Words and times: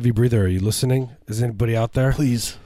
heavy 0.00 0.10
breather. 0.12 0.44
Are 0.44 0.48
you 0.48 0.60
listening? 0.60 1.10
Is 1.26 1.42
anybody 1.42 1.76
out 1.76 1.92
there? 1.92 2.14
Please, 2.14 2.56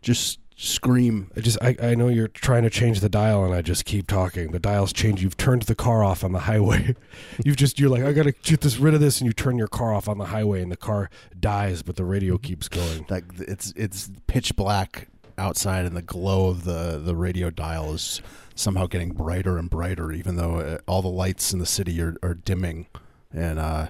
just 0.00 0.40
scream. 0.56 1.30
I 1.36 1.40
just 1.40 1.58
I, 1.60 1.76
I 1.82 1.94
know 1.94 2.08
you're 2.08 2.28
trying 2.28 2.62
to 2.62 2.70
change 2.70 3.00
the 3.00 3.10
dial 3.10 3.44
and 3.44 3.52
I 3.52 3.60
just 3.60 3.84
keep 3.84 4.06
talking. 4.06 4.52
The 4.52 4.58
dial's 4.58 4.94
changed. 4.94 5.20
You've 5.20 5.36
turned 5.36 5.60
the 5.64 5.74
car 5.74 6.02
off 6.02 6.24
on 6.24 6.32
the 6.32 6.38
highway. 6.38 6.96
You've 7.44 7.58
just 7.58 7.78
you're 7.78 7.90
like, 7.90 8.04
I 8.04 8.14
gotta 8.14 8.32
get 8.32 8.62
this 8.62 8.78
rid 8.78 8.94
of 8.94 9.00
this 9.00 9.20
and 9.20 9.26
you 9.26 9.34
turn 9.34 9.58
your 9.58 9.68
car 9.68 9.92
off 9.92 10.08
on 10.08 10.16
the 10.16 10.24
highway 10.24 10.62
and 10.62 10.72
the 10.72 10.78
car 10.78 11.10
dies, 11.38 11.82
but 11.82 11.96
the 11.96 12.06
radio 12.06 12.38
keeps 12.38 12.68
going. 12.68 13.04
Like 13.10 13.24
it's 13.36 13.74
it's 13.76 14.10
pitch 14.26 14.56
black 14.56 15.08
outside, 15.36 15.84
and 15.84 15.94
the 15.94 16.00
glow 16.00 16.48
of 16.48 16.64
the 16.64 16.98
the 17.04 17.14
radio 17.14 17.50
dial 17.50 17.92
is 17.92 18.22
somehow 18.54 18.86
getting 18.86 19.10
brighter 19.10 19.58
and 19.58 19.68
brighter, 19.68 20.10
even 20.10 20.36
though 20.36 20.54
uh, 20.60 20.78
all 20.86 21.02
the 21.02 21.08
lights 21.08 21.52
in 21.52 21.58
the 21.58 21.66
city 21.66 22.00
are, 22.00 22.16
are 22.22 22.32
dimming, 22.32 22.86
and 23.30 23.58
uh, 23.58 23.88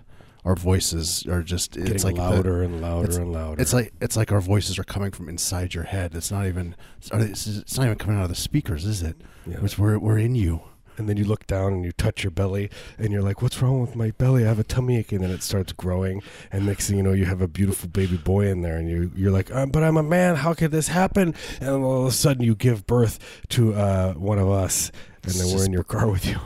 our 0.48 0.56
voices 0.56 1.26
are 1.26 1.42
just 1.42 1.72
Getting 1.72 1.94
it's 1.94 2.04
like 2.04 2.14
the- 2.16 2.22
louder 2.22 2.62
and 2.62 2.80
louder 2.80 3.20
and 3.20 3.32
louder. 3.32 3.60
It's 3.60 3.72
like 3.74 3.92
it's 4.00 4.16
like 4.16 4.32
our 4.32 4.40
voices 4.40 4.78
are 4.78 4.84
coming 4.84 5.10
from 5.10 5.28
inside 5.28 5.74
your 5.74 5.84
head. 5.84 6.14
It's 6.14 6.30
not 6.32 6.46
even 6.46 6.74
it's, 7.02 7.76
not 7.76 7.84
even 7.84 7.98
coming 7.98 8.16
out 8.18 8.22
of 8.24 8.30
the 8.30 8.34
speakers, 8.34 8.84
is 8.86 9.02
it? 9.02 9.16
Yeah. 9.46 9.58
It's 9.62 9.78
we're 9.78 9.98
we're 9.98 10.18
in 10.18 10.34
you. 10.34 10.62
and 10.96 11.08
then 11.08 11.16
you 11.16 11.24
look 11.24 11.46
down 11.46 11.72
and 11.74 11.84
you 11.84 11.92
touch 11.92 12.24
your 12.24 12.32
belly 12.32 12.70
and 12.98 13.12
you're 13.12 13.22
like, 13.22 13.40
What's 13.42 13.60
wrong 13.62 13.80
with 13.80 13.94
my 13.94 14.10
belly? 14.12 14.44
I 14.44 14.48
have 14.48 14.58
a 14.58 14.64
tummy 14.64 14.96
ache 14.96 15.12
and 15.12 15.22
then 15.22 15.30
it 15.30 15.42
starts 15.42 15.72
growing 15.72 16.22
and 16.50 16.64
next 16.66 16.88
thing 16.88 16.96
you 16.96 17.02
know 17.04 17.12
you 17.12 17.26
have 17.26 17.42
a 17.42 17.46
beautiful 17.48 17.88
baby 17.88 18.16
boy 18.16 18.46
in 18.48 18.62
there 18.62 18.78
and 18.78 18.88
you 18.90 19.12
you're 19.14 19.30
like, 19.30 19.54
um, 19.54 19.68
but 19.70 19.82
I'm 19.84 19.96
a 19.98 20.02
man, 20.02 20.36
how 20.36 20.54
could 20.54 20.70
this 20.72 20.88
happen? 20.88 21.34
And 21.60 21.70
all 21.84 22.00
of 22.02 22.06
a 22.08 22.12
sudden 22.12 22.42
you 22.42 22.54
give 22.54 22.86
birth 22.86 23.18
to 23.50 23.74
uh, 23.74 24.14
one 24.14 24.38
of 24.38 24.48
us 24.48 24.90
and 25.24 25.32
then 25.34 25.44
It's 25.46 25.54
we're 25.54 25.66
in 25.66 25.72
your 25.72 25.84
car 25.84 26.08
with 26.08 26.24
you. 26.26 26.38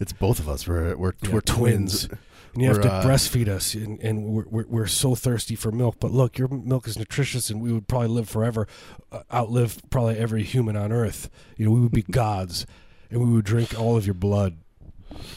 It's 0.00 0.12
both 0.12 0.38
of 0.38 0.48
us. 0.48 0.66
We're 0.66 0.96
we're 0.96 1.12
Yeah, 1.22 1.30
we're 1.32 1.40
twins. 1.40 2.08
And 2.56 2.64
you 2.64 2.70
have 2.70 2.80
to 2.80 2.90
uh, 2.90 3.04
breastfeed 3.04 3.48
us, 3.48 3.74
and, 3.74 4.00
and 4.00 4.24
we're, 4.24 4.44
we're, 4.48 4.66
we're 4.66 4.86
so 4.86 5.14
thirsty 5.14 5.54
for 5.54 5.70
milk. 5.70 5.96
But 6.00 6.10
look, 6.10 6.38
your 6.38 6.48
milk 6.48 6.88
is 6.88 6.98
nutritious, 6.98 7.50
and 7.50 7.60
we 7.60 7.70
would 7.70 7.86
probably 7.86 8.08
live 8.08 8.30
forever, 8.30 8.66
uh, 9.12 9.24
outlive 9.32 9.82
probably 9.90 10.16
every 10.16 10.42
human 10.42 10.74
on 10.74 10.90
earth. 10.90 11.28
You 11.58 11.66
know, 11.66 11.72
we 11.72 11.80
would 11.80 11.92
be 11.92 12.02
gods, 12.10 12.64
and 13.10 13.20
we 13.20 13.30
would 13.30 13.44
drink 13.44 13.78
all 13.78 13.98
of 13.98 14.06
your 14.06 14.14
blood. 14.14 14.56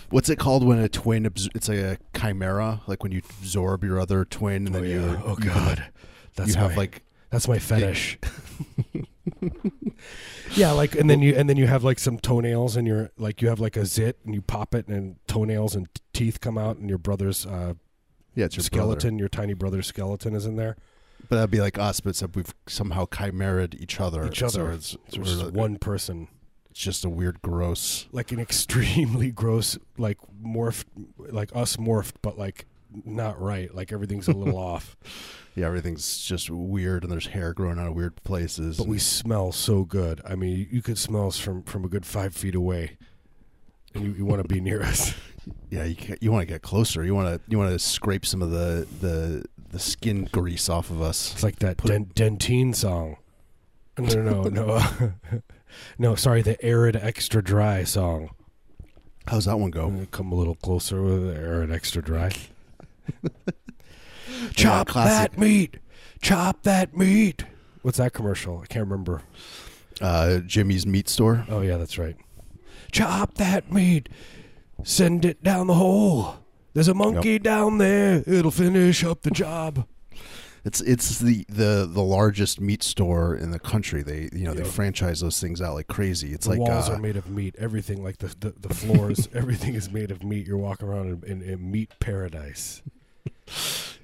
What's 0.09 0.29
it 0.29 0.39
called 0.39 0.65
when 0.65 0.79
a 0.79 0.87
twin? 0.87 1.25
It's 1.25 1.67
like 1.67 1.77
a 1.77 1.97
chimera, 2.17 2.81
like 2.87 3.03
when 3.03 3.11
you 3.11 3.21
absorb 3.41 3.83
your 3.83 3.99
other 3.99 4.23
twin, 4.23 4.65
and 4.65 4.73
then 4.73 4.85
you 4.85 5.21
oh 5.25 5.35
you 5.37 5.49
god, 5.49 5.91
that's 6.35 6.51
you 6.51 6.55
have 6.55 6.71
my, 6.71 6.77
like 6.77 7.01
that's 7.29 7.47
my 7.47 7.59
fetish. 7.59 8.17
yeah, 10.55 10.71
like 10.71 10.95
and 10.95 11.09
then 11.09 11.21
you 11.21 11.35
and 11.35 11.49
then 11.49 11.57
you 11.57 11.67
have 11.67 11.83
like 11.83 11.99
some 11.99 12.17
toenails, 12.19 12.75
and 12.75 12.87
you're 12.87 13.11
like 13.17 13.41
you 13.41 13.49
have 13.49 13.59
like 13.59 13.77
a 13.77 13.85
zit, 13.85 14.17
and 14.25 14.33
you 14.33 14.41
pop 14.41 14.73
it, 14.75 14.87
and 14.87 15.15
toenails 15.27 15.75
and 15.75 15.87
teeth 16.13 16.41
come 16.41 16.57
out, 16.57 16.77
and 16.77 16.89
your 16.89 16.97
brother's 16.97 17.45
uh, 17.45 17.73
yeah, 18.35 18.45
it's 18.45 18.55
your 18.55 18.63
skeleton, 18.63 19.11
brother. 19.11 19.19
your 19.19 19.29
tiny 19.29 19.53
brother's 19.53 19.87
skeleton 19.87 20.33
is 20.35 20.45
in 20.45 20.55
there. 20.55 20.75
But 21.29 21.35
that'd 21.35 21.51
be 21.51 21.61
like 21.61 21.77
us, 21.77 21.99
but 21.99 22.11
except 22.11 22.35
we've 22.35 22.53
somehow 22.67 23.05
chimeraed 23.05 23.79
each 23.79 23.99
other. 23.99 24.25
Each 24.25 24.41
other. 24.41 24.51
So 24.51 24.67
it's, 24.69 24.89
So 25.09 25.21
it's 25.21 25.35
like- 25.43 25.53
one 25.53 25.77
person. 25.77 26.27
it's 26.71 26.79
just 26.79 27.03
a 27.05 27.09
weird, 27.09 27.41
gross. 27.41 28.07
like 28.11 28.31
an 28.31 28.39
extremely 28.39 29.29
gross 29.41 29.77
like 29.97 30.17
morphed 30.43 30.85
like 31.17 31.53
us 31.55 31.75
morphed 31.75 32.13
but 32.21 32.37
like 32.37 32.65
not 33.05 33.39
right 33.39 33.75
like 33.75 33.91
everything's 33.91 34.27
a 34.27 34.31
little 34.31 34.57
off 34.71 34.95
Yeah, 35.59 35.67
everything's 35.67 36.23
just 36.25 36.49
weird, 36.49 37.03
and 37.03 37.11
there's 37.11 37.27
hair 37.27 37.53
growing 37.53 37.77
out 37.79 37.87
of 37.87 37.93
weird 37.95 38.15
places. 38.23 38.77
but 38.77 38.87
we 38.87 38.97
smell 38.99 39.51
so 39.51 39.83
good 39.83 40.21
i 40.25 40.35
mean 40.35 40.67
you 40.71 40.81
could 40.81 40.97
smell 40.97 41.27
us 41.27 41.37
from 41.39 41.63
from 41.63 41.83
a 41.85 41.87
good 41.87 42.05
five 42.05 42.33
feet 42.33 42.55
away 42.55 42.97
and 43.93 44.03
you, 44.05 44.11
you 44.13 44.25
want 44.25 44.41
to 44.41 44.47
be 44.47 44.61
near 44.61 44.81
us 44.81 45.13
yeah, 45.69 45.83
you 45.83 45.95
ca- 45.95 46.17
you 46.21 46.31
want 46.31 46.41
to 46.43 46.45
get 46.53 46.61
closer. 46.61 47.03
You 47.03 47.15
want 47.15 47.27
to 47.33 47.41
you 47.51 47.57
want 47.57 47.71
to 47.71 47.79
scrape 47.79 48.25
some 48.25 48.41
of 48.41 48.51
the 48.51 48.87
the 49.01 49.43
the 49.71 49.79
skin 49.79 50.27
grease 50.31 50.69
off 50.69 50.89
of 50.91 51.01
us. 51.01 51.33
it's 51.33 51.43
like 51.43 51.59
that 51.59 51.77
Put- 51.77 51.87
Den- 51.89 52.11
Dentyne 52.37 52.75
song 52.75 53.17
no 53.97 54.21
no 54.21 54.43
no 54.43 54.49
no 54.49 55.13
no 55.97 56.15
sorry 56.15 56.41
the 56.41 56.63
arid 56.63 56.95
extra 56.95 57.43
dry 57.43 57.83
song 57.83 58.29
How's 59.27 59.45
that 59.45 59.59
one 59.59 59.69
go? 59.69 60.07
Come 60.09 60.31
a 60.31 60.35
little 60.35 60.55
closer 60.55 61.03
with 61.03 61.35
arid 61.37 61.71
extra 61.71 62.01
dry 62.01 62.31
chop 64.55 64.87
classic. 64.87 65.31
that 65.33 65.39
meat 65.39 65.77
chop 66.21 66.63
that 66.63 66.95
meat 66.97 67.45
what's 67.81 67.97
that 67.97 68.13
commercial 68.13 68.59
i 68.61 68.65
can't 68.65 68.87
remember 68.87 69.21
Uh, 70.01 70.39
Jimmy's 70.39 70.85
meat 70.85 71.09
store. 71.09 71.45
Oh 71.49 71.59
yeah, 71.59 71.75
that's 71.75 71.97
right. 71.97 72.15
Chop 72.89 73.33
that 73.33 73.69
meat. 73.69 74.07
Send 74.85 75.25
it 75.25 75.43
down 75.43 75.67
the 75.67 75.73
hole. 75.73 76.37
There's 76.73 76.87
a 76.87 76.93
monkey 76.93 77.37
down 77.37 77.79
there. 77.79 78.23
It'll 78.25 78.49
finish 78.49 79.03
up 79.03 79.23
the 79.23 79.29
job. 79.31 79.85
It's 80.63 80.79
it's 80.79 81.19
the, 81.19 81.45
the 81.49 81.85
the 81.85 82.01
largest 82.01 82.61
meat 82.61 82.81
store 82.81 83.35
in 83.35 83.51
the 83.51 83.59
country. 83.59 84.01
They 84.01 84.29
you 84.31 84.45
know 84.45 84.53
they 84.53 84.63
Yeah. 84.63 84.69
franchise 84.71 85.19
those 85.19 85.37
things 85.41 85.61
out 85.61 85.73
like 85.73 85.87
crazy. 85.87 86.31
It's 86.31 86.45
the 86.45 86.51
like 86.51 86.59
walls 86.61 86.87
uh, 86.89 86.93
are 86.93 86.97
made 86.99 87.17
of 87.17 87.29
meat. 87.29 87.55
Everything, 87.59 88.01
like 88.01 88.19
the 88.19 88.33
the, 88.39 88.53
the 88.67 88.73
floors, 88.73 89.27
everything 89.33 89.73
is 89.75 89.91
made 89.91 90.11
of 90.11 90.23
meat. 90.23 90.47
You're 90.47 90.55
walking 90.57 90.87
around 90.87 91.25
in, 91.25 91.41
in, 91.41 91.41
in 91.41 91.69
meat 91.71 91.91
paradise. 91.99 92.81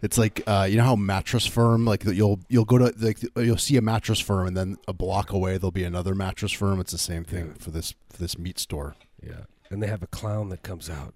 It's 0.01 0.17
like 0.17 0.44
uh, 0.45 0.67
you 0.69 0.78
know 0.78 0.83
how 0.83 0.95
mattress 0.95 1.45
firm 1.47 1.85
like 1.85 2.03
you'll 2.03 2.39
you'll 2.47 2.66
go 2.66 2.78
to 2.78 2.94
like 3.00 3.17
you'll 3.38 3.57
see 3.57 3.78
a 3.78 3.81
mattress 3.81 4.19
firm 4.19 4.45
and 4.47 4.56
then 4.56 4.78
a 4.88 4.94
block 4.94 5.31
away 5.31 5.57
there'll 5.57 5.72
be 5.72 5.83
another 5.83 6.13
mattress 6.13 6.51
firm. 6.51 6.79
It's 6.79 6.91
the 6.91 6.97
same 6.97 7.23
thing 7.23 7.47
Yeah. 7.47 7.53
for 7.63 7.72
this 7.72 7.95
for 8.09 8.17
this 8.17 8.38
meat 8.38 8.59
store. 8.59 8.95
Yeah, 9.23 9.45
and 9.72 9.81
they 9.81 9.88
have 9.88 10.03
a 10.03 10.07
clown 10.07 10.50
that 10.50 10.61
comes 10.61 10.89
out, 10.89 11.16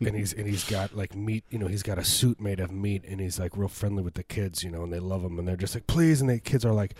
and 0.00 0.14
he's 0.14 0.32
and 0.32 0.46
he's 0.46 0.64
got 0.64 0.94
like 0.96 1.14
meat. 1.14 1.44
You 1.50 1.58
know, 1.58 1.66
he's 1.66 1.82
got 1.82 1.98
a 1.98 2.04
suit 2.04 2.40
made 2.40 2.60
of 2.60 2.70
meat, 2.70 3.04
and 3.08 3.20
he's 3.20 3.38
like 3.40 3.56
real 3.56 3.68
friendly 3.68 4.02
with 4.02 4.14
the 4.14 4.22
kids. 4.22 4.62
You 4.62 4.70
know, 4.70 4.84
and 4.84 4.92
they 4.92 5.00
love 5.00 5.24
him, 5.24 5.38
and 5.38 5.48
they're 5.48 5.56
just 5.56 5.74
like, 5.74 5.86
please. 5.86 6.20
And 6.20 6.30
the 6.30 6.38
kids 6.38 6.64
are 6.64 6.72
like, 6.72 6.94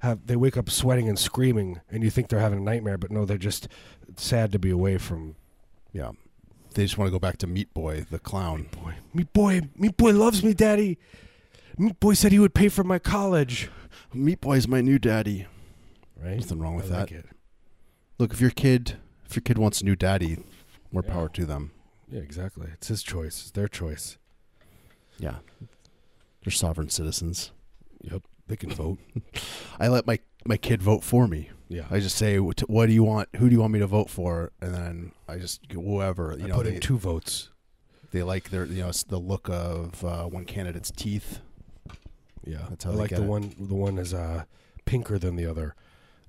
have 0.00 0.26
they 0.26 0.36
wake 0.36 0.56
up 0.56 0.70
sweating 0.70 1.08
and 1.08 1.18
screaming, 1.18 1.80
and 1.90 2.02
you 2.04 2.10
think 2.10 2.28
they're 2.28 2.38
having 2.40 2.58
a 2.58 2.62
nightmare, 2.62 2.98
but 2.98 3.10
no, 3.10 3.24
they're 3.24 3.38
just 3.38 3.66
sad 4.16 4.52
to 4.52 4.58
be 4.58 4.70
away 4.70 4.98
from 4.98 5.34
Yeah, 5.92 6.12
they 6.78 6.84
just 6.84 6.96
want 6.96 7.08
to 7.08 7.10
go 7.10 7.18
back 7.18 7.38
to 7.38 7.46
Meat 7.48 7.74
Boy 7.74 8.06
the 8.08 8.20
clown. 8.20 8.68
boy. 8.70 8.94
Meat 9.12 9.32
boy, 9.32 9.62
meat 9.76 9.96
boy 9.96 10.12
loves 10.12 10.44
me, 10.44 10.54
daddy. 10.54 10.96
Meat 11.76 11.98
boy 11.98 12.14
said 12.14 12.30
he 12.30 12.38
would 12.38 12.54
pay 12.54 12.68
for 12.68 12.84
my 12.84 13.00
college. 13.00 13.68
Meat 14.14 14.40
Boy's 14.40 14.68
my 14.68 14.80
new 14.80 14.96
daddy. 14.98 15.46
Right? 16.22 16.36
Nothing 16.38 16.60
wrong 16.60 16.76
with 16.76 16.92
I 16.92 17.00
like 17.00 17.08
that. 17.10 17.14
it. 17.16 17.26
Look, 18.18 18.32
if 18.32 18.40
your 18.40 18.50
kid 18.50 18.96
if 19.26 19.34
your 19.34 19.42
kid 19.42 19.58
wants 19.58 19.80
a 19.80 19.84
new 19.84 19.96
daddy, 19.96 20.38
more 20.92 21.02
Yeah. 21.04 21.12
power 21.12 21.28
to 21.30 21.44
them. 21.44 21.72
Yeah, 22.10 22.20
exactly. 22.20 22.68
It's 22.74 22.86
his 22.88 23.02
choice. 23.02 23.40
It's 23.42 23.50
their 23.50 23.66
choice. 23.68 24.16
Yeah, 25.18 25.38
they're 26.44 26.52
sovereign 26.52 26.90
citizens. 26.90 27.50
Yep, 28.02 28.22
they 28.48 28.56
can 28.56 28.70
vote. 28.70 28.98
I 29.80 29.88
let 29.88 30.06
my 30.06 30.18
my 30.44 30.56
kid 30.56 30.82
vote 30.82 31.04
for 31.04 31.28
me. 31.28 31.50
Yeah, 31.68 31.84
I 31.90 32.00
just 32.00 32.16
say, 32.16 32.38
"What 32.38 32.60
what 32.60 32.86
do 32.86 32.92
you 32.92 33.04
want? 33.04 33.28
Who 33.36 33.48
do 33.48 33.54
you 33.54 33.60
want 33.60 33.72
me 33.74 33.78
to 33.78 33.86
vote 33.86 34.10
for?" 34.10 34.52
And 34.60 34.74
then 34.74 35.12
I 35.28 35.36
just 35.38 35.60
whoever 35.70 36.34
you 36.38 36.44
I 36.44 36.48
know 36.48 36.54
put 36.56 36.64
they, 36.66 36.74
in 36.76 36.80
two 36.80 36.98
votes. 36.98 37.50
they 38.10 38.22
like 38.22 38.50
their 38.50 38.64
you 38.64 38.82
know 38.82 38.90
the 39.08 39.18
look 39.18 39.48
of 39.50 40.02
uh, 40.04 40.24
one 40.24 40.44
candidate's 40.44 40.90
teeth. 40.90 41.40
Yeah, 42.44 42.66
That's 42.70 42.84
how 42.84 42.90
I 42.90 42.92
they 42.94 42.98
like 43.00 43.10
the 43.10 43.22
it. 43.22 43.26
one. 43.26 43.54
The 43.58 43.74
one 43.74 43.98
is 43.98 44.14
uh, 44.14 44.44
pinker 44.86 45.18
than 45.18 45.36
the 45.36 45.44
other. 45.46 45.74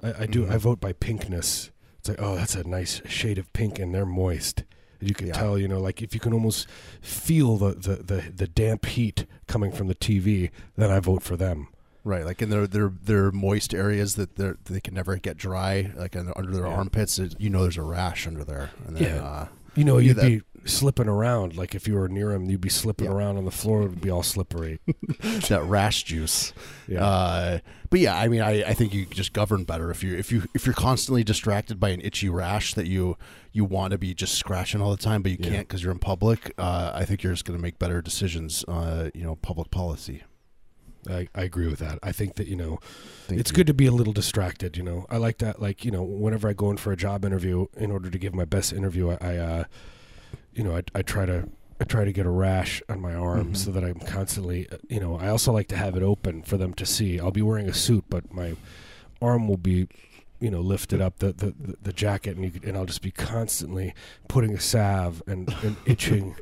I, 0.04 0.24
I 0.24 0.26
do. 0.26 0.46
Mhm. 0.46 0.52
I 0.52 0.58
vote 0.58 0.80
by 0.82 0.92
pinkness. 0.94 1.70
It's 2.00 2.10
like, 2.10 2.22
oh, 2.22 2.36
that's 2.36 2.56
a 2.56 2.68
nice 2.68 3.02
shade 3.08 3.38
of 3.38 3.52
pink, 3.54 3.80
and 3.80 3.94
they're 3.94 4.06
moist. 4.06 4.64
You 5.02 5.14
can 5.14 5.28
Yeah. 5.28 5.34
tell, 5.34 5.58
you 5.58 5.68
know, 5.70 5.80
like 5.80 6.02
if 6.02 6.14
you 6.14 6.20
can 6.20 6.34
almost 6.34 6.68
feel 7.02 7.56
the, 7.58 7.72
the, 7.74 7.96
the, 8.04 8.32
the 8.36 8.48
damp 8.48 8.86
heat 8.86 9.26
coming 9.48 9.72
from 9.72 9.88
the 9.88 9.96
TV, 9.96 10.50
then 10.76 10.92
I 10.92 11.00
vote 11.00 11.24
for 11.24 11.38
them. 11.38 11.68
Right, 12.06 12.26
like 12.26 12.42
in 12.42 12.50
their 12.50 12.66
their 12.66 12.90
their 13.04 13.32
moist 13.32 13.74
areas 13.74 14.16
that 14.16 14.36
they 14.38 14.54
they 14.66 14.80
can 14.80 14.94
never 14.94 15.18
get 15.18 15.38
dry, 15.38 15.92
like 15.96 16.16
under 16.16 16.52
their 16.52 16.66
Yeah. 16.66 16.74
armpits. 16.74 17.20
it- 17.20 17.36
You 17.40 17.50
know, 17.50 17.62
there's 17.64 17.78
a 17.78 17.82
rash 17.84 18.26
under 18.26 18.44
there. 18.44 18.72
And 18.88 18.96
then, 18.96 19.04
Yeah. 19.04 19.22
uh, 19.24 19.48
You 19.76 19.84
know, 19.84 19.98
you'd 19.98 20.18
be 20.18 20.42
slipping 20.66 21.08
around. 21.08 21.56
Like 21.56 21.76
if 21.76 21.88
you 21.88 21.94
were 21.96 22.10
near 22.10 22.32
him, 22.32 22.50
you'd 22.50 22.60
be 22.62 22.70
slipping 22.70 23.06
Yeah. 23.08 23.14
around 23.14 23.38
on 23.38 23.46
the 23.46 23.52
floor. 23.52 23.84
It 23.84 23.90
would 23.90 24.02
be 24.02 24.10
all 24.10 24.24
slippery. 24.24 24.80
that 25.50 25.64
rash 25.66 26.04
juice. 26.04 26.54
Yeah. 26.88 27.06
Uh, 27.06 27.60
but 27.90 28.00
yeah, 28.00 28.18
I 28.18 28.28
mean, 28.28 28.42
I, 28.42 28.64
I 28.64 28.74
think 28.74 28.94
you 28.94 29.06
just 29.06 29.32
govern 29.34 29.64
better 29.64 29.92
if 29.92 30.04
you 30.04 30.16
if 30.16 30.32
you 30.32 30.44
if 30.56 30.66
you're 30.66 30.74
constantly 30.76 31.24
distracted 31.24 31.80
by 31.80 31.90
an 31.90 32.02
itchy 32.02 32.30
rash 32.30 32.74
that 32.74 32.88
you 32.88 33.18
you 33.52 33.64
want 33.66 33.92
to 33.92 33.98
be 33.98 34.14
just 34.14 34.36
scratching 34.36 34.82
all 34.82 34.92
the 34.92 34.98
time, 34.98 35.22
but 35.22 35.32
you 35.32 35.38
Yeah. 35.40 35.50
can't 35.50 35.68
because 35.68 35.84
you're 35.84 35.92
in 35.92 36.00
public. 36.00 36.54
Uh, 36.58 36.92
I 36.94 37.04
think 37.06 37.24
you're 37.24 37.34
just 37.34 37.46
going 37.46 37.58
to 37.58 37.62
make 37.62 37.78
better 37.78 38.02
decisions. 38.02 38.64
Uh, 38.68 39.10
you 39.14 39.24
know, 39.24 39.36
public 39.36 39.70
policy. 39.72 40.24
I, 41.10 41.28
I 41.36 41.44
agree 41.44 41.68
with 41.68 41.80
that. 41.80 42.00
I 42.02 42.12
think 42.12 42.36
that, 42.36 42.48
you 42.48 42.56
know, 42.56 42.80
Thank 43.28 43.40
it's 43.42 43.52
you. 43.52 43.56
good 43.56 43.68
to 43.68 43.74
be 43.74 43.86
a 43.86 43.92
little 43.92 44.14
distracted 44.14 44.76
you 44.76 44.82
know 44.82 45.06
i 45.12 45.18
like 45.18 45.38
that 45.38 45.62
like 45.62 45.86
you 45.86 45.92
know 45.92 46.02
whenever 46.02 46.50
i 46.50 46.54
go 46.54 46.72
in 46.72 46.78
for 46.78 46.92
a 46.92 46.96
job 46.98 47.24
interview 47.24 47.68
in 47.78 47.92
order 47.92 48.10
to 48.10 48.18
give 48.18 48.34
my 48.34 48.44
best 48.46 48.74
interview 48.74 49.12
i, 49.12 49.18
I 49.22 49.38
uh 49.38 49.64
you 50.54 50.64
know 50.64 50.76
I, 50.76 50.82
I 50.96 51.04
try 51.04 51.28
to 51.28 51.48
i 51.80 51.84
try 51.84 52.06
to 52.06 52.12
get 52.12 52.26
a 52.26 52.30
rash 52.32 52.82
on 52.90 53.00
my 53.00 53.14
arm 53.14 53.52
Mhm. 53.52 53.58
so 53.58 53.70
that 53.72 53.84
i'm 53.84 54.00
constantly 54.00 54.68
uh, 54.72 54.78
you 54.90 55.00
know 55.00 55.16
i 55.18 55.28
also 55.30 55.52
like 55.54 55.68
to 55.68 55.78
have 55.78 55.96
it 55.96 56.02
open 56.02 56.42
for 56.42 56.58
them 56.58 56.74
to 56.74 56.86
see 56.88 57.20
i'll 57.20 57.30
be 57.32 57.44
wearing 57.44 57.70
a 57.70 57.74
suit 57.74 58.06
but 58.10 58.34
my 58.34 58.56
arm 59.22 59.48
will 59.48 59.58
be 59.58 59.88
you 60.40 60.50
know 60.50 60.62
lifted 60.62 61.00
up 61.02 61.20
the 61.20 61.32
the, 61.34 61.54
the, 61.80 61.94
jacket 61.94 62.36
and 62.36 62.46
you 62.46 62.60
and 62.64 62.76
i'll 62.76 62.86
just 62.88 63.04
be 63.04 63.12
constantly 63.12 63.94
putting 64.28 64.56
a 64.56 64.60
salve 64.60 65.22
and, 65.28 65.54
and 65.62 65.76
itching 65.86 66.36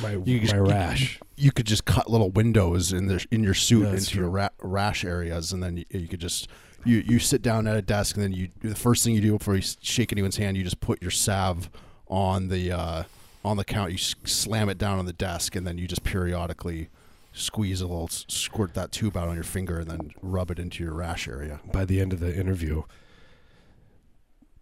my 0.00 0.12
You 0.24 0.40
my 0.52 0.58
rash. 0.58 1.20
You 1.36 1.52
could 1.52 1.66
just 1.66 1.84
cut 1.84 2.10
little 2.10 2.30
windows 2.30 2.92
in 2.92 3.06
the 3.06 3.24
in 3.30 3.42
your 3.42 3.54
suit 3.54 3.84
Yeah, 3.84 3.94
into 3.94 4.18
your 4.18 4.30
ra- 4.30 4.48
rash 4.60 5.04
areas, 5.04 5.52
and 5.52 5.62
then 5.62 5.78
you, 5.78 5.84
you 5.90 6.08
could 6.08 6.20
just 6.20 6.48
you 6.84 6.98
you 6.98 7.18
sit 7.18 7.42
down 7.42 7.66
at 7.66 7.76
a 7.76 7.82
desk, 7.82 8.16
and 8.16 8.24
then 8.24 8.32
you 8.32 8.48
the 8.60 8.74
first 8.74 9.04
thing 9.04 9.14
you 9.14 9.20
do 9.20 9.38
before 9.38 9.56
you 9.56 9.62
shake 9.80 10.12
anyone's 10.12 10.36
hand, 10.36 10.56
you 10.56 10.64
just 10.64 10.80
put 10.80 11.00
your 11.02 11.10
salve 11.10 11.70
on 12.08 12.48
the 12.48 12.72
uh, 12.72 13.02
on 13.44 13.56
the 13.56 13.64
count. 13.64 13.92
You 13.92 13.98
slam 13.98 14.68
it 14.68 14.78
down 14.78 14.98
on 14.98 15.06
the 15.06 15.12
desk, 15.12 15.54
and 15.54 15.66
then 15.66 15.78
you 15.78 15.86
just 15.86 16.04
periodically 16.04 16.88
squeeze 17.32 17.80
a 17.80 17.86
little, 17.86 18.08
squirt 18.08 18.74
that 18.74 18.90
tube 18.90 19.16
out 19.16 19.28
on 19.28 19.34
your 19.34 19.44
finger, 19.44 19.78
and 19.78 19.88
then 19.90 20.10
rub 20.22 20.50
it 20.50 20.58
into 20.58 20.82
your 20.82 20.94
rash 20.94 21.28
area. 21.28 21.60
By 21.72 21.84
the 21.84 22.00
end 22.00 22.12
of 22.12 22.18
the 22.18 22.34
interview, 22.36 22.82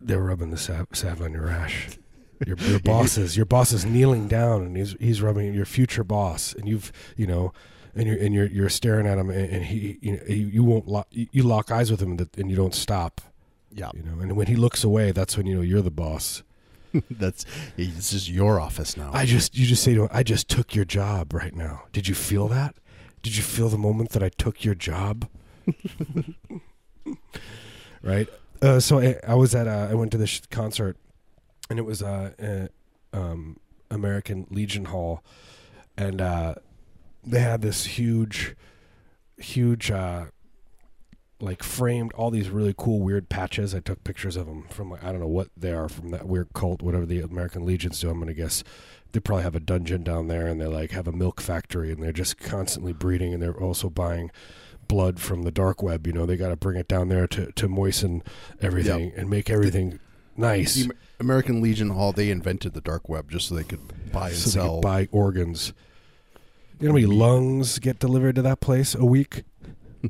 they're 0.00 0.20
rubbing 0.22 0.50
the 0.50 0.58
salve, 0.58 0.88
salve 0.92 1.22
on 1.22 1.32
your 1.32 1.46
rash. 1.46 1.88
Your, 2.44 2.56
your 2.58 2.80
boss 2.84 3.16
is 3.16 3.36
your 3.36 3.46
boss 3.46 3.72
is 3.72 3.84
kneeling 3.84 4.28
down 4.28 4.62
and 4.62 4.76
he's 4.76 4.96
he's 4.98 5.22
rubbing 5.22 5.52
your 5.54 5.64
future 5.64 6.04
boss 6.04 6.52
and 6.54 6.68
you've 6.68 6.92
you 7.16 7.26
know 7.26 7.52
and 7.94 8.06
you're 8.06 8.18
and 8.18 8.34
you're 8.34 8.46
you're 8.46 8.68
staring 8.68 9.06
at 9.06 9.18
him 9.18 9.30
and, 9.30 9.50
and 9.50 9.64
he 9.64 9.98
you 10.00 10.12
know 10.12 10.22
you, 10.26 10.64
won't 10.64 10.86
lock 10.86 11.08
you, 11.10 11.42
lock 11.42 11.70
eyes 11.70 11.90
with 11.90 12.00
him 12.00 12.12
and, 12.12 12.28
and 12.36 12.50
you 12.50 12.56
don't 12.56 12.74
stop. 12.74 13.20
Yeah, 13.72 13.90
you 13.94 14.02
know 14.02 14.20
and 14.20 14.36
when 14.36 14.46
he 14.46 14.56
looks 14.56 14.84
away 14.84 15.12
that's 15.12 15.36
when 15.36 15.46
you 15.46 15.56
know 15.56 15.62
you're 15.62 15.82
the 15.82 15.90
boss. 15.90 16.42
That's 17.10 17.44
this 17.76 18.14
is 18.14 18.30
your 18.30 18.58
office 18.58 18.96
now. 18.96 19.10
I 19.12 19.26
just 19.26 19.54
you 19.54 19.66
just 19.66 19.82
say 19.82 19.94
to 19.94 20.04
him 20.04 20.08
I 20.12 20.22
just 20.22 20.48
took 20.48 20.74
your 20.74 20.86
job 20.86 21.34
right 21.34 21.54
now. 21.54 21.82
Did 21.92 22.08
you 22.08 22.14
feel 22.14 22.48
that? 22.48 22.76
Did 23.22 23.36
you 23.36 23.42
feel 23.42 23.68
the 23.68 23.76
moment 23.76 24.10
that 24.10 24.22
I 24.22 24.30
took 24.30 24.64
your 24.64 24.74
job? 24.74 25.28
Right? 28.02 28.28
Uh, 28.62 28.78
so 28.78 29.00
I, 29.00 29.16
I 29.26 29.34
was 29.34 29.54
at 29.54 29.66
uh, 29.66 29.88
I 29.90 29.94
went 29.94 30.12
to 30.12 30.16
this 30.16 30.40
concert 30.50 30.96
and 31.70 31.78
it 31.78 31.84
was 31.84 32.02
uh, 32.02 32.32
uh 33.12 33.16
um 33.16 33.58
American 33.90 34.46
Legion 34.50 34.86
Hall 34.86 35.22
and 35.96 36.20
uh 36.20 36.54
they 37.24 37.40
had 37.40 37.62
this 37.62 37.84
huge 37.86 38.54
huge 39.38 39.90
uh 39.90 40.26
like 41.40 41.62
framed 41.62 42.12
all 42.14 42.30
these 42.30 42.48
really 42.48 42.74
cool 42.76 43.00
weird 43.00 43.28
patches. 43.28 43.74
I 43.74 43.80
took 43.80 44.02
pictures 44.04 44.36
of 44.36 44.46
them 44.46 44.66
from 44.70 44.90
like 44.90 45.04
I 45.04 45.12
don't 45.12 45.20
know 45.20 45.26
what 45.26 45.48
they 45.56 45.72
are 45.72 45.88
from 45.88 46.10
that 46.10 46.26
weird 46.26 46.48
cult, 46.54 46.82
whatever 46.82 47.04
the 47.04 47.20
American 47.20 47.66
Legions 47.66 48.00
do. 48.00 48.08
I'm 48.08 48.18
gonna 48.18 48.32
guess 48.32 48.64
they 49.12 49.20
probably 49.20 49.44
have 49.44 49.54
a 49.54 49.60
dungeon 49.60 50.02
down 50.02 50.28
there, 50.28 50.46
and 50.46 50.60
they 50.60 50.66
like 50.66 50.92
have 50.92 51.06
a 51.06 51.12
milk 51.12 51.40
factory, 51.40 51.92
and 51.92 52.02
they're 52.02 52.12
just 52.12 52.38
constantly 52.38 52.92
breeding, 52.92 53.34
and 53.34 53.42
they're 53.42 53.60
also 53.60 53.90
buying 53.90 54.30
blood 54.88 55.20
from 55.20 55.42
the 55.42 55.50
dark 55.50 55.82
web. 55.82 56.06
You 56.06 56.12
know, 56.12 56.26
they 56.26 56.36
got 56.36 56.48
to 56.48 56.56
bring 56.56 56.78
it 56.78 56.88
down 56.88 57.08
there 57.08 57.26
to 57.28 57.52
to 57.52 57.68
moisten 57.68 58.22
everything 58.60 59.12
and 59.16 59.28
make 59.28 59.50
everything 59.50 60.00
nice. 60.36 60.74
the 60.74 60.90
American 61.20 61.60
Legion 61.60 61.90
Hall 61.90 62.12
they 62.12 62.30
invented 62.30 62.74
the 62.74 62.80
dark 62.80 63.08
web 63.08 63.30
just 63.30 63.48
so 63.48 63.54
they 63.54 63.64
could 63.64 64.12
buy 64.12 64.28
and 64.28 64.36
so 64.38 64.62
they 64.62 64.68
could 64.68 64.80
buy 64.82 65.08
organs. 65.12 65.72
You 66.80 66.88
know 66.88 66.92
how 66.92 66.94
many 66.96 67.06
lungs 67.06 67.78
get 67.78 67.98
delivered 67.98 68.34
to 68.36 68.42
that 68.42 68.60
place 68.60 68.94
a 68.94 69.04
week? 69.04 69.42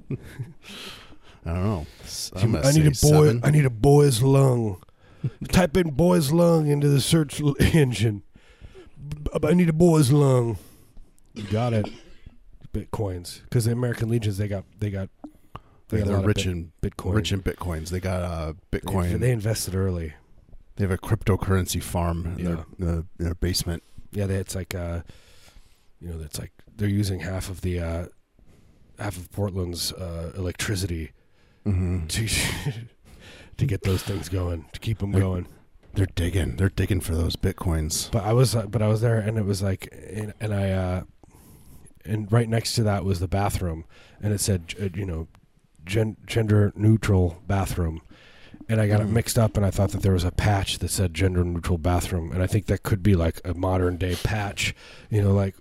I 1.46 1.52
don't 1.52 1.64
know. 1.64 1.86
I'm 2.34 2.56
I 2.56 2.72
need 2.72 2.86
a 2.86 2.90
boy. 2.90 2.92
seven. 3.26 3.40
I 3.44 3.50
need 3.50 3.64
a 3.64 3.70
boy's 3.70 4.20
lung. 4.20 4.82
Type 5.48 5.76
in 5.76 5.90
boy's 5.90 6.32
lung 6.32 6.66
into 6.66 6.88
the 6.88 7.00
search 7.00 7.40
l- 7.40 7.54
engine. 7.60 8.22
B- 9.08 9.30
I 9.44 9.54
need 9.54 9.68
a 9.68 9.72
boy's 9.72 10.10
lung. 10.10 10.58
You 11.34 11.44
got 11.44 11.72
it. 11.72 11.88
Bitcoins, 12.72 13.42
because 13.44 13.64
the 13.64 13.72
American 13.72 14.08
Legions 14.10 14.36
they 14.38 14.48
got 14.48 14.64
they 14.80 14.90
got 14.90 15.08
they 15.88 15.98
Yeah, 15.98 16.04
got 16.04 16.10
a 16.10 16.16
they're 16.18 16.26
rich 16.26 16.36
bit- 16.38 16.46
in 16.46 16.72
Bitcoin. 16.82 17.14
rich 17.14 17.32
in 17.32 17.42
bitcoins. 17.42 17.88
They 17.90 18.00
got 18.00 18.22
uh, 18.22 18.52
Bitcoin. 18.72 19.18
They, 19.20 19.30
invested 19.30 19.74
early. 19.74 20.14
They 20.76 20.84
have 20.84 20.90
a 20.90 20.98
cryptocurrency 20.98 21.82
farm 21.82 22.34
in, 22.38 22.44
Yeah. 22.46 22.64
their, 22.78 22.88
uh, 22.90 23.02
in 23.18 23.24
their 23.24 23.34
basement. 23.34 23.82
Yeah, 24.12 24.26
they, 24.26 24.36
it's 24.36 24.54
like 24.54 24.74
uh, 24.74 25.00
you 26.00 26.08
know, 26.08 26.20
it's 26.22 26.38
like 26.38 26.52
they're 26.76 26.88
using 26.88 27.20
half 27.20 27.48
of 27.48 27.60
the 27.62 27.80
uh, 27.80 28.06
half 28.98 29.16
of 29.16 29.30
Portland's 29.32 29.92
uh, 29.92 30.32
electricity 30.36 31.12
Mm-hmm. 31.66 32.06
to 32.06 32.28
to 33.56 33.66
get 33.66 33.82
those 33.82 34.02
things 34.02 34.28
going, 34.28 34.66
to 34.72 34.80
keep 34.80 34.98
them 34.98 35.12
Like- 35.12 35.22
going. 35.22 35.46
They're 35.94 36.06
digging. 36.14 36.56
They're 36.56 36.68
digging 36.68 37.00
for 37.00 37.14
those 37.14 37.36
bitcoins. 37.36 38.10
But 38.10 38.22
I 38.24 38.34
was, 38.34 38.54
uh, 38.54 38.66
but 38.66 38.82
I 38.82 38.86
was 38.88 39.00
there, 39.00 39.18
and 39.18 39.38
it 39.38 39.46
was 39.46 39.62
like, 39.62 39.88
and, 40.12 40.34
and 40.40 40.52
I, 40.52 40.70
uh, 40.72 41.02
and 42.04 42.30
right 42.30 42.48
next 42.50 42.74
to 42.74 42.82
that 42.82 43.02
was 43.02 43.18
the 43.18 43.26
bathroom, 43.28 43.86
and 44.22 44.34
it 44.34 44.40
said, 44.40 44.74
you 44.94 45.06
know, 45.06 45.26
gen- 45.86 46.16
gender 46.26 46.72
neutral 46.76 47.42
bathroom, 47.46 48.00
and 48.68 48.80
I 48.80 48.88
got 48.88 49.00
it 49.00 49.06
Mhm. 49.06 49.12
mixed 49.12 49.38
up, 49.38 49.56
and 49.56 49.64
I 49.64 49.70
thought 49.70 49.92
that 49.92 50.02
there 50.02 50.12
was 50.12 50.24
a 50.24 50.30
patch 50.32 50.78
that 50.80 50.90
said 50.90 51.14
gender 51.14 51.44
neutral 51.44 51.78
bathroom, 51.78 52.32
and 52.32 52.42
I 52.42 52.46
think 52.46 52.66
that 52.66 52.82
could 52.82 53.02
be 53.02 53.14
like 53.14 53.40
a 53.44 53.54
modern 53.54 53.96
day 53.96 54.16
patch, 54.22 54.74
you 55.08 55.22
know, 55.22 55.32
like 55.32 55.54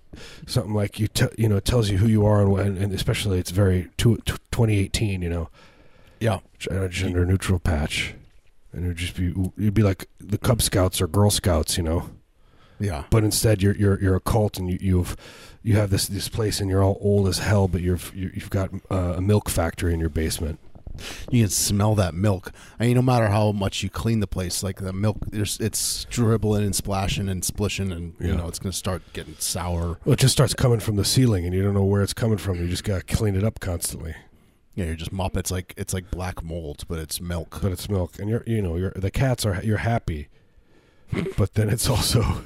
something 0.48 0.74
like 0.74 1.00
you, 1.00 1.08
t- 1.08 1.28
you 1.38 1.48
know, 1.48 1.58
it 1.58 1.66
tells 1.66 1.90
you 1.90 2.00
who 2.00 2.08
you 2.08 2.26
are, 2.26 2.42
and, 2.42 2.52
when- 2.52 2.78
and 2.78 2.92
especially 2.94 3.38
it's 3.40 3.52
very 3.52 3.90
tw- 3.98 4.26
2018, 4.52 5.22
you 5.22 5.30
know, 5.30 5.50
Yeah. 6.20 6.40
a 6.72 6.90
gender 6.90 7.26
neutral 7.26 7.60
patch. 7.60 8.16
And 8.74 8.84
it 8.86 8.88
would 8.90 8.98
just 8.98 9.16
be, 9.16 9.34
you'd 9.58 9.74
be 9.74 9.84
like 9.84 10.10
the 10.20 10.38
Cub 10.38 10.62
Scouts 10.62 11.00
or 11.00 11.08
Girl 11.08 11.30
Scouts, 11.30 11.78
you 11.78 11.84
know 11.84 12.10
Yeah. 12.80 13.04
but 13.10 13.24
instead 13.24 13.62
you're 13.62 13.76
you're 13.76 14.02
you're 14.02 14.16
a 14.16 14.20
cult 14.22 14.58
and 14.58 14.70
you 14.70 14.78
you've 14.82 15.16
you 15.64 15.76
have 15.78 15.90
this 15.90 16.08
this 16.08 16.28
place 16.30 16.60
and 16.60 16.70
you're 16.70 16.84
all 16.84 16.98
old 17.02 17.28
as 17.28 17.40
hell 17.40 17.68
but 17.68 17.82
you've 17.82 18.12
you- 18.16 18.32
you've 18.34 18.50
got 18.50 18.70
uh, 18.92 19.16
a 19.18 19.22
milk 19.22 19.50
factory 19.50 19.94
in 19.94 20.00
your 20.00 20.10
basement 20.10 20.60
You 21.30 21.44
can 21.44 21.50
smell 21.50 21.94
that 21.96 22.14
milk. 22.14 22.54
I 22.80 22.86
mean, 22.86 22.96
no 22.96 23.02
matter 23.02 23.28
how 23.28 23.52
much 23.52 23.84
you 23.84 23.90
clean 23.90 24.22
the 24.22 24.28
place, 24.28 24.64
like 24.64 24.80
the 24.80 24.94
milk, 24.94 25.18
there's 25.30 25.60
it's 25.60 26.06
dribbling 26.10 26.64
and 26.64 26.74
splashing 26.74 27.28
and 27.28 27.44
splishing, 27.44 27.92
and 27.92 28.14
you 28.20 28.30
Yeah. 28.30 28.36
know 28.38 28.48
it's 28.48 28.60
going 28.60 28.72
to 28.72 28.78
start 28.78 29.02
getting 29.12 29.36
sour. 29.40 30.00
well 30.06 30.14
it 30.14 30.20
just 30.20 30.32
starts 30.34 30.54
coming 30.54 30.80
from 30.80 30.96
the 30.96 31.04
ceiling 31.04 31.44
and 31.46 31.54
you 31.54 31.62
don't 31.64 31.74
know 31.74 31.84
where 31.84 32.02
it's 32.02 32.14
coming 32.14 32.38
from 32.38 32.56
you 32.62 32.68
just 32.70 32.86
got 32.86 33.06
to 33.08 33.16
clean 33.16 33.36
it 33.36 33.44
up 33.44 33.60
constantly 33.60 34.16
Yeah, 34.76 34.86
you're 34.86 34.96
just 34.96 35.12
mop. 35.12 35.36
It's 35.36 35.52
like 35.52 35.74
it's 35.76 35.94
like 35.94 36.12
black 36.12 36.42
mold, 36.44 36.86
but 36.88 36.98
it's 37.00 37.20
milk. 37.20 37.60
but 37.62 37.72
it's 37.74 37.90
milk 37.90 38.18
and 38.20 38.30
you're 38.30 38.44
you 38.48 38.62
know 38.62 38.76
you're 38.78 38.94
the 38.96 39.12
cats 39.12 39.46
are 39.46 39.60
you're 39.64 39.84
happy 39.94 40.28
but 41.38 41.54
then 41.56 41.70
it's 41.70 41.90
also 41.90 42.44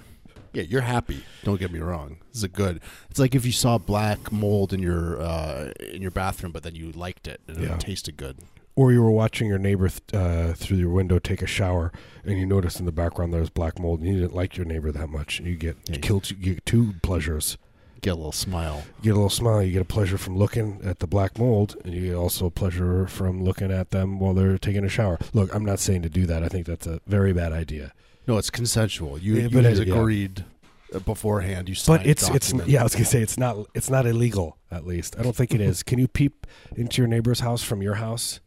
Yeah, 0.54 0.64
you're 0.64 0.82
happy. 0.82 1.24
Don't 1.44 1.60
get 1.60 1.72
me 1.72 1.80
wrong. 1.80 2.18
This 2.30 2.38
is 2.38 2.44
a 2.44 2.48
good. 2.48 2.82
It's 3.10 3.20
like 3.20 3.36
if 3.36 3.46
you 3.46 3.52
saw 3.52 3.78
black 3.78 4.32
mold 4.32 4.74
in 4.74 4.80
your 4.82 5.22
uh, 5.22 5.72
in 5.94 6.02
your 6.02 6.12
bathroom, 6.12 6.52
but 6.52 6.64
then 6.64 6.76
you 6.76 6.92
liked 6.92 7.28
it 7.28 7.42
and 7.48 7.58
Yeah. 7.62 7.76
it 7.76 7.80
tasted 7.82 8.18
good. 8.18 8.38
or 8.76 8.94
you 8.94 9.02
were 9.04 9.12
watching 9.12 9.48
your 9.50 9.58
neighbor 9.60 9.90
th- 9.90 10.02
uh, 10.14 10.54
through 10.54 10.78
your 10.78 10.90
window 10.90 11.20
take 11.20 11.42
a 11.42 11.48
shower 11.48 11.92
and 12.24 12.40
you 12.40 12.46
noticed 12.46 12.80
in 12.80 12.86
the 12.86 12.94
background 12.94 13.34
there 13.34 13.42
was 13.42 13.50
black 13.50 13.78
mold 13.78 14.00
and 14.00 14.08
you 14.08 14.20
didn't 14.22 14.34
like 14.36 14.56
your 14.56 14.66
neighbor 14.66 14.90
that 14.90 15.10
much 15.10 15.42
you 15.42 15.56
get 15.56 15.76
Yeah. 15.90 15.98
killed 15.98 16.30
you 16.30 16.36
get 16.38 16.66
two 16.66 16.94
pleasures 17.04 17.58
Get 18.02 18.12
a 18.12 18.16
little 18.16 18.32
smile. 18.32 18.84
you 19.02 19.06
get 19.06 19.10
a 19.10 19.16
little 19.16 19.30
smile. 19.30 19.62
You 19.62 19.74
get 19.74 19.82
a 19.82 19.86
pleasure 19.86 20.18
from 20.18 20.38
looking 20.38 20.80
at 20.86 21.00
the 21.00 21.08
black 21.08 21.38
mold, 21.38 21.76
and 21.84 21.94
you 21.94 22.06
get 22.08 22.16
also 22.16 22.46
a 22.46 22.52
pleasure 22.52 23.06
from 23.08 23.44
looking 23.44 23.70
at 23.74 23.92
them 23.92 24.20
while 24.22 24.34
they're 24.34 24.58
taking 24.58 24.86
a 24.86 24.90
shower. 24.90 25.20
Look, 25.34 25.54
I'm 25.54 25.66
not 25.66 25.80
saying 25.82 26.04
to 26.04 26.10
do 26.10 26.26
that. 26.28 26.42
I 26.42 26.48
think 26.48 26.66
that's 26.66 26.88
a 26.88 27.02
very 27.08 27.34
bad 27.34 27.52
idea. 27.52 27.92
No, 28.30 28.38
it's 28.38 28.50
consensual. 28.52 29.18
You, 29.18 29.36
Yeah, 29.36 29.48
you 29.48 29.62
guys 29.62 29.80
it- 29.80 29.88
yeah. 29.88 29.96
agreed 29.96 30.46
uh, 30.94 31.00
beforehand. 31.00 31.68
You 31.68 31.76
signed 31.76 32.02
But 32.02 32.08
it's 32.08 32.30
it's 32.30 32.54
yeah. 32.68 32.82
I 32.82 32.84
was 32.84 32.94
gonna 32.94 33.06
say 33.06 33.22
it's 33.22 33.38
not 33.38 33.66
it's 33.74 33.90
not 33.90 34.06
illegal. 34.06 34.58
At 34.72 34.86
least 34.86 35.16
I 35.20 35.24
don't 35.24 35.36
think 35.36 35.54
it 35.54 35.62
is. 35.70 35.82
Can 35.84 35.98
you 36.00 36.08
peep 36.08 36.46
into 36.76 37.02
your 37.02 37.08
neighbor's 37.08 37.40
house 37.42 37.64
from 37.64 37.82
your 37.82 37.96
house? 37.96 38.40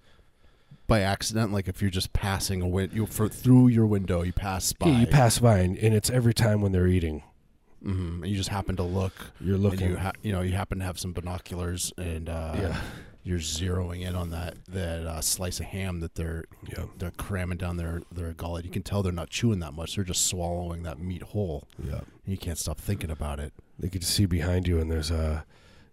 by 0.88 1.00
accident. 1.00 1.52
Like 1.52 1.68
if 1.68 1.80
you're 1.80 1.90
just 1.90 2.12
passing 2.12 2.60
a 2.60 2.68
win- 2.68 2.90
you 2.92 3.06
for 3.06 3.28
through 3.28 3.68
your 3.68 3.86
window, 3.86 4.22
you 4.22 4.32
pass 4.32 4.72
by. 4.72 4.88
Yeah, 4.88 5.00
you 5.00 5.06
pass 5.06 5.38
by, 5.38 5.58
and, 5.60 5.76
and 5.78 5.94
it's 5.94 6.10
every 6.10 6.34
time 6.34 6.60
when 6.60 6.72
they're 6.72 6.88
eating. 6.88 7.22
hmm 7.82 8.22
and 8.22 8.26
you 8.30 8.36
just 8.36 8.50
happen 8.50 8.76
to 8.76 8.82
look. 8.82 9.14
You're 9.40 9.56
looking. 9.58 9.90
you, 9.90 9.96
ha- 9.96 10.12
you 10.22 10.32
know, 10.32 10.42
you 10.42 10.52
happen 10.52 10.78
to 10.80 10.84
have 10.84 10.98
some 10.98 11.12
binoculars, 11.12 11.92
and 11.96 12.28
uh, 12.28 12.54
yeah, 12.60 12.80
you're 13.24 13.38
zeroing 13.38 14.02
in 14.06 14.14
on 14.16 14.30
that 14.30 14.64
that 14.66 15.06
uh, 15.06 15.20
slice 15.20 15.60
of 15.60 15.66
ham 15.66 16.00
that 16.00 16.14
they're 16.14 16.44
yeah, 16.68 16.84
they're 16.98 17.12
cramming 17.12 17.58
down 17.58 17.76
their 17.76 18.02
their 18.10 18.32
gullet. 18.32 18.64
You 18.64 18.70
can 18.70 18.82
tell 18.82 19.02
they're 19.02 19.12
not 19.12 19.30
chewing 19.30 19.60
that 19.60 19.72
much; 19.74 19.94
they're 19.94 20.04
just 20.04 20.26
swallowing 20.26 20.82
that 20.82 20.98
meat 20.98 21.22
whole. 21.22 21.68
yeah. 21.82 22.00
You 22.26 22.36
can't 22.36 22.58
stop 22.58 22.78
thinking 22.78 23.10
about 23.10 23.40
it. 23.40 23.52
They 23.78 23.88
could 23.88 24.04
see 24.04 24.26
behind 24.26 24.66
you, 24.68 24.78
and 24.78 24.90
there's 24.90 25.10
a. 25.10 25.44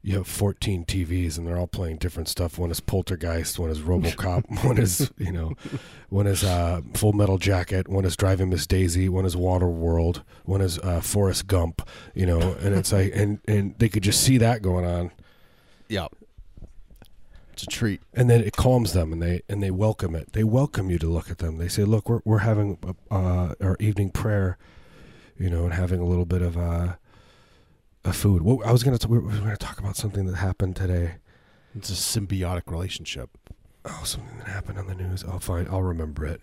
You 0.01 0.15
have 0.15 0.27
14 0.27 0.85
TVs, 0.85 1.37
and 1.37 1.45
they're 1.45 1.57
all 1.57 1.67
playing 1.67 1.97
different 1.97 2.29
stuff. 2.29 2.57
One 2.57 2.71
is 2.71 2.79
Poltergeist, 2.79 3.59
one 3.59 3.69
is 3.69 3.79
RoboCop, 3.81 4.63
one 4.65 4.77
is 4.77 5.11
you 5.17 5.33
know, 5.33 5.55
one 6.07 6.25
is 6.25 6.41
uh, 6.41 6.79
Full 6.93 7.11
Metal 7.11 7.37
Jacket, 7.37 7.89
one 7.89 8.05
is 8.05 8.15
Driving 8.15 8.49
Miss 8.49 8.65
Daisy, 8.65 9.09
one 9.09 9.25
is 9.25 9.35
Waterworld, 9.35 10.23
one 10.45 10.61
is 10.61 10.79
uh, 10.79 11.01
Forrest 11.01 11.47
Gump. 11.47 11.85
You 12.15 12.27
know, 12.27 12.39
and 12.61 12.73
it's 12.73 12.93
like, 12.93 13.11
and 13.13 13.39
and 13.45 13.75
they 13.79 13.89
could 13.89 14.03
just 14.03 14.23
see 14.23 14.37
that 14.37 14.61
going 14.61 14.85
on, 14.85 15.11
Yeah, 15.89 16.07
it's 17.63 17.75
a 17.75 17.77
treat. 17.77 18.01
and 18.13 18.29
then 18.29 18.41
it 18.41 18.55
calms 18.55 18.93
them, 18.93 19.11
and 19.13 19.21
they 19.21 19.41
and 19.49 19.61
they 19.61 19.71
welcome 19.71 20.15
it. 20.15 20.33
They 20.33 20.43
welcome 20.43 20.89
you 20.89 20.97
to 20.99 21.07
look 21.07 21.29
at 21.29 21.39
them. 21.39 21.57
They 21.57 21.67
say, 21.67 21.83
"Look, 21.83 22.09
we're 22.09 22.21
we're 22.25 22.39
having 22.39 22.77
uh, 23.11 23.55
our 23.61 23.75
evening 23.79 24.11
prayer, 24.11 24.57
you 25.37 25.49
know, 25.49 25.65
and 25.65 25.73
having 25.73 25.99
a 25.99 26.05
little 26.05 26.25
bit 26.25 26.41
of 26.41 26.57
uh, 26.57 26.95
a 28.05 28.13
food." 28.13 28.41
Well, 28.43 28.61
I 28.65 28.71
was 28.71 28.83
gonna 28.83 28.97
t- 28.97 29.07
we 29.07 29.19
were 29.19 29.31
gonna 29.31 29.57
talk 29.57 29.79
about 29.79 29.95
something 29.95 30.25
that 30.25 30.35
happened 30.35 30.75
today. 30.75 31.15
It's 31.75 31.89
a 31.89 31.93
symbiotic 32.19 32.71
relationship. 32.71 33.29
Oh, 33.85 34.01
something 34.03 34.37
that 34.39 34.47
happened 34.47 34.79
on 34.79 34.87
the 34.87 34.95
news. 34.95 35.23
I'll 35.23 35.39
find. 35.39 35.67
I'll 35.69 35.81
remember 35.81 36.25
it. 36.25 36.41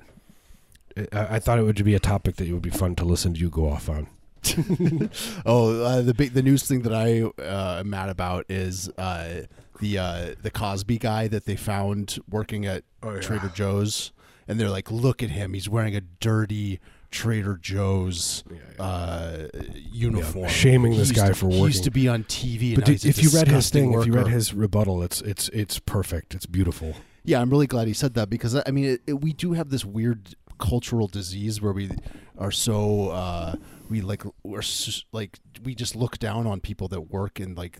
I, 1.12 1.36
I 1.36 1.38
thought 1.38 1.58
it 1.58 1.62
would 1.62 1.84
be 1.84 1.94
a 1.94 2.00
topic 2.00 2.36
that 2.36 2.46
it 2.46 2.52
would 2.52 2.62
be 2.62 2.70
fun 2.70 2.94
to 2.96 3.04
listen 3.04 3.34
to 3.34 3.40
you 3.40 3.50
go 3.50 3.68
off 3.68 3.88
on. 3.88 4.08
oh, 5.46 5.82
uh, 5.82 6.02
the 6.02 6.14
big 6.14 6.32
the 6.34 6.42
news 6.42 6.62
thing 6.66 6.82
that 6.82 6.92
I 6.94 7.22
uh, 7.42 7.80
am 7.80 7.90
mad 7.90 8.08
about 8.08 8.46
is 8.48 8.88
uh, 8.98 9.42
the 9.80 9.98
uh, 9.98 10.34
the 10.42 10.50
Cosby 10.50 10.98
guy 10.98 11.28
that 11.28 11.44
they 11.46 11.56
found 11.56 12.18
working 12.28 12.66
at 12.66 12.84
Oh, 13.02 13.14
yeah. 13.14 13.20
Trader 13.20 13.48
Joe's, 13.54 14.12
and 14.48 14.58
they're 14.58 14.70
like, 14.70 14.90
"Look 14.90 15.22
at 15.22 15.30
him! 15.30 15.54
He's 15.54 15.68
wearing 15.68 15.94
a 15.94 16.00
dirty 16.00 16.80
Trader 17.10 17.56
Joe's 17.60 18.42
Uh, 18.78 19.44
uniform." 19.92 20.48
Shaming 20.48 20.96
this 20.96 21.12
guy 21.12 21.28
to- 21.28 21.34
for 21.34 21.46
working. 21.46 21.60
He 21.60 21.66
used 21.66 21.84
to 21.84 21.90
be 21.90 22.08
on 22.08 22.24
TV. 22.24 22.68
And 22.74 22.76
But 22.76 22.84
did, 22.86 23.04
if 23.04 23.22
you 23.22 23.30
read 23.30 23.48
his 23.48 23.70
thing, 23.70 23.92
if 23.94 24.06
you 24.06 24.12
read 24.12 24.28
his 24.28 24.52
rebuttal, 24.54 25.02
it's 25.02 25.20
it's 25.22 25.48
it's 25.50 25.78
perfect. 25.78 26.34
It's 26.34 26.46
beautiful. 26.46 26.94
Yeah, 27.24 27.40
I'm 27.40 27.50
really 27.50 27.66
glad 27.66 27.88
he 27.88 27.92
said 27.94 28.14
that 28.14 28.30
because 28.30 28.54
I 28.54 28.70
mean, 28.70 28.84
it, 28.84 29.02
it, 29.06 29.12
we 29.20 29.32
do 29.32 29.52
have 29.52 29.70
this 29.70 29.84
weird 29.84 30.34
cultural 30.58 31.06
disease 31.06 31.60
where 31.60 31.72
we 31.72 31.90
are 32.38 32.50
so 32.52 33.08
uh, 33.10 33.56
we 33.88 34.00
like 34.00 34.22
we're 34.42 34.58
s- 34.60 35.04
like 35.12 35.38
we 35.64 35.74
just 35.74 35.94
look 35.96 36.18
down 36.18 36.46
on 36.46 36.60
people 36.60 36.88
that 36.88 37.02
work 37.02 37.40
in 37.40 37.54
like 37.54 37.78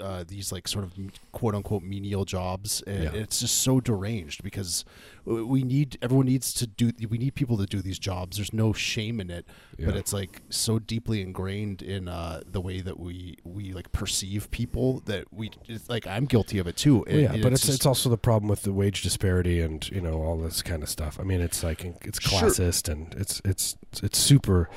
uh, 0.00 0.22
these 0.28 0.52
like 0.52 0.68
sort 0.68 0.84
of 0.84 0.92
quote 1.32 1.52
unquote 1.52 1.82
menial 1.82 2.24
jobs, 2.24 2.80
and 2.86 3.02
Yeah. 3.04 3.10
it's 3.12 3.40
just 3.40 3.60
so 3.60 3.80
deranged 3.80 4.44
because 4.44 4.84
we 5.24 5.64
need 5.64 5.98
everyone 6.00 6.26
needs 6.26 6.54
to 6.54 6.66
do 6.68 6.92
we 7.08 7.18
need 7.18 7.34
people 7.34 7.56
to 7.58 7.66
do 7.66 7.82
these 7.82 7.98
jobs. 7.98 8.36
There's 8.36 8.52
no 8.52 8.72
shame 8.72 9.18
in 9.20 9.30
it, 9.30 9.46
but 9.84 9.96
it's 9.96 10.12
like 10.12 10.42
so 10.48 10.78
deeply 10.78 11.20
ingrained 11.22 11.82
in 11.82 12.06
uh, 12.06 12.42
the 12.46 12.60
way 12.60 12.80
that 12.82 13.00
we 13.00 13.36
we 13.42 13.72
like 13.72 13.90
perceive 13.90 14.48
people 14.52 15.00
that 15.06 15.24
we 15.32 15.50
it's 15.68 15.88
like 15.88 16.06
I'm 16.06 16.26
guilty 16.26 16.60
of 16.60 16.68
it 16.68 16.76
too. 16.76 17.04
Well, 17.08 17.18
yeah, 17.18 17.36
but 17.42 17.52
it's 17.52 17.62
just- 17.66 17.74
it's 17.78 17.86
also 17.86 18.08
the 18.10 18.16
problem 18.18 18.48
with 18.48 18.62
the 18.62 18.72
wage 18.72 19.02
disparity 19.02 19.60
and 19.60 19.88
you 19.90 20.00
know 20.00 20.22
all 20.22 20.36
this 20.38 20.62
kind 20.62 20.84
of 20.84 20.88
stuff. 20.88 21.18
I 21.18 21.24
mean, 21.24 21.40
it's 21.40 21.64
like 21.64 21.84
it's 22.02 22.20
Sure. 22.22 22.42
classist 22.48 22.88
and 22.88 23.12
it's 23.14 23.42
it's 23.44 23.76
it's 24.04 24.18
super 24.20 24.70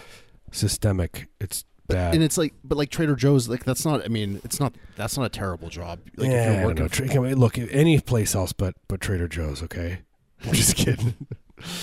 systemic. 0.54 1.28
It's 1.40 1.66
bad. 1.88 2.14
and 2.16 2.24
it's 2.24 2.38
like 2.38 2.54
but 2.64 2.78
like 2.78 2.90
trader 2.90 3.14
joe's 3.16 3.50
like 3.50 3.66
that's 3.66 3.86
not 3.86 4.04
i 4.06 4.08
mean 4.08 4.40
it's 4.46 4.58
not 4.58 4.74
that's 4.96 5.18
not 5.18 5.26
a 5.26 5.30
terrible 5.30 5.68
job 5.70 6.00
like 6.16 6.30
yeah, 6.32 6.52
if 6.52 6.58
you're 6.60 6.66
working. 6.68 6.88
Tra- 6.90 7.14
I 7.14 7.20
mean, 7.20 7.38
look, 7.38 7.58
any 7.58 8.00
place 8.00 8.34
else 8.36 8.54
but 8.54 8.76
but 8.88 9.02
Trader 9.02 9.28
Joe's. 9.28 9.62
Okay, 9.64 10.00
I'm 10.46 10.54
just 10.54 10.76
kidding. 10.78 11.14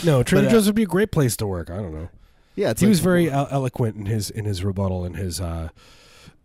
no, 0.05 0.23
Trader 0.23 0.47
uh, 0.47 0.51
Joe's 0.51 0.67
would 0.67 0.75
be 0.75 0.85
a 0.85 0.87
great 0.87 1.13
place 1.13 1.37
to 1.37 1.47
work. 1.47 1.69
I 1.71 1.77
don't 1.77 1.93
know. 1.95 2.09
yeah 2.57 2.71
it's 2.71 2.81
he 2.81 2.87
like- 2.87 2.93
was 2.93 3.01
very 3.01 3.31
el- 3.31 3.49
eloquent 3.51 3.97
in 3.97 4.07
his 4.07 4.31
in 4.31 4.47
his 4.47 4.65
rebuttal 4.65 5.05
and 5.05 5.17
his 5.17 5.41
uh 5.41 5.69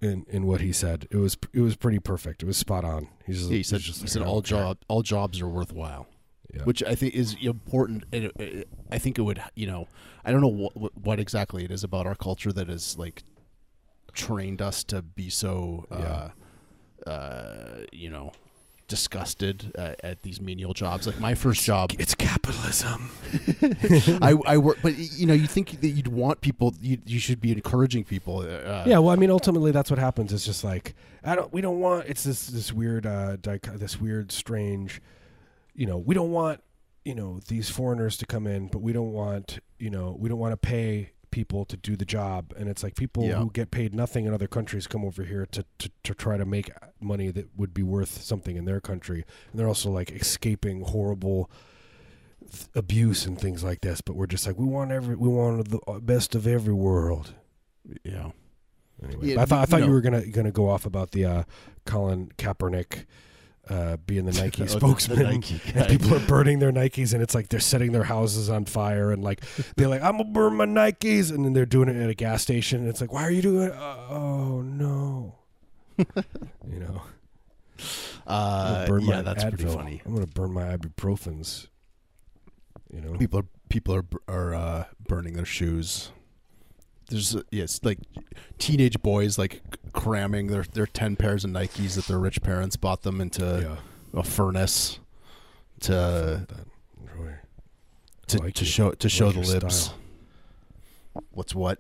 in 0.02 0.26
in 0.30 0.46
what 0.46 0.60
he 0.62 0.74
said. 0.74 1.08
It 1.10 1.18
was 1.18 1.38
it 1.54 1.62
was 1.62 1.76
pretty 1.78 2.00
perfect. 2.00 2.44
It 2.44 2.46
was 2.46 2.58
spot 2.58 2.84
on. 2.84 3.08
He's 3.26 3.38
just, 3.40 3.50
yeah, 3.52 3.58
he 3.58 3.64
said 3.64 3.80
just 3.80 4.00
he 4.00 4.04
like, 4.04 4.12
said 4.12 4.22
all 4.24 4.42
job 4.42 4.78
all 4.90 5.02
jobs 5.02 5.40
are 5.42 5.48
worthwhile 5.48 6.08
Yeah. 6.56 6.64
which 6.64 6.82
i 6.84 6.96
think 6.96 7.14
is 7.14 7.36
important 7.42 8.06
and 8.14 8.26
it, 8.26 8.32
it- 8.40 8.68
i 8.92 8.98
think 8.98 9.18
it 9.18 9.24
would 9.24 9.42
you 9.56 9.68
know 9.68 9.88
i 10.24 10.32
don't 10.32 10.42
know 10.42 10.48
what, 10.48 10.74
what 10.98 11.20
exactly 11.20 11.66
it 11.66 11.72
is 11.72 11.84
about 11.84 12.06
our 12.08 12.16
culture 12.16 12.52
that 12.54 12.68
has 12.70 12.98
like 12.98 13.24
trained 14.14 14.62
us 14.62 14.84
to 14.86 15.02
be 15.02 15.30
so 15.30 15.86
uh 15.92 16.30
uh 17.10 17.82
you 17.92 18.10
know 18.10 18.32
disgusted 18.88 19.72
uh, 19.80 19.94
at 20.04 20.22
these 20.22 20.40
menial 20.40 20.72
jobs 20.74 21.08
like 21.08 21.20
my 21.20 21.34
first 21.34 21.64
job 21.64 21.92
It's 21.98 22.14
capitalism. 22.14 23.10
I, 24.22 24.36
I 24.46 24.58
work, 24.60 24.78
but 24.84 24.96
you 24.96 25.26
know, 25.26 25.34
you 25.34 25.48
think 25.48 25.82
that 25.82 25.88
you'd 25.88 26.08
want 26.08 26.42
people, 26.42 26.72
you, 26.80 27.00
you 27.04 27.18
should 27.18 27.42
be 27.42 27.52
encouraging 27.52 28.04
people. 28.04 28.42
Uh, 28.42 28.84
yeah, 28.86 29.00
well, 29.00 29.10
I 29.10 29.16
mean, 29.16 29.32
ultimately, 29.32 29.72
that's 29.72 29.90
what 29.90 29.98
happens. 29.98 30.32
It's 30.32 30.46
just 30.46 30.64
like 30.64 30.94
I 31.24 31.34
don't. 31.36 31.52
We 31.52 31.62
don't 31.62 31.80
want. 31.80 32.06
It's 32.08 32.24
this 32.24 32.46
this 32.46 32.72
weird, 32.72 33.08
uh, 33.08 33.38
dicho- 33.38 33.76
this 33.76 34.00
weird, 34.00 34.32
strange. 34.32 35.02
You 35.76 35.86
know, 35.86 35.98
we 35.98 36.16
don't 36.16 36.32
want 36.32 36.62
you 37.04 37.14
know 37.14 37.40
these 37.48 37.70
foreigners 37.70 38.18
to 38.18 38.26
come 38.26 38.48
in, 38.48 38.68
but 38.68 38.80
we 38.82 38.94
don't 38.94 39.12
want 39.12 39.60
you 39.78 39.90
know 39.90 40.16
we 40.20 40.30
don't 40.30 40.40
want 40.40 40.54
to 40.54 40.58
pay 40.58 41.12
people 41.32 41.66
to 41.66 41.76
do 41.76 41.98
the 41.98 42.06
job, 42.06 42.54
and 42.58 42.70
it's 42.70 42.82
like 42.82 42.96
people 42.96 43.26
Yeah. 43.26 43.36
who 43.40 43.52
get 43.52 43.70
paid 43.70 43.94
nothing 43.94 44.26
in 44.26 44.34
other 44.34 44.48
countries 44.48 44.88
come 44.88 45.04
over 45.04 45.24
here 45.24 45.46
to, 45.48 45.66
to 45.80 45.92
to 46.04 46.14
try 46.16 46.38
to 46.38 46.46
make 46.46 46.72
money 47.02 47.30
that 47.32 47.50
would 47.58 47.74
be 47.74 47.84
worth 47.84 48.22
something 48.22 48.56
in 48.56 48.66
their 48.66 48.80
country, 48.80 49.26
and 49.52 49.60
they're 49.60 49.68
also 49.68 49.90
like 49.92 50.12
escaping 50.12 50.82
horrible 50.82 51.52
th- 52.40 52.68
abuse 52.74 53.26
and 53.26 53.40
things 53.40 53.64
like 53.64 53.82
this. 53.82 54.00
But 54.02 54.16
we're 54.16 54.28
just 54.28 54.48
like 54.48 54.58
we 54.58 54.66
want 54.66 54.92
every 54.92 55.16
we 55.16 55.28
want 55.28 55.70
the 55.70 56.00
best 56.02 56.36
of 56.36 56.48
every 56.48 56.74
world. 56.74 57.34
yeah. 58.04 58.32
Anyway, 59.04 59.28
Yeah, 59.34 59.42
I 59.42 59.46
thought 59.46 59.58
I 59.60 59.62
you 59.64 59.68
thought 59.68 59.80
you 59.82 59.86
know- 59.88 59.92
were 59.92 60.02
gonna 60.02 60.26
gonna 60.28 60.52
go 60.52 60.70
off 60.70 60.86
about 60.86 61.12
the 61.12 61.26
uh, 61.26 61.44
Colin 61.86 62.32
Kaepernick 62.38 63.06
uh, 63.70 63.98
being 64.06 64.26
the 64.26 64.32
Nike 64.42 64.62
Oh, 64.62 64.66
the- 64.66 64.74
the 64.74 64.80
spokesman, 64.80 65.24
Nike 65.24 65.60
and 65.76 65.88
people 65.88 66.14
are 66.16 66.26
burning 66.28 66.60
their 66.60 66.72
Nikes, 66.72 67.14
and 67.14 67.22
it's 67.24 67.34
like 67.36 67.50
they're 67.50 67.60
setting 67.60 67.92
their 67.92 68.04
houses 68.04 68.50
on 68.50 68.66
fire, 68.66 69.12
and 69.12 69.24
like 69.24 69.42
they're 69.76 69.88
like, 69.88 70.02
"I'm 70.02 70.18
gonna 70.18 70.26
burn 70.26 70.56
my 70.56 70.66
Nikes," 70.66 71.32
and 71.34 71.44
then 71.46 71.54
they're 71.54 71.66
doing 71.66 71.90
it 71.90 71.96
at 71.96 72.10
a 72.10 72.14
gas 72.14 72.42
station. 72.42 72.82
And 72.82 72.90
it's 72.90 73.02
like, 73.02 73.12
"Why 73.14 73.24
are 73.24 73.32
you 73.32 73.42
doing? 73.42 73.70
it? 73.70 73.74
oh 73.76 74.62
no!" 74.62 75.36
you 75.98 76.80
know, 76.80 77.02
Uh, 78.28 78.86
yeah, 78.90 78.98
my 79.00 79.22
that's 79.22 79.44
pretty 79.44 79.66
funny. 79.66 80.02
I'm 80.06 80.14
gonna 80.14 80.28
burn 80.28 80.52
my 80.52 80.76
ibuprofens. 80.76 81.68
You 82.94 83.02
know, 83.02 83.14
People 83.18 83.40
are 83.40 83.46
people 83.70 83.96
are 83.96 84.06
are 84.28 84.54
uh, 84.56 84.84
burning 85.08 85.34
their 85.34 85.46
shoes. 85.46 86.12
There's 87.10 87.36
uh, 87.36 87.42
yes, 87.52 87.80
like 87.84 88.00
teenage 88.58 89.02
boys 89.02 89.38
like 89.38 89.62
cramming 89.94 90.48
their 90.48 90.64
their 90.64 90.88
ten 90.88 91.16
pairs 91.16 91.44
of 91.46 91.52
Nikes 91.52 91.96
that 91.96 92.06
their 92.08 92.18
rich 92.20 92.42
parents 92.42 92.76
bought 92.76 93.04
them 93.04 93.22
into 93.22 93.44
yeah. 94.14 94.20
a 94.20 94.24
furnace 94.24 95.00
to. 95.82 96.48
To, 98.30 98.40
like 98.40 98.56
to 98.56 98.66
show 98.66 98.90
to 98.90 99.08
show 99.08 99.28
like 99.28 99.36
the 99.36 99.42
libs. 99.42 99.76
style. 99.76 99.98
What's 101.30 101.54
what? 101.54 101.80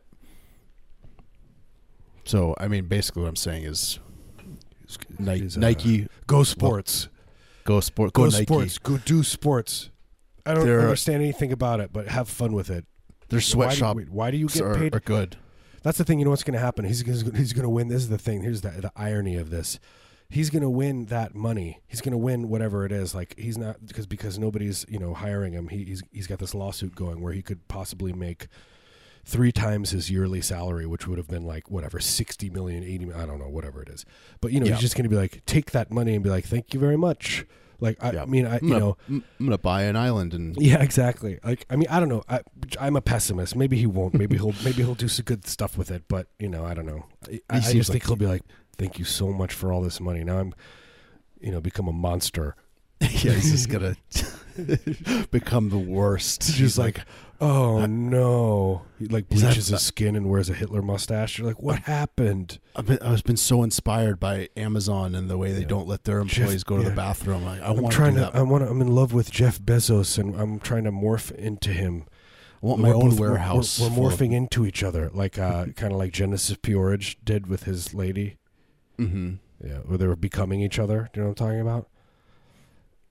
So 2.23 2.53
I 2.59 2.67
mean, 2.67 2.85
basically, 2.85 3.23
what 3.23 3.29
I'm 3.29 3.35
saying 3.35 3.63
is 3.63 3.99
Nike, 5.19 5.45
uh, 5.47 5.59
Nike 5.59 6.07
Go 6.27 6.43
sports. 6.43 7.07
go 7.63 7.79
sport, 7.79 8.13
Go, 8.13 8.25
go, 8.25 8.29
Nike. 8.29 8.43
sports. 8.45 8.77
Go 8.77 8.97
do 8.97 9.23
sports. 9.23 9.89
I 10.45 10.53
don't 10.53 10.65
They're- 10.67 10.81
understand 10.81 11.23
anything 11.23 11.51
about 11.51 11.79
it, 11.79 11.91
but 11.91 12.07
have 12.09 12.29
fun 12.29 12.53
with 12.53 12.69
it. 12.69 12.85
Their 13.29 13.37
why 13.39 13.43
sweatshop 13.43 13.95
do, 13.95 13.97
wait, 13.99 14.09
why 14.09 14.31
do 14.31 14.37
you 14.37 14.47
get 14.47 14.61
are, 14.63 14.75
paid? 14.75 14.95
are 14.95 14.99
good. 14.99 15.37
That's 15.83 15.97
the 15.97 16.03
thing. 16.03 16.19
You 16.19 16.25
know 16.25 16.31
what's 16.31 16.43
going 16.43 16.53
to 16.53 16.59
happen? 16.59 16.85
He's 16.85 17.01
he's, 17.01 17.21
he's 17.35 17.53
going 17.53 17.63
to 17.63 17.69
win. 17.69 17.87
This 17.87 18.01
is 18.03 18.09
the 18.09 18.17
thing. 18.17 18.41
Here's 18.41 18.61
the 18.61 18.69
the 18.69 18.91
irony 18.95 19.35
of 19.35 19.49
this. 19.49 19.79
He's 20.29 20.49
going 20.49 20.63
to 20.63 20.69
win 20.69 21.05
that 21.05 21.35
money. 21.35 21.81
He's 21.87 22.01
going 22.01 22.11
to 22.13 22.17
win 22.17 22.49
whatever 22.49 22.83
it 22.85 22.91
is. 22.91 23.13
Like 23.13 23.35
he's 23.37 23.57
not 23.57 23.85
because 23.85 24.07
because 24.07 24.39
nobody's 24.39 24.85
you 24.89 24.97
know 24.97 25.13
hiring 25.13 25.53
him. 25.53 25.67
He, 25.67 25.83
he's 25.85 26.01
he's 26.11 26.27
got 26.27 26.39
this 26.39 26.55
lawsuit 26.55 26.95
going 26.95 27.21
where 27.21 27.33
he 27.33 27.41
could 27.43 27.67
possibly 27.67 28.11
make 28.13 28.47
three 29.23 29.51
times 29.51 29.91
his 29.91 30.09
yearly 30.09 30.41
salary, 30.41 30.85
which 30.87 31.07
would 31.07 31.17
have 31.19 31.27
been 31.27 31.45
like 31.45 31.69
whatever 31.69 31.99
sixty 31.99 32.49
million, 32.49 32.83
eighty. 32.83 33.11
I 33.13 33.25
don't 33.27 33.37
know, 33.39 33.49
whatever 33.49 33.81
it 33.83 33.89
is. 33.89 34.05
But 34.41 34.51
you 34.51 34.59
know, 34.59 34.65
Yeah. 34.65 34.73
he's 34.73 34.81
just 34.81 34.95
going 34.95 35.03
to 35.03 35.09
be 35.09 35.15
like, 35.15 35.43
take 35.45 35.71
that 35.71 35.91
money 35.91 36.15
and 36.15 36.23
be 36.23 36.29
like, 36.31 36.45
thank 36.45 36.73
you 36.73 36.79
very 36.79 36.97
much. 36.97 37.45
Like 37.79 38.03
I, 38.03 38.11
Yeah. 38.11 38.21
I 38.23 38.25
mean, 38.25 38.45
I 38.45 38.57
I'm 38.57 38.63
you 38.63 38.69
gonna, 38.73 38.79
know. 38.79 38.97
I'm 39.09 39.23
gonna 39.39 39.57
buy 39.57 39.83
an 39.83 39.95
island 39.95 40.33
and 40.33 40.55
Yeah, 40.59 40.81
exactly. 40.81 41.39
Like, 41.43 41.65
I 41.69 41.75
mean, 41.75 41.87
I 41.89 41.99
don't 41.99 42.09
know. 42.09 42.23
I, 42.29 42.41
I'm 42.79 42.95
a 42.95 43.01
pessimist. 43.01 43.55
Maybe 43.55 43.77
he 43.77 43.85
won't. 43.85 44.13
Maybe 44.13 44.35
he'll. 44.37 44.53
maybe 44.63 44.83
he'll 44.83 44.95
do 44.95 45.07
some 45.07 45.23
good 45.25 45.47
stuff 45.47 45.77
with 45.77 45.91
it. 45.91 46.03
But 46.07 46.27
you 46.39 46.49
know, 46.49 46.65
I 46.65 46.73
don't 46.73 46.85
know. 46.85 47.05
I, 47.29 47.41
I 47.49 47.59
just 47.59 47.89
like 47.89 47.99
think 47.99 48.05
he'll 48.05 48.15
be 48.15 48.27
like, 48.27 48.43
"Thank 48.77 48.99
you 48.99 49.05
so 49.05 49.31
much 49.31 49.53
for 49.53 49.71
all 49.71 49.81
this 49.81 49.99
money." 49.99 50.23
Now 50.23 50.39
I'm, 50.39 50.53
you 51.39 51.51
know, 51.51 51.61
become 51.61 51.87
a 51.87 51.93
monster. 51.93 52.55
yeah, 53.01 53.33
he's 53.33 53.51
just 53.51 53.69
gonna 53.69 53.95
become 55.31 55.69
the 55.69 55.77
worst. 55.77 56.41
Just 56.41 56.57
He's 56.57 56.77
like, 56.77 57.01
oh 57.41 57.85
no, 57.85 58.83
he 58.99 59.05
like 59.07 59.27
bleaches 59.29 59.67
his 59.67 59.81
skin 59.81 60.15
and 60.15 60.29
wears 60.29 60.49
a 60.49 60.53
Hitler 60.53 60.81
mustache. 60.81 61.37
You're 61.37 61.47
like, 61.47 61.61
what 61.61 61.79
happened? 61.79 62.59
I've 62.75 62.85
been, 62.85 62.99
I've 63.01 63.23
been 63.23 63.37
so 63.37 63.63
inspired 63.63 64.19
by 64.19 64.49
Amazon 64.57 65.15
and 65.15 65.29
the 65.29 65.37
way 65.37 65.51
they 65.51 65.65
don't 65.65 65.87
let 65.87 66.03
their 66.05 66.23
Jeff- 66.23 66.37
employees 66.39 66.63
go 66.63 66.77
to 66.77 66.83
yeah. 66.83 66.89
the 66.89 66.95
bathroom. 66.95 67.43
Like, 67.45 67.61
I 67.61 67.67
I'm 67.67 67.81
want 67.81 67.93
trying 67.93 68.13
to 68.15 68.19
to. 68.21 68.25
that. 68.31 68.35
I 68.35 68.41
want. 68.41 68.63
to 68.63 68.69
I'm 68.69 68.81
in 68.81 68.87
love 68.93 69.13
with 69.13 69.31
Jeff 69.31 69.59
Bezos, 69.59 70.17
and 70.17 70.35
I'm 70.39 70.59
trying 70.59 70.83
to 70.85 70.91
morph 70.91 71.31
into 71.31 71.71
him. 71.71 72.05
I 72.63 72.67
want 72.67 72.81
my 72.81 72.89
We're 72.89 72.95
own 72.95 73.09
both- 73.11 73.19
we're- 73.19 73.31
warehouse. 73.31 73.79
We're, 73.79 73.89
we're 73.89 74.11
of- 74.11 74.17
morphing 74.19 74.33
into 74.33 74.65
each 74.65 74.81
other, 74.83 75.09
like 75.13 75.37
uh, 75.37 75.65
kind 75.75 75.91
of 75.93 75.99
like 75.99 76.11
Genesis 76.13 76.57
P-Orridge 76.61 77.17
did 77.23 77.47
with 77.47 77.63
his 77.63 77.93
lady. 77.93 78.37
Mhm. 78.97 79.39
Yeah, 79.63 79.79
where 79.79 79.97
they 79.97 80.07
were 80.07 80.15
becoming 80.15 80.61
each 80.61 80.79
other. 80.79 81.09
Do 81.13 81.19
you 81.19 81.23
know 81.23 81.29
what 81.31 81.41
I'm 81.41 81.47
talking 81.47 81.61
about? 81.61 81.89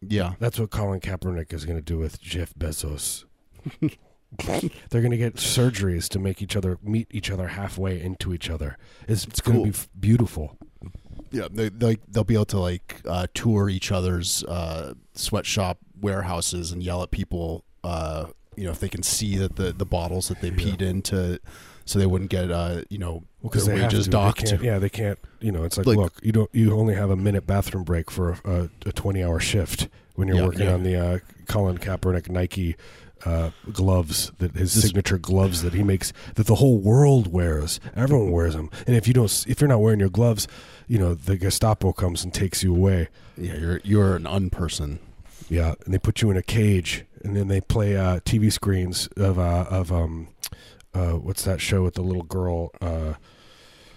Yeah, 0.06 0.34
That's 0.38 0.58
what 0.58 0.70
Colin 0.70 1.00
Kaepernick 1.00 1.52
is 1.54 1.64
going 1.64 1.78
to 1.78 1.82
do 1.82 1.96
with 1.98 2.20
Jeff 2.20 2.52
Bezos. 2.54 3.24
They're 4.90 5.00
going 5.00 5.10
to 5.10 5.16
get 5.16 5.36
surgeries 5.36 6.08
to 6.10 6.18
make 6.18 6.42
each 6.42 6.56
other 6.56 6.78
meet 6.82 7.08
each 7.10 7.30
other 7.30 7.48
halfway 7.48 8.00
into 8.00 8.32
each 8.34 8.50
other. 8.50 8.76
It's, 9.08 9.24
it's 9.26 9.40
cool. 9.40 9.54
to 9.54 9.62
be 9.64 9.68
f- 9.70 9.88
beautiful. 9.98 10.56
yeah. 11.30 11.48
They, 11.50 11.68
they 11.68 11.96
they'll 12.08 12.24
be 12.24 12.34
able 12.34 12.44
to 12.46 12.58
like 12.60 13.00
uh, 13.08 13.26
tour 13.34 13.68
each 13.68 13.90
other's 13.92 14.44
uh, 14.44 14.94
sweatshop 15.14 15.78
warehouses 16.00 16.72
and 16.72 16.82
yell 16.82 17.02
at 17.02 17.10
people. 17.10 17.64
Uh, 17.82 18.26
you 18.56 18.64
know, 18.64 18.70
if 18.70 18.78
they 18.80 18.88
can 18.88 19.02
see 19.02 19.36
that 19.38 19.56
the 19.56 19.72
the 19.72 19.86
bottles 19.86 20.28
that 20.28 20.40
they 20.40 20.48
Yeah. 20.48 20.54
peed 20.54 20.80
into, 20.82 21.38
so 21.84 21.98
they 21.98 22.06
wouldn't 22.06 22.30
get 22.30 22.50
uh, 22.50 22.82
you 22.88 22.98
know 22.98 23.24
because 23.42 23.66
their 23.66 23.76
have 23.76 23.92
wages 23.92 24.04
to. 24.06 24.10
They 24.10 24.16
docked. 24.16 24.52
yeah, 24.62 24.78
they 24.78 24.88
can't. 24.88 25.18
You 25.40 25.52
know, 25.52 25.64
it's 25.64 25.76
like, 25.76 25.86
Like- 25.86 25.96
look, 25.98 26.20
you 26.22 26.32
don't. 26.32 26.48
You 26.54 26.76
only 26.78 26.94
have 26.94 27.10
a 27.10 27.16
minute 27.16 27.46
bathroom 27.46 27.84
break 27.84 28.10
for 28.10 28.38
a, 28.44 28.70
a 28.86 28.92
20 28.92 29.22
hour 29.22 29.38
shift 29.40 29.88
when 30.14 30.28
you're 30.28 30.38
Yeah, 30.38 30.44
working 30.46 30.60
yeah. 30.66 30.72
on 30.74 30.82
the 30.84 30.96
uh, 30.96 31.18
Colin 31.48 31.76
Kaepernick 31.78 32.30
Nike 32.30 32.76
uh, 33.24 33.50
gloves 33.72 34.30
that 34.38 34.54
his 34.56 34.74
This- 34.74 34.84
signature 34.84 35.18
gloves 35.18 35.62
that 35.62 35.72
he 35.74 35.82
makes 35.82 36.12
that 36.34 36.46
the 36.46 36.56
whole 36.56 36.78
world 36.78 37.32
wears. 37.32 37.80
Everyone 37.96 38.30
wears 38.30 38.54
them, 38.54 38.70
and 38.86 38.94
if 38.96 39.06
you 39.08 39.14
don't, 39.14 39.44
if 39.48 39.60
you're 39.60 39.68
not 39.68 39.80
wearing 39.80 40.00
your 40.00 40.10
gloves, 40.10 40.46
you 40.86 40.98
know 40.98 41.14
the 41.14 41.36
Gestapo 41.36 41.92
comes 41.92 42.22
and 42.24 42.32
takes 42.34 42.62
you 42.62 42.74
away. 42.74 43.08
Yeah, 43.36 43.54
you're 43.56 43.80
you're 43.84 44.16
an 44.16 44.24
unperson. 44.24 44.98
Yeah, 45.48 45.74
and 45.84 45.92
they 45.92 45.98
put 45.98 46.22
you 46.22 46.30
in 46.30 46.36
a 46.36 46.42
cage, 46.42 47.04
and 47.22 47.36
then 47.36 47.48
they 47.48 47.60
play 47.60 47.96
uh, 47.96 48.20
TV 48.20 48.50
screens 48.52 49.08
of 49.16 49.38
uh, 49.38 49.66
of 49.70 49.90
um, 49.92 50.28
uh, 50.94 51.12
what's 51.12 51.44
that 51.44 51.60
show 51.60 51.82
with 51.82 51.94
the 51.94 52.02
little 52.02 52.22
girl? 52.22 52.70
Uh, 52.80 53.14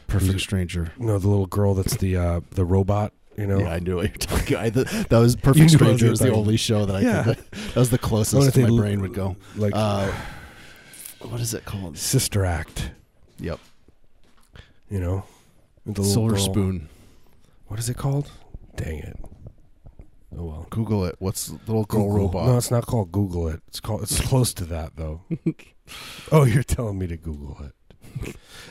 Perfect 0.07 0.33
You- 0.33 0.39
stranger. 0.39 0.93
no, 0.97 1.19
the 1.19 1.27
little 1.27 1.47
girl 1.47 1.73
that's 1.73 1.97
the 1.97 2.15
uh, 2.15 2.39
the 2.51 2.63
robot. 2.63 3.11
You 3.37 3.45
know, 3.45 3.59
Yeah, 3.59 3.69
I 3.73 3.79
knew 3.79 3.97
what 3.97 4.05
you're 4.05 4.17
talking. 4.39 4.57
I, 4.57 4.69
th- 4.71 4.87
that 4.87 5.17
was 5.19 5.35
Perfect 5.47 5.69
Stranger. 5.71 6.09
Was 6.09 6.19
the 6.19 6.31
only 6.33 6.57
show 6.57 6.85
that 6.85 6.95
I 6.95 7.01
Yeah. 7.01 7.23
could. 7.23 7.37
That 7.37 7.75
was 7.75 7.89
the 7.91 7.99
I 8.01 8.07
wonder 8.07 8.21
if 8.23 8.29
closest 8.31 8.57
my 8.57 8.69
brain 8.69 9.01
would 9.01 9.13
go. 9.13 9.35
like 9.55 9.73
Uh, 9.75 10.11
what 11.21 11.39
is 11.39 11.53
it 11.53 11.63
called? 11.65 11.97
Sister 11.97 12.45
Act. 12.45 12.91
Yep, 13.39 13.59
You 14.89 14.99
know, 14.99 15.23
the 15.85 16.01
little 16.01 16.05
Silver 16.05 16.31
girl. 16.35 16.39
Spoon. 16.43 16.89
What 17.67 17.79
is 17.79 17.87
it 17.89 17.97
called? 17.97 18.31
Dang 18.75 18.97
it! 18.99 19.19
Oh 20.35 20.43
well. 20.45 20.67
Google 20.71 21.05
it. 21.05 21.15
What's 21.19 21.47
the 21.47 21.53
little 21.67 21.83
girl 21.85 22.03
Google. 22.05 22.17
robot? 22.17 22.47
No, 22.47 22.57
it's 22.57 22.71
not 22.71 22.85
called 22.87 23.11
Google 23.11 23.47
it. 23.49 23.61
It's 23.67 23.79
called. 23.79 24.01
It's 24.03 24.19
close 24.19 24.53
to 24.55 24.65
that 24.65 24.95
though. 24.95 25.21
oh, 26.31 26.45
you're 26.45 26.63
telling 26.63 26.97
me 26.97 27.05
to 27.07 27.17
Google 27.17 27.57
it. 27.63 27.73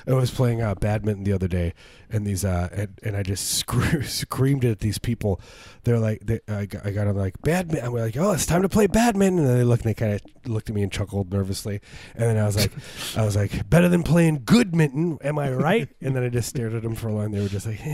I 0.07 0.13
was 0.13 0.31
playing 0.31 0.63
uh, 0.63 0.75
badminton 0.75 1.25
the 1.25 1.33
other 1.33 1.49
day, 1.49 1.75
and 2.11 2.27
these 2.27 2.45
uh, 2.45 2.69
and, 2.73 2.89
and 3.03 3.17
I 3.17 3.23
just 3.23 3.51
scre- 3.59 4.03
screamed 4.03 4.65
at 4.65 4.81
these 4.81 4.99
people. 4.99 5.41
They're 5.85 5.99
like, 5.99 6.25
they, 6.25 6.41
I 6.49 6.67
got, 6.67 6.87
I 6.87 6.91
got 6.91 7.07
them 7.07 7.17
like 7.17 7.41
badminton. 7.43 7.87
I'm 7.87 7.93
like, 7.95 8.17
oh, 8.17 8.33
it's 8.33 8.47
time 8.47 8.63
to 8.63 8.69
play 8.69 8.87
badminton. 8.87 9.45
And 9.45 9.59
they 9.59 9.65
looked, 9.65 9.85
and 9.85 9.91
they 9.91 9.95
kind 9.95 10.13
of 10.15 10.21
looked 10.51 10.69
at 10.69 10.75
me 10.75 10.83
and 10.83 10.93
chuckled 10.93 11.33
nervously. 11.33 11.81
And 12.15 12.25
then 12.25 12.39
I 12.39 12.45
was 12.47 12.57
like, 12.57 12.73
I 13.17 13.25
was 13.25 13.37
like, 13.37 13.69
better 13.69 13.89
than 13.89 14.03
playing 14.03 14.43
good 14.45 14.75
minton, 14.75 15.19
am 15.23 15.39
I 15.39 15.53
right? 15.53 15.89
And 16.01 16.15
then 16.15 16.23
I 16.23 16.29
just 16.29 16.49
stared 16.49 16.75
at 16.75 16.83
them 16.83 16.95
for 16.95 17.09
a 17.09 17.13
while. 17.13 17.25
And 17.27 17.35
they 17.35 17.41
were 17.41 17.49
just 17.49 17.67
like, 17.67 17.85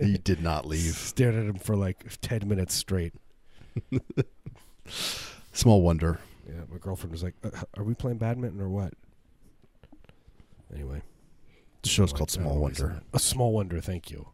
you 0.00 0.18
did 0.24 0.42
not 0.42 0.66
leave. 0.66 0.94
stared 0.94 1.34
at 1.34 1.46
them 1.46 1.58
for 1.58 1.76
like 1.76 2.04
ten 2.20 2.46
minutes 2.48 2.74
straight. 2.74 3.14
Small 5.52 5.82
wonder. 5.82 6.18
Yeah, 6.48 6.62
my 6.70 6.78
girlfriend 6.78 7.12
was 7.12 7.22
like, 7.22 7.34
uh, 7.44 7.50
"Are 7.76 7.84
we 7.84 7.94
playing 7.94 8.18
badminton 8.18 8.60
or 8.60 8.68
what?" 8.68 8.94
Anyway, 10.74 11.02
The 11.82 11.88
show's 11.88 12.12
called 12.12 12.30
Small 12.30 12.58
Wonder. 12.58 13.02
A 13.12 13.18
small 13.18 13.52
wonder. 13.52 13.80
Thank 13.80 14.10
you. 14.10 14.28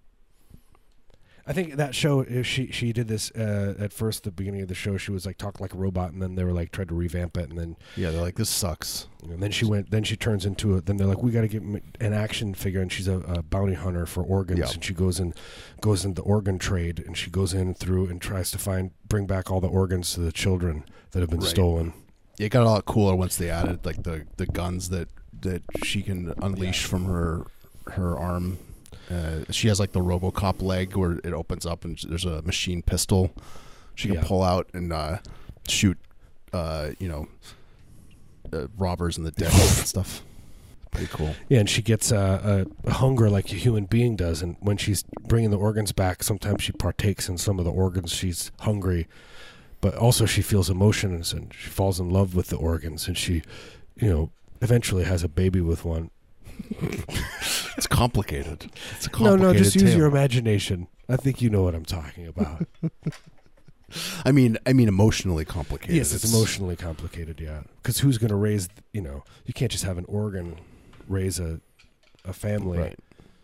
I 1.48 1.52
think 1.52 1.76
that 1.76 1.94
show 1.94 2.24
uh, 2.24 2.42
she 2.42 2.72
she 2.72 2.92
did 2.92 3.06
this 3.06 3.30
uh, 3.30 3.74
at 3.78 3.92
first. 3.92 4.24
The 4.24 4.32
beginning 4.32 4.62
of 4.62 4.68
the 4.68 4.74
show, 4.74 4.96
she 4.96 5.12
was 5.12 5.24
like 5.24 5.38
talking 5.38 5.62
like 5.62 5.72
a 5.74 5.76
robot, 5.76 6.12
and 6.12 6.20
then 6.20 6.34
they 6.34 6.42
were 6.42 6.52
like 6.52 6.72
tried 6.72 6.88
to 6.88 6.94
revamp 6.96 7.36
it, 7.36 7.48
and 7.50 7.56
then 7.56 7.76
Yeah, 7.94 8.10
they're 8.10 8.20
like 8.20 8.34
this 8.34 8.50
sucks. 8.50 9.06
and 9.22 9.40
then 9.40 9.52
she 9.52 9.64
went. 9.64 9.92
Then 9.92 10.02
she 10.02 10.16
turns 10.16 10.44
into 10.44 10.76
it. 10.76 10.86
Then 10.86 10.96
they're 10.96 11.06
like, 11.06 11.22
we 11.22 11.30
got 11.30 11.42
to 11.42 11.48
get 11.48 11.62
an 11.62 12.12
action 12.12 12.52
figure, 12.52 12.80
and 12.80 12.90
she's 12.92 13.06
a, 13.06 13.18
a 13.20 13.42
bounty 13.44 13.74
hunter 13.74 14.06
for 14.06 14.24
organs, 14.24 14.58
Yeah. 14.58 14.70
and 14.72 14.82
she 14.82 14.92
goes 14.92 15.20
and 15.20 15.34
goes 15.80 16.04
into 16.04 16.20
the 16.20 16.26
organ 16.26 16.58
trade, 16.58 16.98
and 17.06 17.16
she 17.16 17.30
goes 17.30 17.54
in 17.54 17.74
through 17.74 18.06
and 18.08 18.20
tries 18.20 18.50
to 18.50 18.58
find 18.58 18.90
bring 19.08 19.26
back 19.26 19.48
all 19.48 19.60
the 19.60 19.68
organs 19.68 20.14
to 20.14 20.20
the 20.20 20.32
children 20.32 20.84
that 21.12 21.20
have 21.20 21.30
been 21.30 21.38
Right. 21.38 21.48
stolen. 21.48 21.92
It 22.40 22.48
got 22.48 22.64
a 22.64 22.70
lot 22.70 22.84
cooler 22.86 23.14
once 23.14 23.36
they 23.36 23.50
added 23.50 23.86
like 23.86 24.02
the 24.02 24.26
the 24.36 24.46
guns 24.46 24.88
that 24.88 25.08
that 25.42 25.62
she 25.84 26.02
can 26.02 26.32
unleash 26.42 26.84
from 26.84 27.04
her 27.06 27.46
her 27.92 28.18
arm. 28.18 28.58
Uh, 29.10 29.44
she 29.50 29.68
has 29.68 29.78
like 29.78 29.92
the 29.92 30.00
RoboCop 30.00 30.60
leg 30.62 30.96
where 30.96 31.12
it 31.22 31.32
opens 31.32 31.64
up 31.64 31.84
and 31.84 31.96
there's 32.08 32.24
a 32.24 32.42
machine 32.42 32.82
pistol 32.82 33.32
she 33.94 34.08
can 34.08 34.16
Yeah. 34.16 34.24
pull 34.24 34.42
out 34.42 34.68
and 34.74 34.92
uh, 34.92 35.18
shoot, 35.68 35.96
uh, 36.52 36.90
you 36.98 37.08
know, 37.08 37.28
uh, 38.52 38.66
robbers 38.76 39.16
in 39.16 39.24
the 39.24 39.30
dick 39.30 39.52
and 39.52 39.60
stuff. 39.86 40.22
Pretty 40.90 41.08
cool. 41.12 41.34
Yeah, 41.48 41.60
and 41.60 41.68
she 41.70 41.82
gets 41.82 42.10
uh, 42.10 42.64
a 42.84 42.90
hunger 42.90 43.28
like 43.30 43.52
a 43.52 43.54
human 43.56 43.84
being 43.84 44.16
does, 44.16 44.42
and 44.42 44.56
when 44.60 44.76
she's 44.76 45.02
bringing 45.28 45.50
the 45.50 45.58
organs 45.58 45.92
back, 45.92 46.22
sometimes 46.22 46.62
she 46.62 46.72
partakes 46.72 47.28
in 47.28 47.36
some 47.38 47.58
of 47.58 47.64
the 47.64 47.70
organs. 47.72 48.12
She's 48.12 48.50
hungry, 48.60 49.06
but 49.80 49.94
also 49.94 50.24
she 50.26 50.40
feels 50.42 50.70
emotions, 50.70 51.32
and 51.32 51.52
she 51.54 51.68
falls 51.68 52.00
in 52.00 52.08
love 52.10 52.34
with 52.34 52.48
the 52.48 52.56
organs, 52.56 53.06
and 53.08 53.16
she, 53.16 53.42
you 53.96 54.08
know, 54.08 54.30
eventually 54.60 55.04
has 55.04 55.22
a 55.22 55.28
baby 55.28 55.60
with 55.60 55.84
one. 55.84 56.10
It's 57.76 57.86
complicated. 57.86 58.70
It's 58.96 59.06
a 59.06 59.10
No, 59.10 59.16
complicated 59.18 59.42
no, 59.42 59.52
just 59.52 59.74
use 59.76 59.94
your 59.94 60.06
imagination. 60.06 60.88
I 61.10 61.16
think 61.16 61.42
you 61.42 61.50
know 61.50 61.62
what 61.62 61.74
I'm 61.74 61.84
talking 61.84 62.26
about. 62.26 62.66
I 64.24 64.32
mean, 64.32 64.56
I 64.66 64.72
mean, 64.72 64.88
emotionally 64.88 65.44
complicated. 65.44 65.94
yes, 65.94 66.12
it's 66.14 66.24
emotionally 66.32 66.74
complicated. 66.74 67.38
Yeah, 67.38 67.60
because 67.82 67.98
who's 68.00 68.16
going 68.16 68.30
to 68.30 68.34
raise? 68.36 68.70
You 68.94 69.02
know, 69.02 69.24
you 69.44 69.52
can't 69.52 69.70
just 69.70 69.84
have 69.84 69.98
an 69.98 70.06
organ 70.08 70.58
raise 71.06 71.38
a 71.38 71.60
a 72.24 72.32
family. 72.32 72.78
Right. 72.78 72.98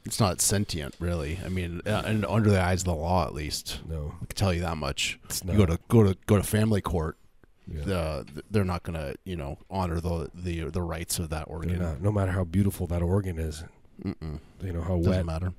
It's 0.05 0.19
not 0.19 0.41
sentient, 0.41 0.97
really. 0.99 1.39
I 1.45 1.49
mean, 1.51 1.81
uh, 1.87 2.03
and 2.07 2.25
under 2.25 2.51
the 2.51 2.61
eyes 2.61 2.81
of 2.81 2.87
the 2.87 2.95
law, 2.95 3.25
at 3.27 3.35
least, 3.35 3.81
No, 3.87 4.15
I 4.21 4.25
can 4.25 4.35
tell 4.35 4.53
you 4.55 4.63
that 4.63 4.77
much. 4.79 5.21
it's 5.27 5.45
You 5.45 5.53
not. 5.53 5.57
go 5.59 5.67
to 5.67 5.79
go 5.89 6.03
to 6.05 6.17
go 6.27 6.37
to 6.39 6.43
family 6.43 6.81
court. 6.81 7.19
Yeah. 7.73 7.95
Uh, 7.95 8.25
they're 8.51 8.65
not 8.65 8.83
going 8.83 8.99
to, 8.99 9.15
you 9.25 9.37
know, 9.37 9.59
honor 9.71 10.01
the 10.01 10.31
the 10.35 10.65
the 10.71 10.83
rights 10.83 11.19
of 11.19 11.31
that 11.31 11.45
organ. 11.49 11.79
not. 11.79 12.01
No 12.03 12.13
matter 12.13 12.33
how 12.33 12.45
beautiful 12.45 12.87
that 12.89 13.03
organ 13.03 13.39
is, 13.39 13.65
Mm-mm. 14.05 14.39
you 14.63 14.73
know 14.73 14.83
how 14.83 14.97
Doesn't 14.99 15.11
wet 15.11 15.27
matter 15.27 15.53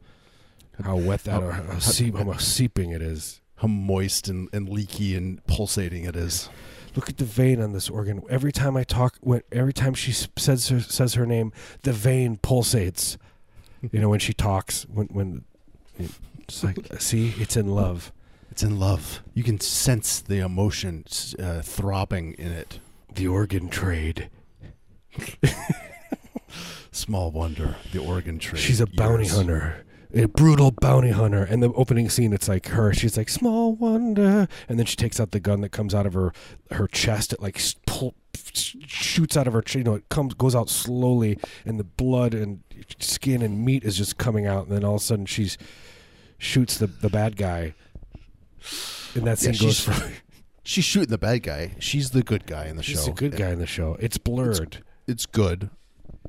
how 0.84 0.95
wet 0.97 1.23
that 1.26 1.34
How- 1.34 1.41
or 1.47 1.52
how, 1.73 1.80
seep, 1.80 2.15
how 2.17 2.34
seeping 2.38 2.89
it 2.91 3.02
is. 3.02 3.41
how 3.58 3.67
moist 3.67 4.28
and, 4.28 4.49
and 4.52 4.67
leaky 4.67 5.15
and 5.15 5.45
pulsating 5.45 6.04
it 6.06 6.15
is. 6.15 6.49
Look 6.95 7.10
at 7.10 7.17
the 7.17 7.26
vein 7.26 7.62
on 7.62 7.73
this 7.73 7.89
organ. 7.89 8.21
Every 8.30 8.52
time 8.52 8.76
I 8.78 8.84
talk, 8.84 9.17
when, 9.21 9.41
every 9.52 9.73
time 9.73 9.93
she 9.93 10.12
says 10.12 10.69
her, 10.69 10.80
says 10.80 11.13
her 11.15 11.26
name, 11.26 11.52
the 11.84 11.93
vein 11.93 12.38
pulsates. 12.38 13.17
You 13.91 13.99
know 13.99 14.10
when 14.10 14.19
she 14.19 14.34
talks, 14.34 14.84
when 14.84 15.08
when 15.08 15.43
it's 16.47 16.63
like, 16.63 16.78
see, 16.99 17.34
it's 17.38 17.56
in 17.58 17.67
love. 17.67 18.12
It's 18.53 18.61
in 18.61 18.79
love. 18.79 19.23
You 19.33 19.41
can 19.41 19.59
sense 19.59 20.19
the 20.19 20.37
emotion 20.37 21.05
uh, 21.39 21.63
throbbing 21.63 22.33
in 22.33 22.51
it. 22.51 22.79
The 23.11 23.25
organ 23.27 23.67
trade. 23.67 24.29
Small 26.91 27.31
wonder, 27.31 27.77
the 27.91 27.97
organ 27.97 28.37
trade. 28.37 28.61
She's 28.61 28.79
a 28.79 28.85
bounty 28.85 29.23
years. 29.23 29.35
hunter. 29.35 29.83
A 30.13 30.25
brutal 30.27 30.69
bounty 30.69 31.09
hunter. 31.09 31.43
And 31.43 31.63
the 31.63 31.73
opening 31.73 32.11
scene, 32.11 32.31
it's 32.31 32.47
like 32.47 32.67
her. 32.67 32.93
She's 32.93 33.17
like, 33.17 33.27
small 33.27 33.73
wonder. 33.73 34.47
And 34.69 34.77
then 34.77 34.85
she 34.85 34.97
takes 34.97 35.19
out 35.19 35.31
the 35.31 35.39
gun 35.39 35.61
that 35.61 35.69
comes 35.69 35.95
out 35.95 36.05
of 36.05 36.13
her 36.13 36.31
her 36.69 36.87
chest. 36.87 37.33
It 37.33 37.41
like 37.41 37.59
pull, 37.87 38.13
shoots 38.53 39.35
out 39.35 39.47
of 39.47 39.53
her. 39.53 39.63
You 39.69 39.83
know, 39.83 39.95
it 39.95 40.09
comes 40.09 40.35
goes 40.35 40.53
out 40.53 40.69
slowly, 40.69 41.39
and 41.65 41.79
the 41.79 41.83
blood 41.83 42.35
and 42.35 42.61
skin 42.99 43.41
and 43.41 43.65
meat 43.65 43.83
is 43.83 43.97
just 43.97 44.19
coming 44.19 44.45
out. 44.45 44.67
And 44.67 44.75
then 44.75 44.83
all 44.83 44.97
of 44.97 45.01
a 45.01 45.03
sudden, 45.03 45.25
she's 45.25 45.57
shoots 46.37 46.77
the 46.77 46.85
the 46.85 47.09
bad 47.09 47.35
guy. 47.35 47.73
And 49.15 49.26
that 49.28 49.41
Yeah, 49.41 49.52
scene 49.52 49.67
goes 49.67 49.78
she's- 49.80 49.99
for. 49.99 50.12
She's 50.65 50.86
shooting 50.86 51.10
the 51.10 51.17
bad 51.17 51.43
guy. 51.43 51.76
She's 51.80 52.12
the 52.12 52.23
good 52.23 52.45
guy 52.47 52.67
in 52.67 52.78
the 52.78 52.84
show. 52.84 52.91
She's 52.93 53.08
a 53.08 53.12
good 53.12 53.36
guy 53.36 53.49
in 53.49 53.60
the 53.60 53.65
show. 53.67 53.97
It's 53.99 54.17
blurred. 54.17 54.82
It's 55.08 55.26
good. 55.26 55.69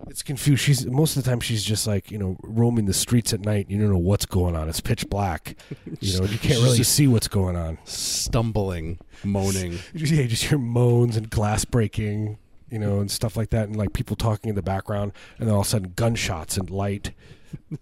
It's 0.09 0.25
confused. 0.25 0.61
She's 0.65 0.85
most 0.87 1.17
of 1.17 1.23
the 1.23 1.31
time 1.31 1.39
she's 1.39 1.63
just 1.63 1.87
like 1.87 2.11
you 2.11 2.19
know 2.19 2.37
roaming 2.43 2.87
the 2.87 2.93
streets 2.95 3.33
at 3.33 3.41
night. 3.45 3.71
You 3.71 3.79
don't 3.79 3.93
know 3.93 3.97
what's 3.99 4.27
going 4.27 4.57
on. 4.57 4.69
It's 4.69 4.81
pitch 4.81 5.09
black. 5.09 5.55
You 6.01 6.19
know 6.19 6.25
you 6.27 6.37
can't 6.39 6.61
really 6.65 6.83
see 6.83 7.07
what's 7.07 7.29
going 7.29 7.55
on. 7.55 7.79
Stumbling, 7.85 8.99
moaning. 9.23 9.79
Yeah, 9.95 10.23
you 10.23 10.27
just 10.29 10.45
hear 10.47 10.59
moans 10.59 11.17
and 11.17 11.31
glass 11.31 11.65
breaking, 11.65 12.39
you 12.69 12.81
know, 12.81 12.99
and 12.99 13.09
stuff 13.13 13.37
like 13.37 13.51
that, 13.51 13.69
and 13.69 13.77
like 13.77 13.93
people 13.93 14.17
talking 14.17 14.49
in 14.49 14.57
the 14.57 14.63
background, 14.63 15.13
and 15.39 15.47
then 15.47 15.55
all 15.55 15.61
of 15.61 15.67
a 15.69 15.71
sudden 15.71 15.93
gunshots 15.95 16.57
and 16.57 16.69
light. 16.71 17.13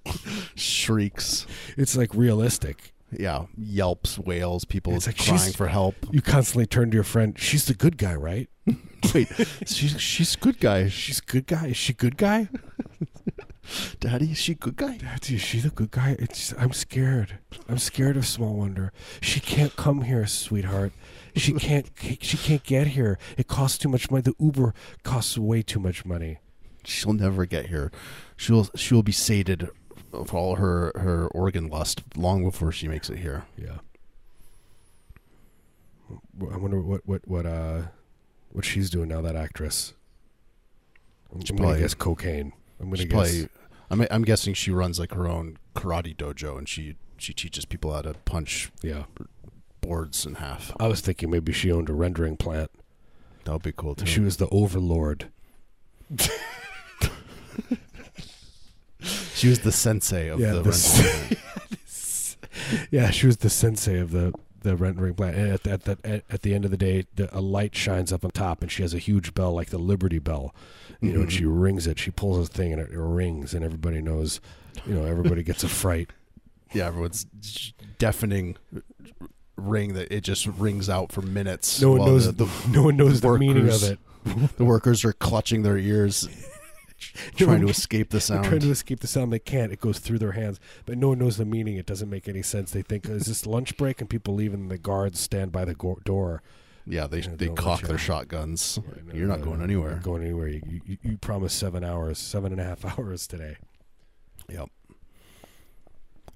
shrieks. 0.54 1.46
It's 1.76 1.96
like 1.96 2.14
realistic. 2.14 2.91
Yeah, 3.18 3.46
yelps, 3.56 4.18
wails, 4.18 4.64
people 4.64 4.92
like 4.94 5.16
crying 5.18 5.52
for 5.52 5.68
help. 5.68 5.94
You 6.10 6.22
constantly 6.22 6.66
turn 6.66 6.90
to 6.90 6.94
your 6.94 7.04
friend. 7.04 7.38
She's 7.38 7.66
the 7.66 7.74
good 7.74 7.98
guy, 7.98 8.14
right? 8.14 8.48
Wait, 9.14 9.28
she's 9.66 10.00
she's 10.00 10.36
good 10.36 10.58
guy. 10.60 10.88
She's 10.88 11.20
good 11.20 11.46
guy. 11.46 11.68
Is 11.68 11.76
she 11.76 11.92
good 11.92 12.16
guy? 12.16 12.48
Daddy, 14.00 14.32
is 14.32 14.38
she 14.38 14.54
good 14.54 14.76
guy? 14.76 14.96
Daddy, 14.96 15.36
is 15.36 15.40
she 15.42 15.60
the 15.60 15.70
good 15.70 15.90
guy? 15.90 16.16
It's 16.18 16.52
I'm 16.58 16.72
scared. 16.72 17.38
I'm 17.68 17.78
scared 17.78 18.16
of 18.16 18.26
Small 18.26 18.54
Wonder. 18.54 18.92
She 19.20 19.40
can't 19.40 19.74
come 19.76 20.02
here, 20.02 20.26
sweetheart. 20.26 20.92
She 21.36 21.52
can't. 21.58 21.90
She 22.20 22.36
can't 22.36 22.62
get 22.64 22.88
here. 22.88 23.18
It 23.36 23.46
costs 23.48 23.78
too 23.78 23.88
much 23.88 24.10
money. 24.10 24.22
The 24.22 24.34
Uber 24.38 24.74
costs 25.02 25.36
way 25.38 25.62
too 25.62 25.80
much 25.80 26.04
money. 26.04 26.38
She'll 26.84 27.12
never 27.12 27.46
get 27.46 27.66
here. 27.66 27.92
She'll 28.36 28.68
she'll 28.74 29.02
be 29.04 29.12
sated 29.12 29.68
of 30.12 30.34
all 30.34 30.56
her 30.56 30.92
her 30.96 31.26
organ 31.28 31.68
lust 31.68 32.02
long 32.16 32.44
before 32.44 32.72
she 32.72 32.88
makes 32.88 33.08
it 33.10 33.18
here. 33.18 33.44
Yeah. 33.56 33.78
I 36.52 36.56
wonder 36.56 36.80
what 36.80 37.02
what 37.06 37.26
what 37.26 37.46
uh 37.46 37.82
what 38.50 38.64
she's 38.64 38.90
doing 38.90 39.08
now. 39.08 39.20
That 39.22 39.36
actress. 39.36 39.94
I'm, 41.32 41.40
She's 41.40 41.50
I'm 41.50 41.56
gonna 41.56 41.68
probably- 41.68 41.80
guess 41.82 41.94
cocaine. 41.94 42.52
I'm 42.80 42.90
gonna 42.90 43.04
guess. 43.04 43.10
probably. 43.10 43.48
I'm 43.90 44.06
I'm 44.10 44.22
guessing 44.22 44.54
she 44.54 44.70
runs 44.70 44.98
like 44.98 45.12
her 45.14 45.26
own 45.28 45.56
karate 45.74 46.16
dojo 46.16 46.58
and 46.58 46.68
she 46.68 46.96
she 47.16 47.32
teaches 47.32 47.64
people 47.64 47.92
how 47.92 48.02
to 48.02 48.14
punch 48.24 48.70
Yeah. 48.82 49.04
boards 49.80 50.26
in 50.26 50.34
half. 50.36 50.72
I 50.80 50.88
was 50.88 51.00
thinking 51.00 51.30
maybe 51.30 51.52
she 51.52 51.70
owned 51.72 51.88
a 51.88 51.92
rendering 51.94 52.36
plant. 52.36 52.70
That 53.44 53.52
would 53.52 53.62
be 53.62 53.72
cool 53.72 53.94
too. 53.94 54.06
She 54.06 54.20
was 54.20 54.36
the 54.36 54.48
overlord. 54.48 55.28
She 59.34 59.48
was 59.48 59.60
the 59.60 59.72
sensei 59.72 60.28
of 60.28 60.40
Yeah, 60.40 60.52
the 60.52 60.62
the 60.62 60.70
rental. 60.70 61.36
Yeah, 62.90 63.10
she 63.10 63.26
was 63.26 63.38
the 63.38 63.50
sensei 63.50 63.98
of 63.98 64.10
the 64.10 64.32
the 64.60 64.76
rendering 64.76 65.14
plant. 65.14 65.36
And 65.36 65.50
at, 65.52 65.66
at, 65.66 65.84
the 65.84 65.98
at, 66.04 66.24
at 66.30 66.42
the 66.42 66.54
end 66.54 66.64
of 66.64 66.70
the 66.70 66.76
day, 66.76 67.06
the, 67.16 67.34
a 67.36 67.40
light 67.40 67.74
shines 67.74 68.12
up 68.12 68.24
on 68.24 68.30
top, 68.30 68.62
and 68.62 68.70
she 68.70 68.82
has 68.82 68.94
a 68.94 68.98
huge 68.98 69.34
bell 69.34 69.52
like 69.52 69.70
the 69.70 69.78
Liberty 69.78 70.18
Bell. 70.20 70.54
You 71.00 71.12
know, 71.12 71.20
and 71.20 71.28
Mhm. 71.28 71.32
she 71.32 71.44
rings 71.46 71.86
it. 71.88 71.98
She 71.98 72.10
pulls 72.12 72.48
a 72.48 72.52
thing, 72.52 72.72
and 72.72 72.80
it, 72.80 72.90
it 72.92 72.98
rings, 72.98 73.54
and 73.54 73.64
everybody 73.64 74.00
knows. 74.00 74.40
You 74.86 74.94
know, 74.94 75.04
everybody 75.04 75.42
gets 75.42 75.64
a 75.64 75.68
fright. 75.68 76.10
yeah, 76.72 76.86
everyone's 76.86 77.26
deafening 77.98 78.56
ring 79.56 79.94
that 79.94 80.10
it 80.14 80.22
just 80.22 80.46
rings 80.46 80.88
out 80.88 81.10
for 81.12 81.22
minutes. 81.22 81.80
No 81.82 81.92
one 81.92 82.00
knows. 82.06 82.26
the, 82.26 82.44
the, 82.44 82.68
no 82.70 82.82
one 82.84 82.96
knows 82.96 83.20
the 83.20 83.36
meaning 83.38 83.68
of 83.68 83.82
it. 83.82 83.98
the 84.56 84.64
workers 84.64 85.04
are 85.04 85.12
clutching 85.12 85.62
their 85.62 85.76
ears, 85.76 86.28
trying 87.36 87.60
to 87.62 87.68
escape 87.68 88.10
the 88.10 88.20
sound. 88.20 88.44
trying 88.44 88.60
to 88.60 88.70
escape 88.70 89.00
the 89.00 89.06
sound. 89.06 89.32
They 89.32 89.38
can't. 89.38 89.72
It 89.72 89.80
goes 89.80 89.98
through 89.98 90.18
their 90.18 90.32
hands, 90.32 90.60
but 90.86 90.98
no 90.98 91.08
one 91.10 91.18
knows 91.18 91.36
the 91.36 91.44
meaning. 91.44 91.76
It 91.76 91.86
doesn't 91.86 92.08
make 92.10 92.28
any 92.28 92.42
sense. 92.42 92.70
They 92.70 92.82
think 92.82 93.06
is 93.08 93.26
this 93.26 93.46
lunch 93.46 93.76
break, 93.76 94.00
and 94.00 94.08
people 94.08 94.34
leave, 94.34 94.54
and 94.54 94.70
the 94.70 94.78
guards 94.78 95.20
stand 95.20 95.52
by 95.52 95.64
the 95.64 95.74
go- 95.74 95.98
door. 96.04 96.42
yeah, 96.86 97.06
they 97.06 97.20
they 97.20 97.48
cock 97.48 97.82
their 97.82 97.94
out. 97.94 98.00
shotguns. 98.00 98.78
Right, 98.86 99.06
no, 99.06 99.14
You're 99.14 99.28
not 99.28 99.40
no, 99.40 99.44
going 99.46 99.62
anywhere. 99.62 99.92
Not 99.92 100.02
going 100.02 100.22
anywhere. 100.22 100.48
You, 100.48 100.80
you, 100.86 100.98
you 101.02 101.16
promised 101.18 101.58
seven 101.58 101.84
hours, 101.84 102.18
seven 102.18 102.52
and 102.52 102.60
a 102.60 102.64
half 102.64 102.84
hours 102.98 103.26
today. 103.26 103.56
Yep. 104.48 104.68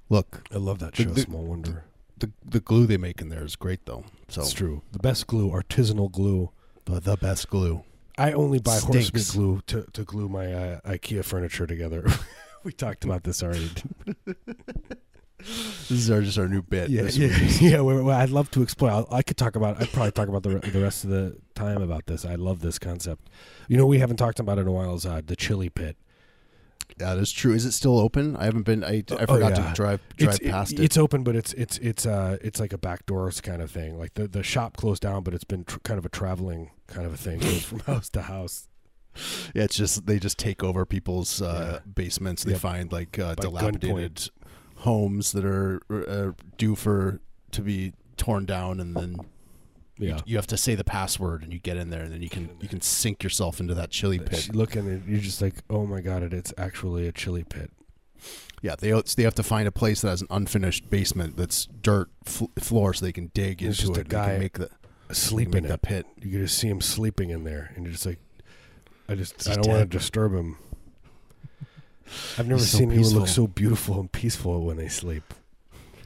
Look, 0.08 0.46
I 0.52 0.58
love 0.58 0.78
that 0.78 0.94
The- 0.94 1.02
show. 1.04 1.10
the- 1.10 1.20
Small 1.22 1.42
Wonder. 1.44 1.84
the 2.18 2.30
the 2.44 2.60
glue 2.60 2.86
they 2.86 2.96
make 2.96 3.20
in 3.20 3.28
there 3.28 3.44
is 3.44 3.56
great 3.56 3.84
though. 3.86 4.04
So 4.28 4.42
It's 4.42 4.52
true. 4.52 4.82
The 4.92 4.98
best 4.98 5.26
glue, 5.26 5.50
artisanal 5.50 6.10
glue. 6.10 6.50
the, 6.84 7.00
the 7.00 7.16
best 7.16 7.48
glue. 7.50 7.82
I 8.18 8.32
only 8.32 8.58
buy 8.58 8.78
horse 8.78 9.12
meat 9.12 9.28
glue 9.32 9.62
to, 9.66 9.86
to 9.92 10.04
glue 10.04 10.28
my 10.28 10.52
uh, 10.52 10.80
IKEA 10.86 11.24
furniture 11.24 11.66
together. 11.66 12.06
we 12.64 12.72
talked 12.72 13.04
about 13.04 13.24
this 13.24 13.42
already. 13.42 13.70
This 15.38 15.90
is 15.90 16.10
our, 16.10 16.22
just 16.22 16.38
our 16.38 16.48
new 16.48 16.62
bit. 16.62 16.90
yeah, 16.90 17.02
yeah, 17.02 17.36
yeah. 17.60 17.80
well, 17.80 18.02
well, 18.02 18.18
I'd 18.18 18.30
love 18.30 18.50
to 18.52 18.62
explore. 18.62 18.90
I'll, 18.90 19.08
I 19.12 19.22
could 19.22 19.36
talk 19.36 19.54
about. 19.54 19.80
I'd 19.80 19.92
probably 19.92 20.10
talk 20.10 20.28
about 20.28 20.42
the 20.42 20.58
the 20.58 20.80
rest 20.80 21.04
of 21.04 21.10
the 21.10 21.36
time 21.54 21.82
about 21.82 22.06
this. 22.06 22.24
I 22.24 22.34
love 22.34 22.60
this 22.60 22.78
concept. 22.78 23.28
You 23.68 23.76
know, 23.76 23.86
we 23.86 23.98
haven't 23.98 24.16
talked 24.16 24.40
about 24.40 24.58
it 24.58 24.62
in 24.62 24.68
a 24.68 24.72
while. 24.72 24.94
Is 24.94 25.06
uh, 25.06 25.20
the 25.24 25.36
chili 25.36 25.68
pit. 25.68 25.96
Yeah, 26.98 27.14
that 27.14 27.18
is 27.20 27.30
true. 27.32 27.52
Is 27.52 27.64
it 27.66 27.72
still 27.72 27.98
open? 27.98 28.36
I 28.36 28.44
haven't 28.44 28.62
been. 28.62 28.82
I, 28.82 28.98
I 28.98 29.04
Oh, 29.10 29.26
forgot 29.34 29.56
yeah. 29.56 29.68
to 29.68 29.74
drive 29.74 30.00
drive 30.16 30.34
it's, 30.40 30.50
past 30.50 30.72
it, 30.74 30.80
it. 30.80 30.84
It's 30.84 30.96
open, 30.96 31.24
but 31.24 31.36
it's 31.36 31.52
it's 31.54 31.76
it's 31.78 32.06
uh 32.06 32.38
it's 32.40 32.58
like 32.58 32.72
a 32.72 32.78
back 32.78 33.04
doors 33.06 33.40
kind 33.40 33.60
of 33.60 33.70
thing. 33.70 33.98
Like 33.98 34.14
the 34.14 34.26
the 34.28 34.42
shop 34.42 34.76
closed 34.76 35.02
down, 35.02 35.22
but 35.22 35.34
it's 35.34 35.44
been 35.44 35.64
tr- 35.64 35.78
kind 35.84 35.98
of 35.98 36.06
a 36.06 36.08
traveling 36.08 36.70
kind 36.86 37.06
of 37.06 37.12
a 37.12 37.16
thing, 37.18 37.40
goes 37.40 37.62
from 37.70 37.80
house 37.86 38.08
to 38.10 38.22
house. 38.22 38.68
Yeah, 39.54 39.64
it's 39.64 39.76
just 39.76 40.06
they 40.06 40.18
just 40.18 40.38
take 40.38 40.62
over 40.64 40.86
people's 40.86 41.42
uh, 41.42 41.80
Yeah. 41.84 41.92
basements. 41.92 42.44
They 42.44 42.52
Yep. 42.52 42.60
find 42.60 42.92
like 42.92 43.18
uh, 43.18 43.34
dilapidated 43.34 44.30
homes 44.76 45.32
that 45.32 45.44
are 45.44 45.80
uh, 45.90 46.32
due 46.56 46.76
for 46.76 47.20
to 47.52 47.60
be 47.62 47.92
torn 48.16 48.44
down, 48.46 48.80
and 48.80 48.94
then 48.96 49.16
Yeah. 49.98 50.18
you, 50.26 50.36
have 50.36 50.46
to 50.48 50.56
say 50.58 50.74
the 50.74 50.84
password, 50.84 51.42
and 51.42 51.52
you 51.52 51.58
get 51.58 51.76
in 51.78 51.88
there, 51.90 52.02
and 52.02 52.12
then 52.12 52.22
you 52.22 52.28
can 52.28 52.50
you 52.60 52.68
can 52.68 52.80
sink 52.82 53.22
yourself 53.22 53.60
into 53.60 53.74
that 53.74 53.90
chili 53.90 54.18
pit. 54.18 54.48
You 54.48 54.52
look 54.52 54.76
in 54.76 54.86
and 54.86 55.06
you're 55.08 55.20
just 55.20 55.40
like, 55.40 55.54
oh 55.70 55.86
my 55.86 56.00
god, 56.02 56.22
it, 56.22 56.32
it's 56.34 56.52
actually 56.58 57.06
a 57.06 57.12
chili 57.12 57.44
pit. 57.44 57.70
Yeah, 58.62 58.74
they 58.78 58.90
they 59.16 59.22
have 59.22 59.34
to 59.36 59.42
find 59.42 59.66
a 59.68 59.72
place 59.72 60.02
that 60.02 60.08
has 60.08 60.20
an 60.22 60.28
unfinished 60.30 60.90
basement 60.90 61.36
that's 61.36 61.66
dirt 61.66 62.08
fl- 62.24 62.46
floor, 62.58 62.92
so 62.94 63.04
they 63.06 63.12
can 63.12 63.30
dig 63.32 63.60
There's 63.60 63.80
into 63.80 63.94
just 63.94 63.98
a 63.98 64.00
it. 64.00 64.08
can 64.10 64.18
guy 64.18 64.38
make 64.38 64.58
the 64.58 64.70
Sleep 65.12 65.54
in 65.54 65.64
that 65.64 65.74
it. 65.74 65.82
pit. 65.82 66.06
You 66.20 66.30
can 66.32 66.40
just 66.40 66.58
see 66.58 66.68
him 66.68 66.80
sleeping 66.80 67.30
in 67.30 67.44
there, 67.44 67.72
and 67.76 67.84
you're 67.84 67.92
just 67.92 68.06
like, 68.06 68.18
I 69.08 69.14
just 69.14 69.34
He's 69.36 69.48
I 69.48 69.54
don't 69.54 69.68
want 69.68 69.80
to 69.90 69.98
disturb 69.98 70.34
him. 70.34 70.56
I've 72.38 72.48
never 72.48 72.60
He's 72.60 72.70
so 72.72 72.78
seen 72.78 72.90
anyone 72.90 73.12
look 73.14 73.28
so 73.28 73.46
beautiful 73.46 74.00
and 74.00 74.10
peaceful 74.10 74.62
when 74.64 74.76
they 74.76 74.88
sleep. 74.88 75.32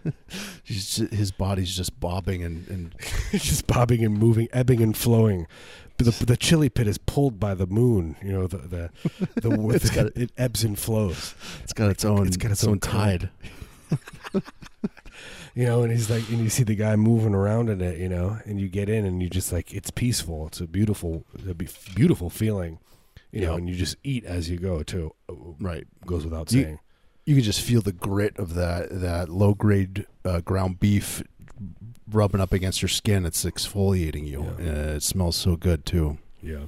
His 0.64 1.32
body's 1.36 1.76
just 1.76 1.98
bobbing 2.00 2.42
and, 2.42 2.66
and 2.68 2.94
just 3.32 3.66
bobbing 3.66 4.04
and 4.04 4.16
moving, 4.18 4.48
ebbing 4.52 4.82
and 4.82 4.96
flowing. 4.96 5.46
The, 5.98 6.10
the 6.24 6.36
chili 6.36 6.70
pit 6.70 6.86
is 6.86 6.96
pulled 6.98 7.38
by 7.38 7.54
the 7.54 7.66
moon. 7.66 8.16
You 8.22 8.32
know 8.32 8.46
the 8.46 8.58
the, 8.58 8.90
the 9.40 9.50
It's 9.74 9.90
got- 9.90 10.16
it 10.16 10.30
ebbs 10.38 10.64
and 10.64 10.78
flows. 10.78 11.34
it's 11.62 11.72
got 11.74 11.90
its 11.90 12.04
own 12.04 12.26
It's 12.26 12.36
got 12.38 12.50
its 12.50 12.64
own 12.64 12.70
own 12.72 12.80
tide. 12.80 13.30
You 15.54 15.66
know, 15.66 15.82
and 15.82 15.90
he's 15.92 16.08
like, 16.08 16.28
and 16.30 16.38
you 16.38 16.48
see 16.48 16.62
the 16.62 16.76
guy 16.76 16.94
moving 16.96 17.34
around 17.34 17.68
in 17.70 17.80
it. 17.80 17.98
You 17.98 18.08
know, 18.08 18.38
and 18.46 18.60
you 18.60 18.68
get 18.68 18.88
in, 18.88 19.04
and 19.04 19.20
you 19.20 19.28
just 19.28 19.52
like, 19.52 19.74
it's 19.74 19.90
peaceful. 19.90 20.46
It's 20.46 20.60
a 20.60 20.66
beautiful, 20.66 21.24
a 21.48 21.54
beautiful 21.54 22.30
feeling. 22.30 22.78
You 23.32 23.42
know, 23.42 23.54
and 23.54 23.68
you 23.68 23.74
just 23.74 23.96
eat 24.04 24.24
as 24.24 24.48
you 24.48 24.58
go 24.58 24.82
too. 24.82 25.12
Right. 25.28 25.86
Goes 26.06 26.24
without 26.24 26.50
saying. 26.50 26.78
You 27.30 27.36
can 27.36 27.44
just 27.44 27.60
feel 27.62 27.80
the 27.80 27.92
grit 27.92 28.36
of 28.40 28.54
that 28.54 28.88
that 28.90 29.28
low 29.28 29.54
grade 29.54 30.04
uh, 30.24 30.40
ground 30.40 30.80
beef 30.80 31.22
rubbing 32.10 32.40
up 32.40 32.52
against 32.52 32.82
your 32.82 32.88
skin. 32.88 33.24
It's 33.24 33.44
exfoliating 33.44 34.26
you. 34.26 34.52
Yeah. 34.58 34.70
Uh, 34.70 34.96
it 34.96 35.02
smells 35.04 35.36
so 35.36 35.54
good 35.54 35.86
too. 35.86 36.18
Yeah, 36.42 36.64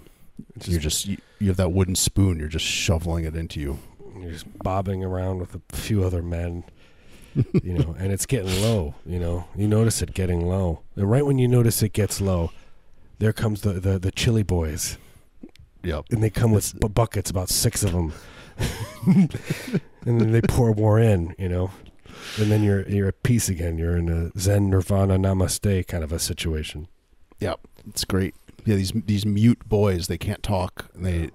it's 0.54 0.68
you're 0.68 0.78
just 0.78 1.06
you, 1.06 1.16
you 1.40 1.48
have 1.48 1.56
that 1.56 1.72
wooden 1.72 1.96
spoon. 1.96 2.38
You're 2.38 2.46
just 2.48 2.64
shoveling 2.64 3.24
it 3.24 3.34
into 3.34 3.58
you. 3.58 3.78
you're 4.20 4.30
just 4.30 4.46
bobbing 4.62 5.02
around 5.02 5.38
with 5.40 5.56
a 5.56 5.60
few 5.76 6.04
other 6.04 6.22
men. 6.22 6.62
you 7.34 7.74
know, 7.78 7.96
and 7.98 8.12
it's 8.12 8.26
getting 8.26 8.62
low. 8.62 8.94
You 9.04 9.18
know, 9.18 9.48
you 9.56 9.66
notice 9.66 10.00
it 10.00 10.14
getting 10.14 10.46
low, 10.46 10.82
and 10.94 11.10
right 11.10 11.26
when 11.26 11.38
you 11.38 11.48
notice 11.48 11.82
it 11.82 11.92
gets 11.92 12.20
low, 12.20 12.52
there 13.18 13.32
comes 13.32 13.62
the 13.62 13.72
the, 13.80 13.98
the 13.98 14.12
chili 14.12 14.44
boys, 14.44 14.96
Yep. 15.82 16.04
and 16.12 16.22
they 16.22 16.30
come 16.30 16.52
with 16.52 16.66
It's- 16.66 16.78
bu- 16.80 16.88
buckets, 16.94 17.30
about 17.30 17.48
six 17.48 17.82
of 17.82 17.90
them, 17.90 18.12
and 19.06 20.20
then 20.20 20.32
they 20.32 20.40
pour 20.42 20.74
more 20.74 20.98
in. 20.98 21.34
You 21.38 21.48
know, 21.48 21.70
and 22.38 22.50
then 22.50 22.62
you're 22.62 22.88
you're 22.88 23.08
at 23.08 23.22
peace 23.22 23.48
again. 23.48 23.78
You're 23.78 23.96
in 23.96 24.08
a 24.08 24.38
Zen 24.38 24.70
Nirvana 24.70 25.18
Namaste 25.18 25.86
kind 25.86 26.04
of 26.04 26.12
a 26.12 26.18
situation. 26.18 26.88
Yep. 27.40 27.60
It's 27.88 28.04
great. 28.04 28.34
Yeah, 28.64 28.76
these 28.76 28.92
these 28.94 29.26
mute 29.26 29.68
boys, 29.68 30.06
they 30.06 30.18
can't 30.18 30.42
talk. 30.42 30.86
They 30.94 31.30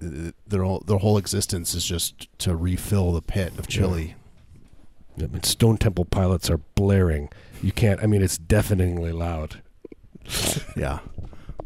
their 0.46 0.62
whole, 0.62 0.80
their 0.80 0.96
whole 0.96 1.18
existence 1.18 1.74
is 1.74 1.84
just 1.84 2.26
to 2.38 2.56
refill 2.56 3.12
the 3.12 3.20
pit 3.20 3.52
of 3.58 3.68
chili. 3.68 4.14
Yep, 5.18 5.34
and 5.34 5.44
Stone 5.44 5.78
Temple 5.78 6.06
Pilots 6.06 6.48
are 6.48 6.58
blaring. 6.74 7.28
You 7.62 7.72
can't. 7.72 8.02
I 8.02 8.06
mean, 8.06 8.22
it's 8.22 8.38
deafeningly 8.38 9.12
loud. 9.12 9.62
Yeah. 10.76 11.00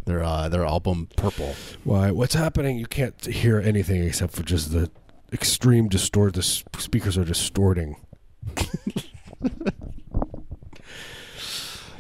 Their 0.04 0.22
uh, 0.24 0.48
their 0.48 0.64
album 0.64 1.08
Purple. 1.16 1.54
Why? 1.84 2.10
What's 2.10 2.34
happening? 2.34 2.76
You 2.78 2.86
can't 2.86 3.24
hear 3.24 3.60
anything 3.60 4.02
except 4.02 4.32
for 4.32 4.42
just 4.42 4.72
the 4.72 4.90
extreme 5.32 5.88
distort. 5.88 6.34
The 6.34 6.42
speakers 6.42 7.16
are 7.18 7.24
distorting. 7.24 7.96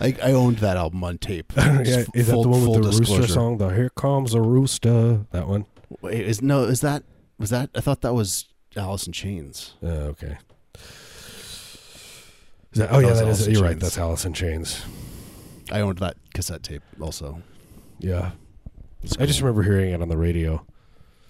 I, 0.00 0.16
I 0.22 0.32
owned 0.32 0.58
that 0.58 0.76
album 0.76 1.04
on 1.04 1.18
tape. 1.18 1.52
yeah, 1.56 2.04
is 2.14 2.26
that 2.26 2.32
the 2.32 2.48
one 2.48 2.66
with 2.66 2.82
the 2.82 2.98
rooster 2.98 3.26
song? 3.28 3.58
The 3.58 3.68
"Here 3.68 3.90
Comes 3.90 4.34
a 4.34 4.40
Rooster." 4.40 5.26
That 5.30 5.46
one. 5.46 5.66
Wait, 6.00 6.26
is 6.26 6.42
no 6.42 6.64
is 6.64 6.80
that 6.80 7.04
was 7.38 7.50
that 7.50 7.70
I 7.76 7.80
thought 7.80 8.00
that 8.00 8.12
was 8.14 8.46
Alice 8.76 9.06
in 9.06 9.12
Chains. 9.12 9.74
Uh, 9.82 10.10
okay. 10.10 10.38
Is 12.72 12.78
that, 12.78 12.88
oh 12.90 12.98
yeah, 12.98 13.12
that 13.12 13.24
Alice 13.24 13.40
is. 13.42 13.48
You're 13.48 13.62
right. 13.62 13.78
That's 13.78 13.98
Alice 13.98 14.24
in 14.24 14.32
Chains. 14.32 14.82
I 15.70 15.80
owned 15.80 15.98
that 15.98 16.16
cassette 16.34 16.62
tape 16.62 16.82
also. 17.00 17.40
Yeah, 18.00 18.32
It's 19.02 19.16
I 19.18 19.26
just 19.26 19.40
remember 19.40 19.62
hearing 19.62 19.92
it 19.92 20.02
on 20.02 20.08
the 20.08 20.16
radio 20.16 20.66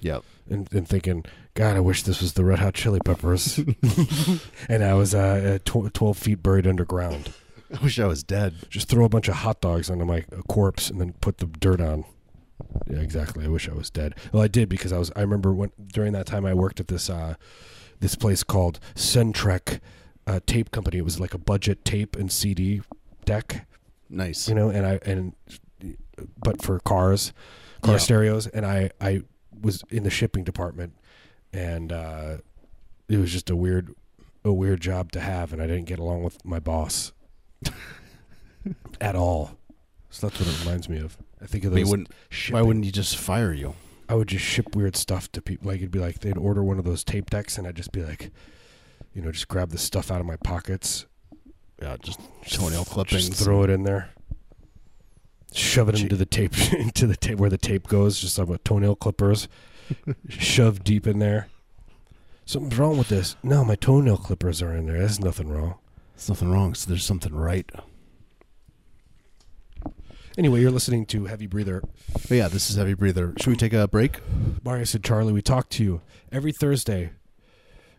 Yep. 0.00 0.24
and, 0.48 0.72
and 0.72 0.88
thinking, 0.88 1.24
God, 1.54 1.76
I 1.76 1.80
wish 1.80 2.02
this 2.02 2.22
was 2.22 2.32
the 2.32 2.44
Red 2.44 2.60
Hot 2.60 2.72
Chili 2.74 2.98
Peppers, 3.04 3.58
and 4.68 4.82
I 4.82 4.94
was 4.94 5.14
uh, 5.14 5.58
tw- 5.64 5.92
twelve 5.92 6.16
feet 6.16 6.42
buried 6.42 6.66
underground. 6.66 7.32
I 7.78 7.82
wish 7.82 7.98
I 7.98 8.06
was 8.06 8.22
dead. 8.22 8.54
Just 8.70 8.88
throw 8.88 9.04
a 9.04 9.08
bunch 9.08 9.28
of 9.28 9.34
hot 9.36 9.60
dogs 9.60 9.90
onto 9.90 10.04
my 10.06 10.24
uh, 10.34 10.42
corpse 10.48 10.88
and 10.90 11.00
then 11.00 11.12
put 11.20 11.38
the 11.38 11.46
dirt 11.46 11.80
on. 11.80 12.04
Yeah, 12.86 12.98
exactly. 13.00 13.44
I 13.44 13.48
wish 13.48 13.68
I 13.68 13.74
was 13.74 13.90
dead. 13.90 14.14
Well, 14.32 14.42
I 14.42 14.48
did 14.48 14.68
because 14.70 14.92
I 14.92 14.98
was. 14.98 15.12
I 15.14 15.20
remember 15.20 15.52
when 15.52 15.72
during 15.92 16.12
that 16.14 16.24
time 16.26 16.46
I 16.46 16.54
worked 16.54 16.80
at 16.80 16.88
this 16.88 17.10
uh, 17.10 17.34
this 18.00 18.14
place 18.14 18.42
called 18.42 18.80
Centrek 18.94 19.80
uh, 20.26 20.40
Tape 20.46 20.70
Company. 20.70 20.98
It 20.98 21.04
was 21.04 21.20
like 21.20 21.34
a 21.34 21.38
budget 21.38 21.84
tape 21.84 22.16
and 22.16 22.32
CD 22.32 22.80
deck, 23.26 23.66
Nice. 24.08 24.48
you 24.48 24.54
know, 24.54 24.70
and 24.70 24.86
I 24.86 25.00
and 25.04 25.34
but 26.42 26.62
for 26.62 26.78
cars, 26.80 27.34
car 27.82 27.94
Yeah. 27.94 27.98
stereos, 27.98 28.46
and 28.46 28.64
I 28.64 28.90
I 29.02 29.22
was 29.60 29.82
in 29.90 30.02
the 30.02 30.10
shipping 30.10 30.44
department, 30.44 30.94
and 31.52 31.92
uh, 31.92 32.36
it 33.08 33.16
was 33.18 33.30
just 33.32 33.50
a 33.50 33.56
weird 33.56 33.94
a 34.44 34.52
weird 34.52 34.80
job 34.80 35.12
to 35.12 35.20
have, 35.20 35.52
and 35.52 35.62
I 35.62 35.66
didn't 35.66 35.84
get 35.86 35.98
along 35.98 36.22
with 36.24 36.44
my 36.44 36.58
boss 36.58 37.12
at 39.00 39.14
all. 39.16 39.52
So 40.10 40.26
that's 40.28 40.38
what 40.40 40.48
it 40.48 40.60
reminds 40.64 40.88
me 40.88 40.98
of. 40.98 41.16
I 41.40 41.46
think 41.46 41.64
of 41.64 41.72
those. 41.72 41.88
wouldn't, 41.88 42.08
why 42.50 42.62
wouldn't 42.62 42.84
you 42.84 42.92
just 42.92 43.16
fire 43.16 43.52
you? 43.52 43.74
I 44.08 44.14
would 44.14 44.28
just 44.28 44.44
ship 44.44 44.76
weird 44.76 44.94
stuff 44.96 45.30
to 45.32 45.40
people? 45.42 45.68
Like 45.68 45.78
it'd 45.78 45.90
be 45.90 45.98
like 45.98 46.20
they'd 46.20 46.36
order 46.36 46.62
one 46.62 46.78
of 46.78 46.84
those 46.84 47.02
tape 47.04 47.30
decks, 47.30 47.56
and 47.58 47.66
I'd 47.66 47.76
just 47.76 47.92
be 47.92 48.02
like, 48.04 48.30
you 49.14 49.22
know, 49.22 49.32
just 49.32 49.48
grab 49.48 49.70
the 49.70 49.78
stuff 49.78 50.10
out 50.10 50.20
of 50.20 50.26
my 50.26 50.36
pockets, 50.36 51.06
Yeah, 51.80 51.96
just 52.02 52.20
just- 52.44 52.56
toenail 52.60 52.84
clippings. 52.84 53.28
just 53.28 53.42
throw 53.42 53.62
it 53.62 53.70
in 53.70 53.84
there. 53.84 54.10
shove 55.54 55.88
it 55.88 55.96
Gee. 55.96 56.02
into 56.04 56.16
the 56.16 56.26
tape 56.26 56.52
into 56.72 57.06
the 57.06 57.16
tape 57.16 57.38
where 57.38 57.50
the 57.50 57.58
tape 57.58 57.86
goes, 57.88 58.20
just 58.20 58.38
like 58.38 58.48
with 58.48 58.62
toenail 58.64 58.96
clippers, 58.96 59.48
shoved 60.28 60.84
deep 60.84 61.06
in 61.06 61.18
there. 61.18 61.48
Something's 62.44 62.78
wrong 62.78 62.98
with 62.98 63.08
this. 63.08 63.36
No, 63.42 63.64
my 63.64 63.76
toenail 63.76 64.16
clippers 64.18 64.60
are 64.62 64.74
in 64.74 64.86
there. 64.86 64.98
There's 64.98 65.20
nothing 65.20 65.48
wrong. 65.48 65.76
There's 66.14 66.28
nothing 66.28 66.50
wrong. 66.50 66.74
So 66.74 66.88
there's 66.88 67.04
something 67.04 67.34
right. 67.34 67.70
Anyway, 70.38 70.60
you're 70.60 70.70
listening 70.70 71.04
to 71.06 71.26
Heavy 71.26 71.46
Breather. 71.46 71.82
But 72.12 72.30
yeah, 72.30 72.48
this 72.48 72.70
is 72.70 72.76
heavy 72.76 72.94
breather. 72.94 73.34
Should 73.38 73.50
we 73.50 73.56
take 73.56 73.74
a 73.74 73.86
break? 73.86 74.20
Mario 74.64 74.84
said, 74.84 75.04
Charlie, 75.04 75.32
we 75.32 75.42
talk 75.42 75.68
to 75.70 75.84
you 75.84 76.00
every 76.30 76.52
Thursday. 76.52 77.10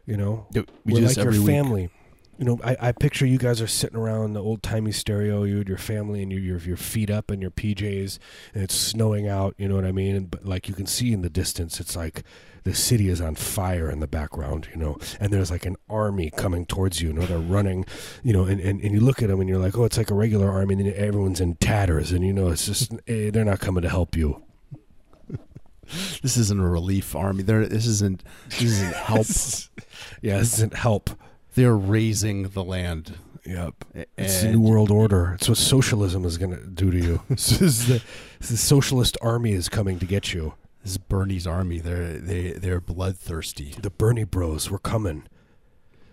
You 0.05 0.17
know, 0.17 0.47
We 0.51 0.63
we're 0.85 0.95
do 0.99 1.01
this 1.07 1.17
like 1.17 1.25
every 1.27 1.37
your 1.37 1.45
week. 1.45 1.55
family. 1.55 1.89
You 2.37 2.45
know, 2.45 2.59
I, 2.63 2.75
I 2.81 2.91
picture 2.91 3.27
you 3.27 3.37
guys 3.37 3.61
are 3.61 3.67
sitting 3.67 3.97
around 3.97 4.33
the 4.33 4.41
old 4.41 4.63
timey 4.63 4.91
stereo, 4.91 5.43
you 5.43 5.57
and 5.57 5.67
your 5.67 5.77
family, 5.77 6.23
and 6.23 6.31
you, 6.31 6.39
your 6.39 6.57
your 6.59 6.77
feet 6.77 7.11
up 7.11 7.29
and 7.29 7.41
your 7.41 7.51
PJs, 7.51 8.17
and 8.55 8.63
it's 8.63 8.73
snowing 8.73 9.27
out. 9.27 9.53
You 9.57 9.67
know 9.67 9.75
what 9.75 9.85
I 9.85 9.91
mean? 9.91 10.15
And 10.15 10.31
but 10.31 10.43
like 10.43 10.67
you 10.67 10.73
can 10.73 10.87
see 10.87 11.13
in 11.13 11.21
the 11.21 11.29
distance, 11.29 11.79
it's 11.79 11.95
like 11.95 12.23
the 12.63 12.73
city 12.73 13.07
is 13.07 13.21
on 13.21 13.35
fire 13.35 13.89
in 13.89 13.99
the 13.99 14.07
background. 14.07 14.67
You 14.71 14.79
know, 14.79 14.97
and 15.19 15.31
there's 15.31 15.51
like 15.51 15.67
an 15.67 15.75
army 15.87 16.31
coming 16.31 16.65
towards 16.65 17.01
you. 17.01 17.09
You 17.09 17.13
know, 17.13 17.25
they're 17.27 17.37
running. 17.37 17.85
You 18.23 18.33
know, 18.33 18.45
and, 18.45 18.59
and, 18.59 18.81
and 18.81 18.91
you 18.91 18.99
look 18.99 19.21
at 19.21 19.29
them 19.29 19.39
and 19.39 19.47
you're 19.47 19.59
like, 19.59 19.77
oh, 19.77 19.83
it's 19.83 19.97
like 19.97 20.09
a 20.09 20.15
regular 20.15 20.49
army, 20.49 20.73
and 20.73 20.87
everyone's 20.93 21.39
in 21.39 21.55
tatters, 21.55 22.11
and 22.11 22.25
you 22.25 22.33
know, 22.33 22.49
it's 22.49 22.65
just 22.65 22.93
eh, 23.07 23.29
they're 23.29 23.45
not 23.45 23.59
coming 23.59 23.83
to 23.83 23.89
help 23.89 24.15
you. 24.15 24.43
This 26.21 26.37
isn't 26.37 26.59
a 26.59 26.67
relief 26.67 27.13
army. 27.13 27.43
There, 27.43 27.67
this 27.67 27.85
isn't. 27.85 28.23
This 28.47 28.61
isn't 28.63 28.95
help. 28.95 29.27
yeah, 30.21 30.39
this 30.39 30.53
isn't 30.53 30.73
help. 30.73 31.09
They're 31.55 31.75
razing 31.77 32.49
the 32.49 32.63
land. 32.63 33.17
Yep. 33.45 33.85
A- 33.95 34.05
It's 34.17 34.41
the 34.41 34.51
new 34.51 34.61
world 34.61 34.89
order. 34.89 35.33
It's 35.35 35.49
what 35.49 35.57
socialism 35.57 36.25
is 36.25 36.37
going 36.37 36.51
to 36.51 36.65
do 36.67 36.91
to 36.91 36.97
you. 36.97 37.21
this 37.29 37.61
is 37.61 37.87
the, 37.87 38.01
the 38.39 38.57
socialist 38.57 39.17
army 39.21 39.51
is 39.53 39.69
coming 39.69 39.99
to 39.99 40.05
get 40.05 40.33
you. 40.33 40.53
This 40.81 40.93
is 40.93 40.97
Bernie's 40.97 41.45
army. 41.47 41.79
They're 41.79 42.19
they 42.19 42.51
they're 42.53 42.81
bloodthirsty. 42.81 43.75
The 43.81 43.89
Bernie 43.89 44.23
Bros. 44.25 44.69
We're 44.69 44.79
coming. 44.79 45.23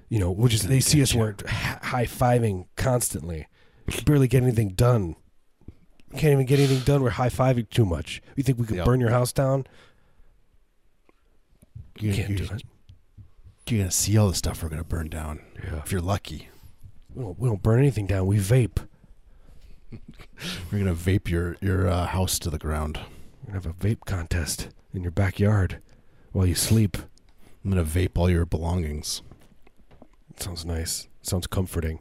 You 0.09 0.18
know, 0.18 0.31
which 0.31 0.55
is 0.55 0.62
they 0.62 0.81
see 0.81 1.03
us 1.03 1.14
we're 1.14 1.35
high 1.48 2.07
fiving 2.07 2.66
constantly. 2.76 3.46
We 3.87 4.00
barely 4.03 4.29
get 4.29 4.42
anything 4.42 4.70
done. 4.70 5.16
Can't 6.12 6.33
even 6.33 6.46
get 6.46 6.59
anything 6.59 6.81
done. 6.81 7.03
We're 7.03 7.11
high 7.11 7.29
fiving 7.31 7.68
too 7.70 7.85
much. 7.85 8.20
You 8.37 8.42
think 8.42 8.59
we 8.59 8.66
could 8.66 8.76
Yep. 8.76 8.85
burn 8.87 9.00
your 9.00 9.11
house 9.11 9.33
down? 9.33 9.66
You 12.00 12.12
Can't 12.12 12.37
do 12.37 12.44
you're, 12.44 12.55
it. 12.57 12.62
You're 13.70 13.80
gonna 13.80 13.90
see 13.90 14.16
all 14.18 14.28
the 14.28 14.35
stuff 14.35 14.62
we're 14.62 14.68
gonna 14.68 14.85
burn 14.85 15.09
down 15.09 15.40
Yeah. 15.62 15.78
if 15.78 15.92
you're 15.92 16.00
lucky. 16.00 16.48
We 17.14 17.24
don't, 17.24 17.38
we 17.38 17.48
don't 17.48 17.62
burn 17.62 17.78
anything 17.80 18.06
down. 18.06 18.26
We 18.26 18.38
vape. 18.38 18.87
We're 20.70 20.78
gonna 20.78 20.94
vape 20.94 21.28
your 21.28 21.56
your 21.61 21.88
uh, 21.88 22.06
house 22.06 22.38
to 22.40 22.50
the 22.50 22.59
ground. 22.59 22.98
We're 23.42 23.54
gonna 23.54 23.64
have 23.64 23.66
a 23.66 23.74
vape 23.87 24.04
contest 24.06 24.68
in 24.94 25.02
your 25.02 25.11
backyard 25.11 25.80
while 26.33 26.46
you 26.46 26.54
sleep. 26.54 26.96
I'm 27.64 27.70
gonna 27.70 27.85
vape 27.85 28.16
all 28.16 28.30
your 28.30 28.46
belongings. 28.46 29.22
Sounds 30.38 30.64
nice. 30.64 31.09
Sounds 31.22 31.46
comforting. 31.46 32.00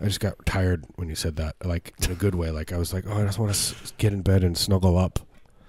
I 0.00 0.04
just 0.04 0.20
got 0.20 0.46
tired 0.46 0.84
when 0.94 1.08
you 1.08 1.14
said 1.14 1.36
that, 1.36 1.56
like 1.64 1.92
in 2.04 2.12
a 2.12 2.14
good 2.14 2.34
way. 2.34 2.50
Like 2.50 2.72
I 2.72 2.78
was 2.78 2.94
like, 2.94 3.04
oh, 3.06 3.20
I 3.20 3.24
just 3.24 3.38
want 3.38 3.52
to 3.52 3.58
s- 3.58 3.92
get 3.98 4.12
in 4.12 4.22
bed 4.22 4.42
and 4.44 4.56
snuggle 4.56 4.96
up. 4.96 5.18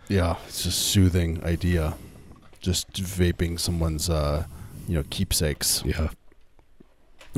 Yeah, 0.07 0.37
it's 0.47 0.65
a 0.65 0.71
soothing 0.71 1.43
idea. 1.43 1.95
Just 2.61 2.93
vaping 2.93 3.59
someone's 3.59 4.09
uh, 4.09 4.45
you 4.87 4.95
know 4.95 5.03
keepsakes 5.09 5.81
Yeah, 5.85 6.09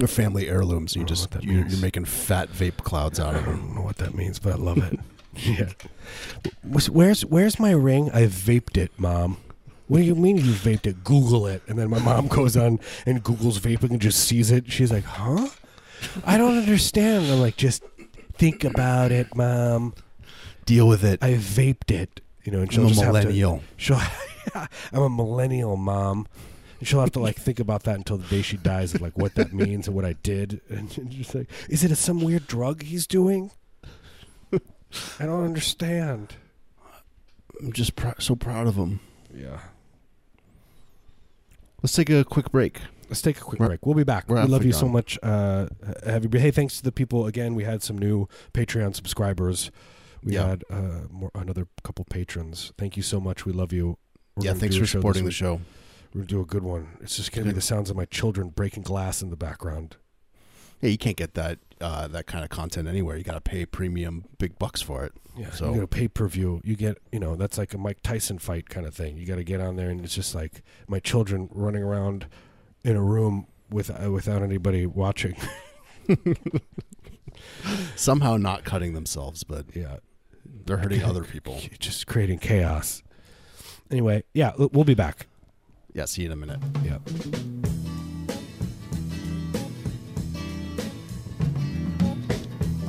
or 0.01 0.07
family 0.07 0.47
heirlooms. 0.49 0.95
You 0.95 1.03
just 1.03 1.33
you're, 1.41 1.61
means. 1.63 1.81
making 1.81 2.05
fat 2.05 2.49
vape 2.49 2.77
clouds 2.77 3.19
out 3.19 3.35
of 3.35 3.45
them. 3.45 3.53
I 3.53 3.57
don't 3.57 3.75
know 3.75 3.81
what 3.81 3.97
that 3.97 4.13
means, 4.15 4.39
but 4.39 4.53
I 4.53 4.57
love 4.57 4.77
it. 4.79 4.99
yeah. 5.35 5.69
Where's 6.89 7.25
Where's 7.25 7.59
my 7.59 7.71
ring? 7.71 8.09
I 8.11 8.23
vaped 8.23 8.77
it, 8.77 8.91
mom. 8.97 9.37
What 9.87 9.97
do 9.99 10.03
you 10.05 10.15
mean 10.15 10.37
you 10.37 10.43
vaped 10.53 10.87
it? 10.87 11.03
Google 11.03 11.45
it. 11.47 11.61
And 11.67 11.77
then 11.77 11.89
my 11.89 11.99
mom 11.99 12.27
goes 12.27 12.55
on 12.55 12.79
and 13.05 13.23
Googles 13.23 13.59
vaping 13.59 13.91
and 13.91 14.01
just 14.01 14.19
sees 14.27 14.49
it. 14.49 14.71
She's 14.71 14.91
like, 14.91 15.03
huh? 15.03 15.47
I 16.25 16.37
don't 16.37 16.57
understand. 16.57 17.25
I'm 17.31 17.39
like, 17.41 17.57
just 17.57 17.83
think 18.33 18.63
about 18.63 19.11
it, 19.11 19.35
mom. 19.35 19.93
Deal 20.65 20.87
with 20.87 21.03
it. 21.03 21.21
I 21.21 21.33
vaped 21.33 21.91
it. 21.91 22.21
You 22.43 22.51
know, 22.53 22.59
and 22.59 22.71
she'll 22.71 22.83
I'm 22.83 22.87
a 22.87 22.89
just 22.91 23.01
have 23.03 23.13
to- 23.13 23.19
millennial. 23.21 23.63
She'll, 23.77 23.99
I'm 24.55 25.01
a 25.01 25.09
millennial 25.09 25.75
mom. 25.77 26.27
And 26.83 26.87
she'll 26.89 26.99
have 26.99 27.13
to 27.13 27.21
like 27.21 27.37
think 27.37 27.61
about 27.61 27.83
that 27.83 27.95
until 27.95 28.17
the 28.17 28.27
day 28.27 28.41
she 28.41 28.57
dies, 28.57 28.93
of 28.93 28.99
like 28.99 29.17
what 29.17 29.35
that 29.35 29.53
means 29.53 29.87
and 29.87 29.95
what 29.95 30.03
I 30.03 30.17
did, 30.21 30.59
and 30.67 30.89
just 31.09 31.33
like, 31.33 31.49
is 31.69 31.85
it 31.85 31.91
a, 31.91 31.95
some 31.95 32.19
weird 32.21 32.45
drug 32.45 32.83
he's 32.83 33.07
doing? 33.07 33.51
I 34.51 35.25
don't 35.25 35.45
understand. 35.45 36.35
I'm 37.61 37.71
just 37.71 37.95
pr- 37.95 38.19
so 38.19 38.35
proud 38.35 38.67
of 38.67 38.75
him. 38.75 38.99
Yeah. 39.33 39.59
Let's 41.81 41.93
take 41.93 42.09
a 42.09 42.25
quick 42.25 42.51
break. 42.51 42.81
Let's 43.07 43.21
take 43.21 43.37
a 43.37 43.41
quick 43.41 43.61
We're- 43.61 43.69
break. 43.69 43.85
We'll 43.85 43.95
be 43.95 44.03
back. 44.03 44.27
we're 44.27 44.35
love 44.41 44.51
halfway 44.51 44.65
you 44.67 44.73
so 44.73 44.89
much. 44.89 45.17
Uh, 45.23 45.67
have 46.05 46.25
you, 46.25 46.37
hey, 46.37 46.51
thanks 46.51 46.75
to 46.79 46.83
the 46.83 46.91
people 46.91 47.27
again. 47.27 47.55
We 47.55 47.63
had 47.63 47.81
some 47.81 47.97
new 47.97 48.27
Patreon 48.53 48.93
subscribers. 48.93 49.71
We 50.21 50.33
Yeah. 50.33 50.47
had 50.47 50.63
uh, 50.69 51.07
more, 51.09 51.31
another 51.33 51.65
couple 51.83 52.03
patrons. 52.03 52.73
Thank 52.77 52.97
you 52.97 53.03
so 53.03 53.21
much. 53.21 53.45
We 53.45 53.53
love 53.53 53.71
you. 53.71 53.97
We're 54.35 54.47
yeah, 54.47 54.53
thanks 54.53 54.75
do 54.75 54.81
a 54.81 54.83
for 54.83 54.87
show 54.87 54.99
supporting 54.99 55.23
the 55.23 55.31
show. 55.31 55.61
We're 56.13 56.21
gonna 56.21 56.27
do 56.27 56.41
a 56.41 56.45
good 56.45 56.63
one. 56.63 56.97
It's 57.01 57.15
just 57.17 57.31
gonna 57.31 57.47
be 57.47 57.53
the 57.53 57.61
sounds 57.61 57.89
of 57.89 57.95
my 57.95 58.05
children 58.05 58.49
breaking 58.49 58.83
glass 58.83 59.21
in 59.21 59.29
the 59.29 59.35
background. 59.35 59.97
Yeah, 60.81 60.89
you 60.89 60.97
can't 60.97 61.15
get 61.17 61.33
that 61.35 61.59
uh, 61.79 62.07
that 62.09 62.27
kind 62.27 62.43
of 62.43 62.49
content 62.49 62.87
anywhere. 62.87 63.15
You 63.17 63.23
got 63.23 63.33
to 63.35 63.41
pay 63.41 63.65
premium 63.65 64.25
big 64.37 64.59
bucks 64.59 64.81
for 64.81 65.05
it. 65.05 65.13
Yeah, 65.37 65.49
So- 65.51 65.69
you 65.69 65.73
get 65.75 65.83
a 65.83 65.87
pay 65.87 66.07
per 66.09 66.27
view. 66.27 66.61
You 66.63 66.75
get, 66.75 66.97
you 67.11 67.19
know, 67.19 67.35
that's 67.35 67.57
like 67.57 67.73
a 67.73 67.77
Mike 67.77 68.01
Tyson 68.03 68.37
fight 68.37 68.69
kind 68.69 68.85
of 68.85 68.93
thing. 68.93 69.17
You 69.17 69.25
got 69.25 69.35
to 69.37 69.43
get 69.43 69.59
on 69.61 69.75
there, 69.77 69.89
and 69.89 70.03
it's 70.03 70.13
just 70.13 70.35
like 70.35 70.61
my 70.87 70.99
children 70.99 71.49
running 71.51 71.83
around 71.83 72.27
in 72.83 72.95
a 72.97 73.01
room 73.01 73.47
with 73.69 73.89
uh, 73.89 74.11
without 74.11 74.41
anybody 74.43 74.85
watching. 74.85 75.35
Somehow 77.95 78.37
not 78.37 78.63
cutting 78.63 78.93
themselves, 78.93 79.43
but 79.43 79.65
yeah, 79.75 79.97
they're 80.65 80.77
hurting 80.77 81.03
other 81.03 81.23
people. 81.23 81.59
just 81.79 82.07
creating 82.07 82.39
chaos. 82.39 83.03
Anyway, 83.89 84.23
yeah, 84.33 84.51
we'll 84.57 84.83
be 84.83 84.93
back. 84.95 85.27
Yeah, 85.95 86.05
see 86.05 86.23
you 86.23 86.27
in 86.27 86.33
a 86.33 86.35
minute. 86.35 86.59
Yeah. 86.83 86.97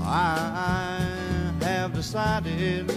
I 0.00 1.52
have 1.60 1.92
decided, 1.92 2.90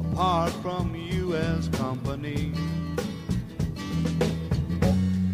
apart 0.00 0.50
from 0.54 0.92
you 0.96 1.36
as 1.36 1.68
company, 1.68 2.52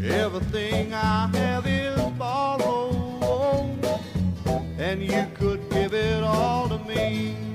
everything 0.04 0.92
I 0.92 1.28
have 1.34 1.66
is 1.66 1.98
borrowed, 2.18 3.86
and 4.78 5.02
you 5.02 5.26
could 5.34 5.70
give 5.70 5.94
it 5.94 6.22
all 6.22 6.68
to 6.68 6.78
me. 6.80 7.45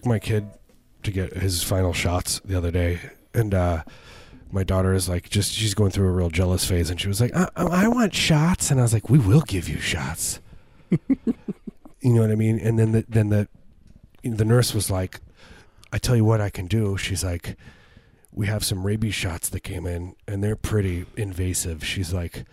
Took 0.00 0.06
my 0.06 0.18
kid 0.18 0.48
to 1.02 1.10
get 1.10 1.34
his 1.34 1.62
final 1.62 1.92
shots 1.92 2.40
the 2.42 2.56
other 2.56 2.70
day, 2.70 2.98
and 3.34 3.52
uh, 3.52 3.82
my 4.50 4.64
daughter 4.64 4.94
is 4.94 5.10
like, 5.10 5.28
just 5.28 5.52
she's 5.52 5.74
going 5.74 5.90
through 5.90 6.08
a 6.08 6.12
real 6.12 6.30
jealous 6.30 6.64
phase, 6.64 6.88
and 6.88 6.98
she 6.98 7.06
was 7.06 7.20
like, 7.20 7.34
I, 7.36 7.48
I 7.54 7.88
want 7.88 8.14
shots, 8.14 8.70
and 8.70 8.80
I 8.80 8.82
was 8.82 8.94
like, 8.94 9.10
we 9.10 9.18
will 9.18 9.42
give 9.42 9.68
you 9.68 9.78
shots. 9.78 10.40
you 10.90 12.14
know 12.14 12.22
what 12.22 12.30
I 12.30 12.34
mean? 12.34 12.58
And 12.58 12.78
then 12.78 12.92
the, 12.92 13.04
then 13.08 13.28
the 13.28 13.48
the 14.22 14.44
nurse 14.44 14.72
was 14.72 14.90
like, 14.90 15.20
I 15.92 15.98
tell 15.98 16.16
you 16.16 16.24
what 16.24 16.40
I 16.40 16.48
can 16.48 16.66
do. 16.66 16.96
She's 16.96 17.22
like, 17.22 17.56
we 18.32 18.46
have 18.46 18.64
some 18.64 18.86
rabies 18.86 19.14
shots 19.14 19.50
that 19.50 19.60
came 19.60 19.86
in, 19.86 20.16
and 20.26 20.42
they're 20.42 20.56
pretty 20.56 21.04
invasive. 21.16 21.84
She's 21.84 22.14
like, 22.14 22.44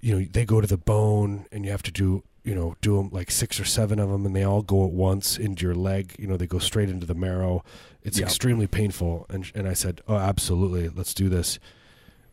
you 0.00 0.14
know, 0.16 0.24
they 0.24 0.44
go 0.44 0.60
to 0.60 0.68
the 0.68 0.78
bone, 0.78 1.46
and 1.50 1.64
you 1.64 1.72
have 1.72 1.82
to 1.82 1.92
do, 1.92 2.22
you 2.44 2.54
know, 2.54 2.74
do 2.80 2.96
them 2.96 3.10
like 3.10 3.30
six 3.30 3.60
or 3.60 3.64
seven 3.64 3.98
of 3.98 4.08
them, 4.10 4.24
and 4.26 4.34
they 4.34 4.44
all 4.44 4.62
go 4.62 4.84
at 4.84 4.92
once 4.92 5.36
into 5.38 5.64
your 5.66 5.74
leg. 5.74 6.14
You 6.18 6.26
know, 6.26 6.36
they 6.36 6.46
go 6.46 6.58
straight 6.58 6.88
into 6.88 7.06
the 7.06 7.14
marrow. 7.14 7.64
It's 8.02 8.18
Yeah. 8.18 8.24
extremely 8.26 8.66
painful. 8.66 9.26
And 9.28 9.50
and 9.54 9.68
I 9.68 9.74
said, 9.74 10.00
oh, 10.08 10.16
absolutely, 10.16 10.88
let's 10.88 11.12
do 11.14 11.28
this. 11.28 11.58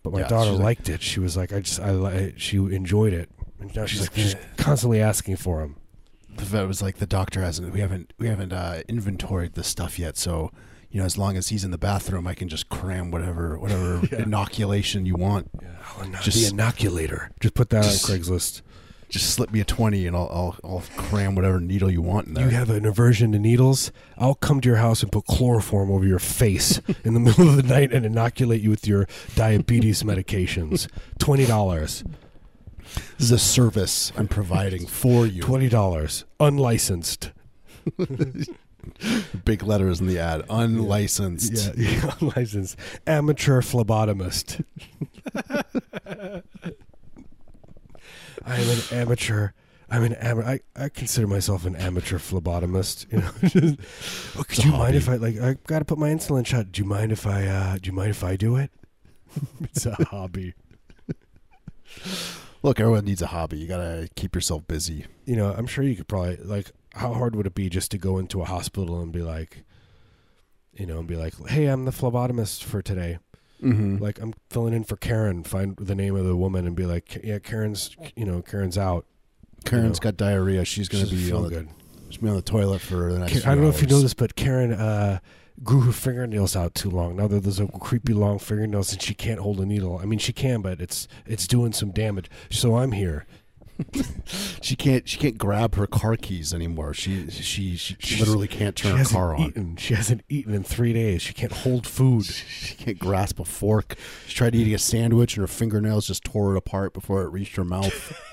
But 0.03 0.13
my 0.13 0.19
Yeah, 0.21 0.27
daughter 0.29 0.51
she's 0.51 0.59
like- 0.59 0.63
liked 0.63 0.89
it. 0.89 1.01
She 1.01 1.19
was 1.19 1.35
like, 1.35 1.51
I 1.51 1.59
just, 1.59 1.79
I, 1.81 1.91
li- 1.91 2.33
she 2.37 2.57
enjoyed 2.57 3.11
it. 3.13 3.29
And 3.59 3.75
now 3.75 3.85
she's 3.85 4.01
like, 4.01 4.13
she's 4.15 4.35
constantly 4.55 5.01
asking 5.01 5.35
for 5.37 5.59
them. 5.59 5.75
The 6.37 6.45
vet 6.45 6.67
was 6.67 6.81
like, 6.81 6.97
the 6.97 7.07
doctor 7.07 7.41
hasn't. 7.41 7.73
We 7.73 7.79
haven't. 7.79 8.13
We 8.19 8.27
haven't 8.27 8.53
uh, 8.53 8.83
inventoried 8.87 9.53
the 9.55 9.63
stuff 9.63 9.97
yet. 9.97 10.15
So, 10.15 10.51
you 10.91 10.99
know, 10.99 11.05
as 11.05 11.17
long 11.17 11.35
as 11.35 11.49
he's 11.49 11.63
in 11.63 11.71
the 11.71 11.77
bathroom, 11.79 12.27
I 12.27 12.35
can 12.35 12.47
just 12.47 12.69
cram 12.69 13.09
whatever 13.11 13.57
whatever 13.59 14.01
Yeah. 14.11 14.21
inoculation 14.21 15.05
you 15.07 15.15
want. 15.15 15.49
Yeah, 15.61 15.69
oh, 15.99 16.03
no, 16.03 16.19
Just- 16.19 16.37
the 16.37 16.55
inoculator. 16.55 17.31
Just 17.41 17.55
put 17.55 17.69
that 17.71 17.83
Just- 17.83 18.07
on 18.09 18.17
Craigslist. 18.19 18.61
Just 19.09 19.29
slip 19.29 19.51
me 19.51 19.61
a 19.61 19.65
twenty, 19.65 20.05
and 20.05 20.15
I'll 20.15 20.29
I'll, 20.31 20.69
I'll 20.69 20.83
cram 20.97 21.33
whatever 21.35 21.59
needle 21.61 21.89
you 21.89 22.01
want 22.01 22.27
in 22.27 22.33
there. 22.33 22.45
You 22.45 22.51
have 22.55 22.69
an 22.69 22.85
aversion 22.85 23.31
to 23.31 23.39
needles? 23.39 23.91
I'll 24.17 24.35
come 24.35 24.59
to 24.61 24.67
your 24.67 24.77
house 24.77 25.01
and 25.01 25.11
put 25.11 25.25
chloroform 25.25 25.89
over 25.91 26.05
your 26.05 26.19
face 26.19 26.81
in 27.05 27.13
the 27.13 27.19
middle 27.21 27.47
of 27.49 27.55
the 27.55 27.63
night 27.63 27.93
and 27.93 28.05
inoculate 28.05 28.61
you 28.61 28.69
with 28.69 28.85
your 28.85 29.07
diabetes 29.35 30.03
medications. 30.03 30.87
Twenty 31.19 31.45
dollars. 31.45 32.03
this 33.17 33.27
is 33.27 33.31
a 33.31 33.39
service 33.39 34.11
I'm 34.17 34.27
providing 34.27 34.85
for 34.87 35.25
you. 35.25 35.41
Twenty 35.41 35.69
dollars. 35.69 36.25
Unlicensed. 36.39 37.31
Big 39.45 39.63
letters 39.63 40.01
in 40.01 40.07
the 40.07 40.19
ad. 40.19 40.43
Unlicensed. 40.49 41.53
Yeah, 41.77 41.89
yeah, 42.03 42.13
unlicensed. 42.21 42.77
Amateur 43.05 43.61
phlebotomist. 43.61 44.63
I 48.45 48.59
am 48.59 48.69
an 48.69 48.79
amateur. 48.91 49.49
I'm 49.89 50.03
an 50.03 50.13
amateur. 50.13 50.47
I, 50.47 50.59
I 50.75 50.89
consider 50.89 51.27
myself 51.27 51.65
an 51.65 51.75
amateur 51.75 52.17
phlebotomist. 52.17 53.11
You 53.11 53.19
know, 53.19 53.77
oh, 54.37 54.43
could 54.43 54.65
you 54.65 54.71
mind 54.71 54.95
if 54.95 55.07
I 55.09 55.15
like? 55.15 55.39
I 55.39 55.55
got 55.65 55.79
to 55.79 55.85
put 55.85 55.97
my 55.97 56.09
insulin 56.09 56.45
shot. 56.45 56.71
Do 56.71 56.81
you 56.81 56.87
mind 56.87 57.11
if 57.11 57.25
I? 57.25 57.45
uh 57.47 57.77
Do 57.77 57.87
you 57.87 57.93
mind 57.93 58.09
if 58.09 58.23
I 58.23 58.35
do 58.35 58.55
it? 58.57 58.71
it's 59.61 59.85
a 59.85 59.95
hobby. 60.05 60.53
Look, 62.63 62.79
everyone 62.79 63.05
needs 63.05 63.21
a 63.21 63.27
hobby. 63.27 63.57
You 63.57 63.67
gotta 63.67 64.09
keep 64.15 64.35
yourself 64.35 64.67
busy. 64.67 65.05
You 65.25 65.35
know, 65.35 65.53
I'm 65.53 65.67
sure 65.67 65.83
you 65.83 65.95
could 65.95 66.07
probably 66.07 66.37
like. 66.37 66.71
How 66.93 67.13
hard 67.13 67.35
would 67.35 67.45
it 67.45 67.53
be 67.53 67.69
just 67.69 67.91
to 67.91 67.99
go 67.99 68.17
into 68.17 68.41
a 68.41 68.45
hospital 68.45 68.99
and 69.01 69.11
be 69.11 69.21
like, 69.21 69.63
you 70.73 70.87
know, 70.87 70.97
and 70.97 71.07
be 71.07 71.15
like, 71.15 71.35
"Hey, 71.47 71.67
I'm 71.67 71.85
the 71.85 71.91
phlebotomist 71.91 72.63
for 72.63 72.81
today." 72.81 73.19
Mm-hmm. 73.61 73.97
like 73.97 74.19
I'm 74.19 74.33
filling 74.49 74.73
in 74.73 74.83
for 74.83 74.97
Karen. 74.97 75.43
Find 75.43 75.75
the 75.77 75.95
name 75.95 76.15
of 76.15 76.25
the 76.25 76.35
woman 76.35 76.67
and 76.67 76.75
be 76.75 76.85
like, 76.85 77.19
yeah, 77.23 77.39
Karen's, 77.39 77.95
you 78.15 78.25
know, 78.25 78.41
Karen's 78.41 78.77
out. 78.77 79.05
Karen's 79.65 79.99
know, 79.99 80.03
got 80.03 80.17
diarrhea. 80.17 80.63
She's 80.63 80.87
gonna 80.87 81.07
be 81.07 81.17
feel 81.17 81.37
on 81.37 81.43
the, 81.43 81.49
good. 81.49 81.69
she's 82.09 82.17
be 82.17 82.29
on 82.29 82.35
the 82.35 82.41
toilet 82.41 82.81
for 82.81 83.11
the 83.11 83.19
next. 83.19 83.33
Ka- 83.33 83.39
few 83.39 83.51
I 83.51 83.55
don't 83.55 83.63
know 83.63 83.69
if 83.69 83.81
you 83.81 83.87
know 83.87 84.01
this, 84.01 84.13
but 84.13 84.35
Karen 84.35 84.73
uh, 84.73 85.19
grew 85.63 85.81
her 85.81 85.91
fingernails 85.91 86.55
out 86.55 86.75
too 86.75 86.89
long. 86.89 87.15
Now 87.15 87.27
that 87.27 87.41
there's 87.41 87.59
a 87.59 87.67
creepy 87.67 88.13
long 88.13 88.39
fingernails 88.39 88.93
and 88.93 89.01
she 89.01 89.13
can't 89.13 89.39
hold 89.39 89.59
a 89.59 89.65
needle. 89.65 89.97
I 89.97 90.05
mean, 90.05 90.19
she 90.19 90.33
can, 90.33 90.61
but 90.61 90.79
it's 90.79 91.07
it's 91.25 91.47
doing 91.47 91.73
some 91.73 91.91
damage. 91.91 92.29
So 92.51 92.77
I'm 92.77 92.91
here. 92.91 93.25
She 94.61 94.75
can't. 94.75 95.07
She 95.07 95.17
can't 95.17 95.37
grab 95.37 95.75
her 95.75 95.87
car 95.87 96.17
keys 96.17 96.53
anymore. 96.53 96.93
She 96.93 97.29
she 97.29 97.77
she 97.77 97.95
She's- 97.99 98.19
literally 98.19 98.47
can't 98.47 98.77
She 98.77 98.87
turn 98.89 98.97
her 98.97 99.05
car 99.05 99.35
on. 99.35 99.41
eaten. 99.41 99.75
She 99.77 99.93
hasn't 99.93 100.23
eaten 100.27 100.53
in 100.53 100.63
three 100.63 100.91
days. 100.93 101.21
She 101.21 101.33
can't 101.33 101.51
hold 101.53 101.85
food. 101.87 102.25
She 102.25 102.75
can't 102.75 102.99
grasp 102.99 103.39
a 103.39 103.45
fork. 103.45 103.95
She 104.27 104.35
tried 104.35 104.55
eating 104.55 104.73
a 104.73 104.77
sandwich, 104.79 105.37
and 105.37 105.41
her 105.43 105.47
fingernails 105.47 106.07
just 106.07 106.23
tore 106.25 106.53
it 106.53 106.57
apart 106.57 106.93
before 106.93 107.23
it 107.23 107.29
reached 107.29 107.55
her 107.55 107.63
mouth. 107.63 108.19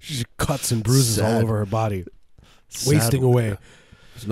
She's 0.00 0.24
cuts 0.36 0.70
and 0.70 0.82
bruises 0.84 1.18
all 1.18 1.38
over 1.42 1.58
her 1.58 1.66
body, 1.66 2.04
Sad. 2.68 2.92
wasting 2.94 3.22
away. 3.24 3.56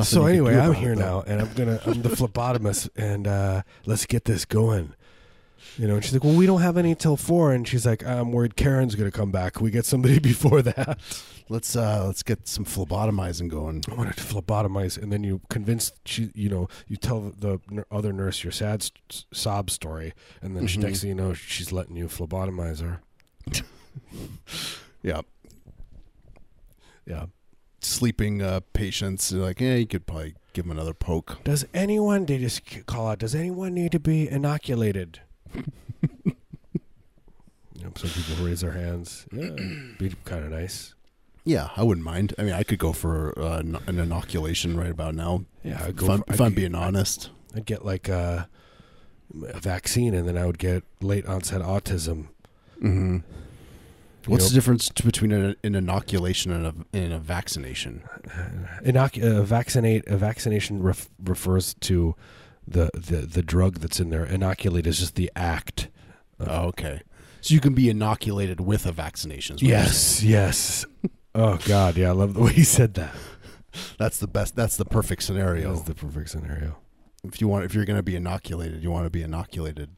So 0.02 0.26
anyway, 0.26 0.56
I'm 0.56 0.72
here 0.74 0.92
it, 0.92 0.98
now, 0.98 1.22
and 1.26 1.40
I'm 1.40 1.52
gonna 1.54 1.80
I'm 1.84 2.02
the 2.02 2.08
phlebotomist, 2.10 2.90
and 2.96 3.26
uh, 3.26 3.62
let's 3.86 4.06
get 4.06 4.24
this 4.24 4.44
going. 4.44 4.94
You 5.78 5.88
know, 5.88 5.94
and 5.94 6.04
she's 6.04 6.12
like, 6.12 6.22
"Well, 6.24 6.34
we 6.36 6.46
don't 6.46 6.60
have 6.62 6.76
any 6.76 6.94
till 6.94 7.16
four, 7.16 7.52
and 7.52 7.66
she's 7.66 7.84
like, 7.84 8.04
"I'm 8.06 8.30
worried 8.32 8.54
Karen's 8.56 8.94
gonna 8.94 9.10
come 9.10 9.30
back. 9.32 9.54
Can 9.54 9.64
we 9.64 9.70
get 9.70 9.84
somebody 9.84 10.18
before 10.32 10.62
that." 10.62 10.98
Let's 11.48 11.74
uh 11.76 12.04
let's 12.06 12.22
get 12.22 12.46
some 12.48 12.64
phlebotomizing 12.64 13.48
going. 13.48 13.82
I 13.90 13.94
wanted 13.94 14.16
to 14.16 14.22
phlebotomize, 14.22 14.96
and 15.02 15.12
then 15.12 15.22
you 15.24 15.40
convince 15.50 15.92
she, 16.06 16.30
you 16.34 16.48
know, 16.48 16.68
you 16.88 16.96
tell 16.96 17.20
the 17.38 17.58
n- 17.70 17.84
other 17.90 18.12
nurse 18.12 18.42
your 18.44 18.52
sad 18.52 18.82
s- 19.10 19.26
sob 19.32 19.68
story, 19.70 20.14
and 20.40 20.56
then 20.56 20.66
she, 20.66 20.78
Mhm. 20.78 20.82
next 20.84 21.00
thing 21.00 21.08
you 21.10 21.14
know, 21.14 21.34
she's 21.34 21.70
letting 21.72 21.96
you 21.96 22.06
phlebotomize 22.08 22.80
her. 22.80 23.00
Yeah, 25.02 25.20
Yeah. 27.06 27.26
sleeping 27.80 28.40
uh, 28.40 28.60
patients. 28.72 29.28
They're 29.28 29.42
like, 29.42 29.60
yeah, 29.60 29.74
you 29.74 29.86
could 29.86 30.06
probably 30.06 30.34
give 30.54 30.64
them 30.64 30.72
another 30.72 30.94
poke. 30.94 31.44
Does 31.44 31.66
anyone? 31.74 32.24
They 32.24 32.38
just 32.38 32.62
c- 32.68 32.80
call 32.86 33.08
out. 33.08 33.18
Does 33.18 33.34
anyone 33.34 33.74
need 33.74 33.92
to 33.92 34.00
be 34.00 34.26
inoculated? 34.28 35.20
know, 37.82 37.92
some 37.96 38.10
people 38.10 38.44
raise 38.44 38.60
their 38.60 38.72
hands. 38.72 39.26
Yeah, 39.32 39.50
be 39.98 40.14
kind 40.24 40.44
of 40.44 40.50
nice. 40.50 40.94
Yeah, 41.44 41.68
I 41.76 41.82
wouldn't 41.82 42.04
mind. 42.04 42.34
I 42.38 42.42
mean, 42.42 42.54
I 42.54 42.62
could 42.62 42.78
go 42.78 42.92
for 42.92 43.38
uh, 43.38 43.58
an 43.58 43.76
an 43.86 43.98
inoculation 43.98 44.76
right 44.76 44.90
about 44.90 45.14
now. 45.14 45.44
Yeah, 45.62 45.82
I'd 45.82 45.90
If, 45.90 45.96
go 45.96 46.06
I'm, 46.12 46.18
for- 46.22 46.32
if 46.32 46.40
I'd 46.40 46.44
I'm 46.44 46.50
get- 46.52 46.56
being 46.56 46.74
honest. 46.74 47.30
I'd 47.56 47.66
get 47.66 47.84
like 47.84 48.08
a, 48.08 48.48
a 49.46 49.60
vaccine, 49.60 50.12
and 50.14 50.26
then 50.26 50.36
I 50.36 50.44
would 50.46 50.58
get 50.58 50.82
late 51.00 51.24
onset 51.26 51.60
autism. 51.60 52.28
Mm-hmm. 52.82 53.18
What's 54.26 54.48
the 54.48 54.54
difference 54.54 54.88
t- 54.88 55.04
between 55.04 55.30
an, 55.32 55.54
an 55.62 55.74
inoculation 55.74 56.50
and 56.50 56.66
a, 56.66 56.74
and 56.96 57.12
a 57.12 57.18
vaccination? 57.18 58.02
Inoc- 58.84 59.22
uh, 59.22 59.42
vaccinate 59.42 60.08
a 60.08 60.16
vaccination 60.16 60.82
ref- 60.82 61.10
refers 61.22 61.74
to 61.82 62.16
the, 62.66 62.90
the 62.94 63.18
the 63.26 63.42
drug 63.42 63.78
that's 63.80 64.00
in 64.00 64.10
there. 64.10 64.24
Inoculate 64.24 64.86
is 64.86 64.98
just 64.98 65.14
the 65.16 65.30
act. 65.36 65.88
of- 66.38 66.48
Oh, 66.48 66.66
okay. 66.68 67.00
So 67.40 67.52
you 67.54 67.60
can 67.60 67.74
be 67.74 67.88
inoculated 67.90 68.60
with 68.60 68.86
a 68.86 68.92
vaccination. 68.92 69.56
is 69.56 69.62
what 69.62 69.68
you're 69.68 69.78
yes, 69.78 70.22
yes. 70.22 70.86
oh 71.34 71.58
God, 71.66 71.96
yeah, 71.96 72.08
I 72.08 72.12
love 72.12 72.32
the 72.34 72.40
way 72.40 72.54
you 72.54 72.64
said 72.64 72.94
that. 72.94 73.14
that's 73.98 74.18
the 74.18 74.26
best. 74.26 74.56
That's 74.56 74.76
the 74.78 74.84
perfect 74.86 75.22
scenario. 75.22 75.74
That's 75.74 75.86
the 75.86 75.94
perfect 75.94 76.30
scenario. 76.30 76.76
if 77.22 77.40
you 77.40 77.48
want, 77.48 77.64
if 77.66 77.74
you're 77.74 77.84
going 77.84 77.98
to 77.98 78.02
be 78.02 78.16
inoculated, 78.16 78.82
you 78.82 78.90
want 78.90 79.04
to 79.04 79.10
be 79.10 79.22
inoculated 79.22 79.90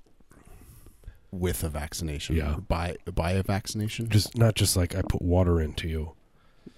with 1.31 1.63
a 1.65 1.69
vaccination. 1.69 2.37
Yeah. 2.37 2.57
By 2.69 2.97
by 3.15 3.33
a 3.33 3.43
vaccination. 3.43 4.09
Just 4.09 4.37
not 4.37 4.55
just 4.55 4.77
like 4.77 4.95
I 4.95 5.03
put 5.03 5.23
water 5.23 5.61
into 5.61 5.89
you. 5.89 6.13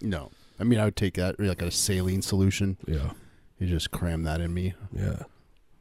No. 0.02 0.30
I 0.60 0.64
mean, 0.64 0.80
I 0.80 0.84
would 0.86 0.96
take 0.96 1.14
that 1.14 1.38
like 1.38 1.62
a 1.62 1.70
saline 1.70 2.20
solution. 2.22 2.76
Yeah, 2.86 3.12
You 3.58 3.68
just 3.68 3.90
cram 3.92 4.24
that 4.24 4.40
in 4.40 4.52
me. 4.52 4.74
yeah, 4.92 5.22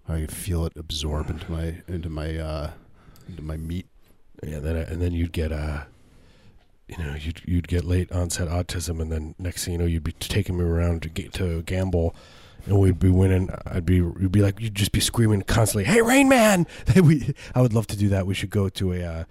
I 0.08 0.26
feel 0.28 0.66
it 0.66 0.74
absorb 0.76 1.30
into 1.30 1.52
my 1.52 1.82
into 1.88 2.10
my 2.10 2.38
uh 2.38 2.72
into 3.28 3.42
my 3.42 3.58
meat. 3.58 3.88
yeah. 4.44 4.60
Then 4.60 4.76
and 4.76 5.02
then 5.02 5.14
you'd 5.14 5.32
get 5.34 5.52
uh 5.52 5.84
you 6.88 6.98
know, 6.98 7.16
you'd 7.16 7.42
you'd 7.46 7.68
get 7.68 7.84
late 7.84 8.12
onset 8.12 8.48
autism, 8.48 9.02
and 9.02 9.12
then 9.12 9.36
next 9.38 9.66
thing 9.66 9.74
you 9.74 9.78
know, 9.78 9.86
you'd 9.86 10.04
be 10.04 10.14
taking 10.14 10.58
me 10.58 10.64
around 10.64 11.02
to 11.02 11.10
get 11.10 11.34
to 11.34 11.62
gamble, 11.64 12.16
and 12.66 12.80
we'd 12.80 13.00
be 13.00 13.10
winning. 13.10 13.50
I'd 13.66 13.86
be 13.86 13.96
you'd 13.96 14.32
be 14.32 14.42
like 14.42 14.60
you'd 14.62 14.76
just 14.76 14.94
be 14.94 15.02
screaming 15.02 15.42
constantly, 15.42 15.84
"Hey, 15.84 16.02
Rain 16.02 16.30
Man!" 16.30 16.66
we 16.96 17.34
I 17.54 17.62
would 17.62 17.74
love 17.74 17.88
to 17.88 17.98
do 17.98 18.08
that. 18.10 18.26
We 18.26 18.34
should 18.34 18.50
go 18.50 18.70
to 18.70 18.94
a. 18.94 19.04
Uh, 19.04 19.24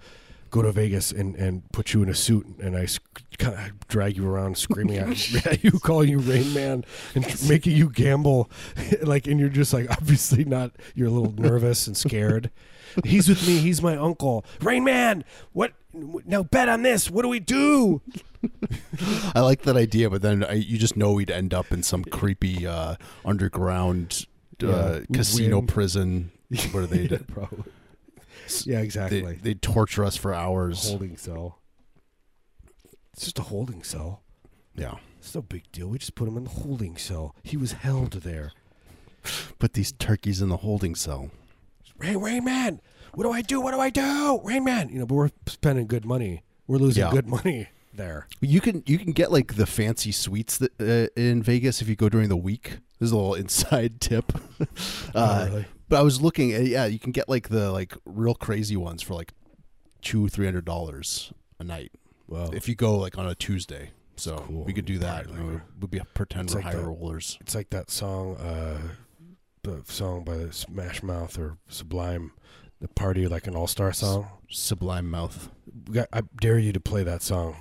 Go 0.49 0.61
to 0.61 0.71
Vegas 0.71 1.11
and, 1.11 1.35
and 1.35 1.69
put 1.71 1.93
you 1.93 2.03
in 2.03 2.09
a 2.09 2.13
suit, 2.15 2.45
and 2.59 2.75
I 2.75 2.85
sc- 2.85 3.03
kind 3.37 3.53
of 3.55 3.87
drag 3.87 4.17
you 4.17 4.27
around 4.27 4.57
screaming 4.57 4.97
at, 4.97 5.35
at 5.45 5.63
you, 5.63 5.71
calling 5.71 6.09
you 6.09 6.19
Rain 6.19 6.53
Man, 6.53 6.85
and 7.15 7.27
tr- 7.27 7.45
making 7.47 7.75
you 7.75 7.89
gamble, 7.89 8.49
like, 9.01 9.27
and 9.27 9.39
you're 9.39 9.49
just 9.49 9.73
like 9.73 9.89
obviously 9.91 10.43
not. 10.45 10.71
You're 10.95 11.07
a 11.07 11.11
little 11.11 11.33
nervous 11.33 11.87
and 11.87 11.95
scared. 11.97 12.51
He's 13.03 13.29
with 13.29 13.45
me. 13.47 13.57
He's 13.57 13.81
my 13.81 13.95
uncle. 13.95 14.43
Rain 14.61 14.83
Man, 14.83 15.23
what? 15.53 15.73
Now 15.93 16.43
bet 16.43 16.69
on 16.69 16.81
this. 16.83 17.09
What 17.09 17.23
do 17.23 17.27
we 17.27 17.39
do? 17.39 18.01
I 19.35 19.41
like 19.41 19.63
that 19.63 19.75
idea, 19.75 20.09
but 20.09 20.21
then 20.21 20.43
I, 20.43 20.53
you 20.53 20.77
just 20.77 20.95
know 20.95 21.11
we'd 21.11 21.31
end 21.31 21.53
up 21.53 21.71
in 21.71 21.83
some 21.83 22.03
creepy 22.03 22.65
uh, 22.67 22.95
underground 23.25 24.25
uh, 24.63 24.67
Yeah, 24.67 24.99
casino 25.13 25.57
win. 25.57 25.67
prison 25.67 26.31
where 26.71 26.85
they 26.85 27.03
yeah, 27.03 27.17
probably. 27.27 27.71
Yeah, 28.65 28.79
exactly. 28.79 29.21
they 29.21 29.33
they 29.35 29.53
torture 29.53 30.03
us 30.03 30.15
for 30.15 30.33
hours. 30.33 30.87
holding 30.89 31.17
cell. 31.17 31.59
It's 33.13 33.23
just 33.25 33.39
a 33.39 33.43
holding 33.43 33.83
cell. 33.83 34.21
Yeah, 34.75 34.95
It's 35.17 35.33
no 35.33 35.41
big 35.41 35.71
deal. 35.71 35.87
We 35.89 35.97
just 35.97 36.13
put 36.13 36.27
him 36.27 36.37
in 36.37 36.43
the 36.43 36.49
holding 36.51 36.97
cell. 36.97 37.35
He 37.43 37.57
was 37.57 37.71
held 37.73 38.11
there. 38.13 38.51
put 39.59 39.73
these 39.73 39.91
turkeys 39.91 40.39
in 40.41 40.49
the 40.49 40.57
holding 40.57 40.93
cell. 40.95 41.31
Rain, 41.97 42.17
Rain 42.19 42.43
Man, 42.45 42.79
what 43.15 43.23
do 43.23 43.31
I 43.31 43.41
do? 43.41 43.59
What 43.59 43.71
do 43.73 43.79
I 43.79 43.89
do? 43.89 44.39
Rain 44.43 44.63
Man, 44.63 44.89
you 44.89 44.99
know, 44.99 45.05
but 45.07 45.15
we're 45.15 45.31
spending 45.47 45.87
good 45.87 46.05
money. 46.05 46.43
We're 46.67 46.77
losing 46.77 47.03
Yeah. 47.03 47.11
good 47.11 47.27
money 47.27 47.69
there. 47.93 48.27
You 48.39 48.61
can 48.61 48.83
you 48.85 48.99
can 48.99 49.13
get 49.13 49.31
like 49.31 49.55
the 49.55 49.65
fancy 49.65 50.11
suites 50.11 50.59
that, 50.59 50.71
uh, 50.79 51.07
in 51.19 51.41
Vegas 51.41 51.81
if 51.81 51.89
you 51.89 51.95
go 51.95 52.09
during 52.09 52.29
the 52.29 52.37
week. 52.37 52.77
There's 52.99 53.11
a 53.11 53.15
little 53.17 53.33
inside 53.43 53.99
tip. 53.99 54.31
uh, 55.15 55.47
really? 55.49 55.65
But 55.89 55.99
I 55.99 56.01
was 56.01 56.21
looking, 56.21 56.51
at, 56.53 56.65
yeah, 56.65 56.85
you 56.85 56.99
can 56.99 57.11
get 57.11 57.29
like 57.29 57.49
the 57.49 57.71
like 57.71 57.93
real 58.05 58.35
crazy 58.35 58.75
ones 58.75 59.01
for 59.01 59.13
like 59.13 59.33
two 60.01 60.27
three 60.29 60.45
hundred 60.45 60.65
dollars 60.65 61.31
a 61.59 61.63
night 61.63 61.91
Well, 62.27 62.53
if 62.53 62.67
you 62.69 62.75
go 62.75 62.97
like 62.97 63.17
on 63.17 63.25
a 63.27 63.35
Tuesday. 63.35 63.91
So 64.15 64.37
cool. 64.47 64.63
we 64.63 64.73
could 64.73 64.85
do 64.85 64.97
that. 64.99 65.25
Probably 65.25 65.43
we 65.55 65.59
would 65.79 65.91
be 65.91 65.99
pretend 66.15 66.45
It's 66.47 66.55
we're 66.55 66.61
like 66.61 66.73
high 66.73 66.81
rollers. 66.81 67.37
it's 67.39 67.53
like 67.53 67.69
that 67.69 67.91
song, 67.91 68.35
uh, 68.37 68.79
the 69.63 69.81
song 69.85 70.23
by 70.23 70.49
Smash 70.49 71.03
Mouth 71.03 71.37
or 71.37 71.57
Sublime, 71.67 72.31
the 72.81 72.87
party 72.87 73.27
like 73.27 73.45
an 73.47 73.55
all 73.55 73.67
star 73.67 73.93
song. 73.93 74.27
Sublime 74.49 75.09
Mouth. 75.09 75.49
Got- 75.91 76.07
I 76.11 76.21
dare 76.41 76.57
you 76.57 76.73
to 76.73 76.79
play 76.79 77.03
that 77.03 77.21
song. 77.21 77.55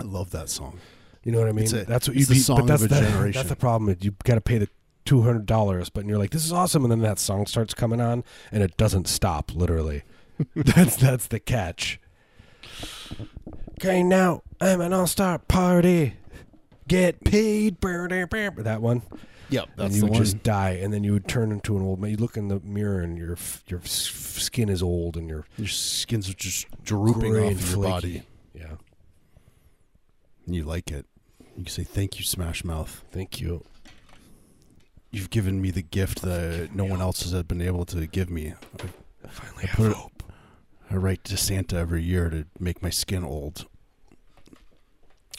I 0.00 0.04
love 0.04 0.30
that 0.30 0.48
song. 0.48 0.78
You 1.24 1.32
know 1.32 1.38
what 1.40 1.48
I 1.48 1.52
mean? 1.52 1.66
A- 1.74 1.84
that's 1.84 2.06
what 2.08 2.16
you 2.16 2.24
the 2.26 2.34
be. 2.34 2.40
song 2.40 2.58
but 2.58 2.66
that's 2.66 2.82
of 2.84 2.92
a 2.92 2.94
the, 2.94 3.00
generation. 3.10 3.32
That's 3.38 3.48
the 3.48 3.56
problem. 3.56 3.96
You 4.00 4.12
got 4.24 4.34
to 4.36 4.40
pay 4.40 4.58
the 4.58 4.68
two 5.04 5.22
hundred 5.22 5.46
dollars, 5.46 5.88
but 5.90 6.04
you're 6.06 6.18
like, 6.18 6.30
this 6.30 6.44
is 6.44 6.52
awesome, 6.52 6.84
and 6.84 6.90
then 6.92 7.00
that 7.00 7.18
song 7.18 7.46
starts 7.46 7.74
coming 7.74 8.00
on, 8.00 8.24
and 8.52 8.62
it 8.62 8.76
doesn't 8.76 9.08
stop. 9.08 9.54
Literally, 9.54 10.02
that's 10.56 10.96
that's 10.96 11.26
the 11.26 11.40
catch. 11.40 12.00
Okay, 13.80 14.02
now 14.02 14.42
I'm 14.60 14.80
an 14.80 14.92
all 14.92 15.06
star 15.06 15.38
party. 15.38 16.14
Get 16.86 17.24
paid. 17.24 17.80
That 17.80 18.80
one. 18.80 19.02
Yep, 19.50 19.68
and 19.78 19.92
you 19.94 20.00
the 20.00 20.06
would 20.06 20.12
one. 20.14 20.22
just 20.22 20.42
die, 20.42 20.70
and 20.82 20.92
then 20.92 21.04
you 21.04 21.12
would 21.12 21.28
turn 21.28 21.52
into 21.52 21.76
an 21.76 21.82
old 21.82 22.00
man. 22.00 22.10
You 22.10 22.16
look 22.16 22.36
in 22.36 22.48
the 22.48 22.60
mirror, 22.60 23.00
and 23.00 23.16
your 23.18 23.36
your 23.68 23.80
skin 23.84 24.68
is 24.68 24.82
old, 24.82 25.16
and 25.16 25.28
you're 25.28 25.46
Your 25.58 25.68
skins 25.68 26.32
just 26.34 26.66
drooping 26.82 27.36
off 27.36 27.50
your 27.50 27.58
flaky. 27.58 27.90
body. 27.90 28.22
Yeah. 28.54 28.74
And 30.46 30.54
you 30.54 30.64
like 30.64 30.90
it. 30.90 31.06
You 31.56 31.66
say 31.66 31.84
thank 31.84 32.18
you, 32.18 32.24
Smash 32.24 32.64
Mouth. 32.64 33.04
Thank 33.12 33.40
you. 33.40 33.64
You've 35.14 35.30
given 35.30 35.60
me 35.60 35.70
the 35.70 35.82
gift 35.82 36.22
that 36.22 36.70
no 36.74 36.84
one 36.84 37.00
else 37.00 37.22
has 37.30 37.42
been 37.44 37.62
able 37.62 37.84
to 37.86 38.06
give 38.06 38.28
me. 38.30 38.54
I 39.24 39.28
finally 39.28 39.64
I 39.64 39.66
have 39.68 39.76
put 39.76 39.90
it- 39.92 39.96
hope. 39.96 40.22
I 40.90 40.96
write 40.96 41.24
to 41.24 41.36
Santa 41.36 41.76
every 41.76 42.02
year 42.02 42.28
to 42.30 42.46
make 42.58 42.82
my 42.82 42.90
skin 42.90 43.24
old. 43.24 43.66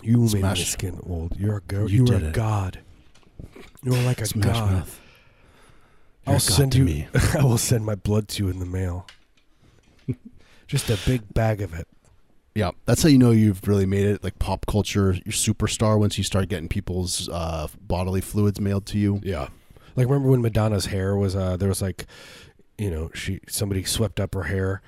You 0.01 0.19
made 0.33 0.41
my 0.41 0.53
skin 0.55 0.99
old. 1.05 1.37
You're 1.37 1.57
a 1.57 1.61
girl. 1.61 1.89
You 1.89 2.05
You, 2.05 2.13
are 2.13 2.17
a 2.17 2.23
it. 2.25 2.33
god. 2.33 2.79
You're 3.83 4.01
like 4.03 4.21
a 4.21 4.25
Smash 4.25 4.45
god. 4.45 4.71
Mouth. 4.71 5.01
I'll 6.27 6.39
send 6.39 6.73
you. 6.75 6.83
me. 6.83 7.07
I 7.37 7.43
will 7.43 7.57
send 7.57 7.85
my 7.85 7.95
blood 7.95 8.27
to 8.29 8.43
you 8.43 8.49
in 8.49 8.59
the 8.59 8.65
mail. 8.65 9.07
Just 10.67 10.89
a 10.89 10.97
big 11.05 11.33
bag 11.33 11.61
of 11.61 11.73
it. 11.73 11.87
Yeah, 12.55 12.71
that's 12.85 13.03
how 13.03 13.09
you 13.09 13.17
know 13.19 13.31
you've 13.31 13.67
really 13.67 13.85
made 13.85 14.05
it 14.07 14.23
like 14.23 14.39
pop 14.39 14.65
culture. 14.65 15.11
You're 15.13 15.33
superstar 15.33 15.99
once 15.99 16.17
you 16.17 16.23
start 16.23 16.47
getting 16.49 16.69
people's 16.69 17.29
uh, 17.29 17.67
bodily 17.79 18.21
fluids 18.21 18.59
mailed 18.59 18.85
to 18.87 18.97
you. 18.97 19.19
Yeah. 19.23 19.49
Like 19.95 20.07
remember 20.07 20.29
when 20.29 20.41
Madonna's 20.41 20.87
hair 20.87 21.15
was 21.15 21.35
uh 21.35 21.57
there 21.57 21.69
was 21.69 21.81
like 21.81 22.05
you 22.77 22.89
know, 22.91 23.09
she 23.13 23.39
somebody 23.47 23.83
swept 23.83 24.19
up 24.19 24.33
her 24.33 24.43
hair 24.43 24.81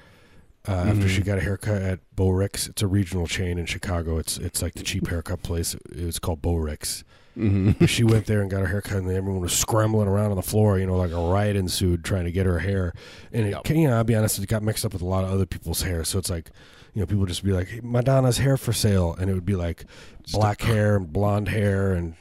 uh, 0.68 0.72
after 0.74 1.06
Mhm. 1.06 1.10
she 1.10 1.22
got 1.22 1.38
a 1.38 1.42
haircut 1.42 1.82
at 1.82 2.00
Bo 2.14 2.30
Ricks. 2.30 2.68
It's 2.68 2.82
a 2.82 2.88
regional 2.88 3.26
chain 3.28 3.58
in 3.58 3.66
Chicago. 3.66 4.18
It's 4.18 4.38
it's 4.38 4.62
like 4.62 4.74
the 4.74 4.84
cheap 4.84 5.08
haircut 5.08 5.42
place. 5.44 5.74
It 5.96 6.06
was 6.06 6.20
called 6.20 6.42
Bo 6.42 6.56
Ricks. 6.56 7.04
Mm-hmm. 7.38 7.86
she 7.86 8.04
went 8.04 8.26
there 8.26 8.42
and 8.42 8.50
got 8.50 8.62
her 8.62 8.66
haircut, 8.68 8.98
and 8.98 9.12
everyone 9.12 9.42
was 9.42 9.54
scrambling 9.54 10.08
around 10.08 10.32
on 10.32 10.38
the 10.38 10.42
floor. 10.42 10.80
You 10.80 10.88
know, 10.88 10.98
like 10.98 11.12
a 11.12 11.16
riot 11.32 11.56
ensued 11.56 12.04
trying 12.04 12.26
to 12.26 12.32
get 12.32 12.48
her 12.48 12.58
hair. 12.60 12.94
And 13.32 13.46
it, 13.46 13.52
Yep. 13.52 13.70
you 13.70 13.88
know, 13.88 13.96
I'll 13.96 14.04
be 14.04 14.16
honest, 14.16 14.40
it 14.40 14.48
got 14.48 14.64
mixed 14.64 14.84
up 14.84 14.92
with 14.92 15.04
a 15.04 15.06
lot 15.06 15.24
of 15.24 15.30
other 15.30 15.46
people's 15.46 15.84
hair. 15.84 16.04
So 16.04 16.18
it's 16.18 16.32
like, 16.32 16.50
you 16.96 17.00
know, 17.02 17.06
people 17.06 17.28
just 17.28 17.44
be 17.44 17.52
like, 17.52 17.68
hey, 17.68 17.80
Madonna's 17.84 18.40
hair 18.40 18.58
for 18.58 18.74
sale, 18.74 19.16
and 19.20 19.30
it 19.30 19.36
would 19.36 19.46
be 19.46 19.56
like 19.56 19.86
Just 20.24 20.34
black 20.34 20.62
hair 20.62 20.96
and 20.98 21.14
blonde 21.14 21.48
hair 21.50 21.94
and 21.94 22.16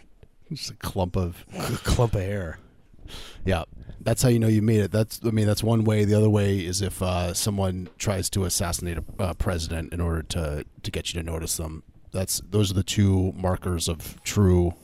Just 0.52 0.70
a 0.70 0.74
clump 0.74 1.16
of 1.16 1.44
a 1.58 1.62
clump 1.82 2.14
of 2.14 2.20
hair. 2.20 2.58
Yeah. 3.44 3.64
That's 4.00 4.22
how 4.22 4.28
you 4.28 4.38
know 4.38 4.46
you 4.46 4.62
made 4.62 4.80
it. 4.80 4.92
That's 4.92 5.20
I 5.24 5.30
mean 5.30 5.46
that's 5.46 5.64
one 5.64 5.82
way. 5.84 6.04
The 6.04 6.14
other 6.14 6.30
way 6.30 6.58
is 6.64 6.80
if 6.80 7.02
uh, 7.02 7.34
someone 7.34 7.88
tries 7.98 8.30
to 8.30 8.44
assassinate 8.44 8.98
a 8.98 9.22
uh, 9.22 9.34
president 9.34 9.92
in 9.92 10.00
order 10.00 10.22
to 10.22 10.64
to 10.82 10.90
get 10.90 11.12
you 11.12 11.20
to 11.20 11.26
notice 11.26 11.56
them. 11.56 11.82
That's 12.12 12.40
those 12.48 12.70
are 12.70 12.74
the 12.74 12.84
two 12.84 13.32
markers 13.36 13.88
of 13.88 14.22
true 14.22 14.74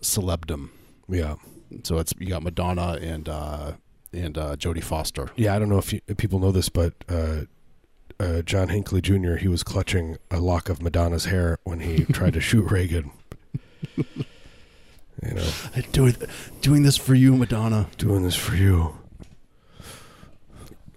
celebdom. 0.00 0.70
Yeah, 1.08 1.36
So 1.84 1.98
it's 1.98 2.12
you 2.18 2.28
got 2.28 2.42
Madonna 2.42 2.98
and 3.00 3.28
uh, 3.28 3.72
and 4.12 4.36
uh, 4.36 4.56
Jodie 4.56 4.82
Foster. 4.82 5.30
yeah. 5.36 5.54
I 5.54 5.58
don't 5.58 5.68
know 5.68 5.78
if, 5.78 5.92
you, 5.92 6.00
if 6.06 6.16
people 6.16 6.38
know 6.38 6.52
this, 6.52 6.68
but 6.68 6.94
uh, 7.08 7.42
uh, 8.20 8.42
John 8.42 8.68
Hinckley 8.68 9.00
Jr. 9.00 9.36
He 9.36 9.48
was 9.48 9.62
clutching 9.62 10.16
a 10.30 10.40
lock 10.40 10.68
of 10.68 10.82
Madonna's 10.82 11.26
hair 11.26 11.58
when 11.64 11.80
he 11.80 12.04
tried 12.06 12.34
to 12.34 12.40
shoot 12.48 12.70
Reagan. 12.70 13.10
You 15.26 15.34
know, 15.34 15.48
Doing 15.92 16.16
doing 16.60 16.82
this 16.82 16.96
for 16.96 17.14
you, 17.14 17.36
Madonna. 17.36 17.88
doing 17.96 18.22
this 18.24 18.34
for 18.34 18.56
you. 18.56 18.96